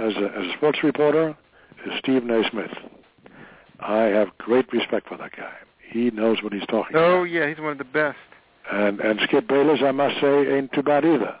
as 0.00 0.14
a 0.16 0.32
as 0.36 0.46
a 0.46 0.52
sports 0.56 0.78
reporter, 0.82 1.36
is 1.86 1.92
Stephen 1.98 2.30
A. 2.30 2.48
Smith. 2.50 2.70
I 3.80 4.04
have 4.04 4.36
great 4.38 4.70
respect 4.72 5.08
for 5.08 5.16
that 5.18 5.32
guy. 5.36 5.52
He 5.90 6.10
knows 6.10 6.42
what 6.42 6.52
he's 6.52 6.66
talking 6.66 6.96
Oh 6.96 6.98
about. 7.00 7.10
Oh, 7.20 7.24
yeah, 7.24 7.48
he's 7.48 7.58
one 7.58 7.72
of 7.72 7.78
the 7.78 7.84
best. 7.84 8.18
And 8.70 9.00
and 9.00 9.18
Skip 9.24 9.48
Bayless, 9.48 9.80
I 9.82 9.92
must 9.92 10.20
say, 10.20 10.56
ain't 10.56 10.72
too 10.72 10.82
bad 10.82 11.04
either. 11.04 11.36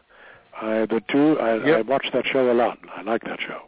I 0.60 0.86
the 0.86 1.00
two, 1.10 1.38
I, 1.38 1.78
I 1.78 1.80
watch 1.82 2.06
that 2.12 2.24
show 2.26 2.50
a 2.50 2.54
lot. 2.54 2.78
I 2.96 3.02
like 3.02 3.22
that 3.24 3.38
show. 3.46 3.62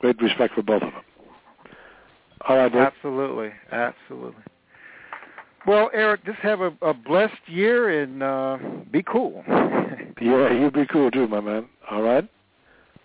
Great 0.00 0.20
respect 0.20 0.54
for 0.54 0.62
both 0.62 0.82
of 0.82 0.92
them. 0.92 1.02
All 2.48 2.56
right, 2.56 2.72
Dick. 2.72 2.80
Absolutely, 2.80 3.50
absolutely. 3.70 4.42
Well, 5.66 5.90
Eric, 5.92 6.24
just 6.24 6.38
have 6.38 6.60
a, 6.60 6.72
a 6.82 6.94
blessed 6.94 7.34
year 7.46 8.02
and 8.02 8.22
uh, 8.22 8.58
be 8.90 9.02
cool. 9.02 9.44
Yeah, 10.20 10.52
you 10.52 10.68
be 10.72 10.84
cool 10.86 11.12
too, 11.12 11.28
my 11.28 11.40
man. 11.40 11.68
All 11.88 12.02
right. 12.02 12.28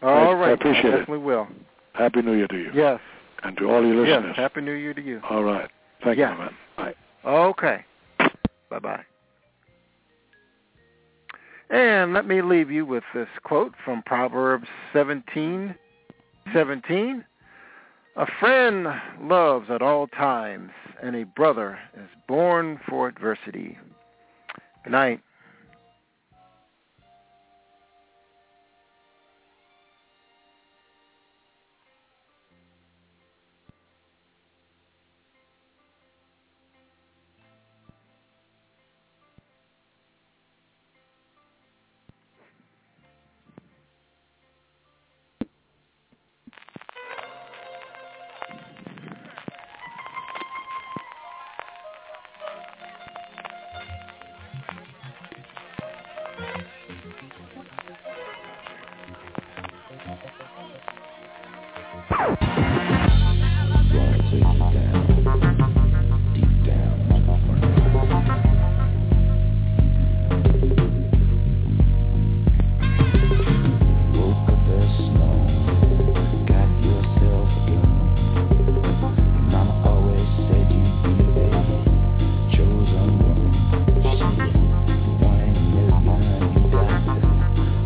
All 0.01 0.31
I 0.31 0.33
right, 0.33 0.51
appreciate 0.53 0.85
it. 0.95 0.97
definitely 0.97 1.19
will. 1.19 1.47
Happy 1.93 2.23
New 2.23 2.33
Year 2.33 2.47
to 2.47 2.57
you. 2.57 2.71
Yes, 2.73 2.99
And 3.43 3.55
to 3.57 3.65
all 3.69 3.85
your 3.85 3.97
listeners. 3.97 4.07
yes. 4.07 4.17
listeners. 4.17 4.35
Happy 4.35 4.61
New 4.61 4.71
Year 4.71 4.95
to 4.95 5.01
you. 5.01 5.21
All 5.29 5.43
right. 5.43 5.69
Thank 6.03 6.17
man. 6.37 6.53
Okay. 7.25 7.85
Bye 8.69 8.79
bye. 8.79 9.03
And 11.69 12.13
let 12.13 12.27
me 12.27 12.41
leave 12.41 12.69
you 12.69 12.85
with 12.85 13.03
this 13.13 13.27
quote 13.43 13.73
from 13.83 14.03
Proverbs 14.05 14.67
seventeen 14.91 15.75
seventeen. 16.53 17.23
A 18.15 18.27
friend 18.39 18.87
loves 19.21 19.71
at 19.71 19.81
all 19.81 20.07
times, 20.07 20.69
and 21.01 21.15
a 21.15 21.25
brother 21.25 21.79
is 21.95 22.09
born 22.27 22.79
for 22.87 23.07
adversity. 23.07 23.77
Good 24.83 24.91
night. 24.91 25.21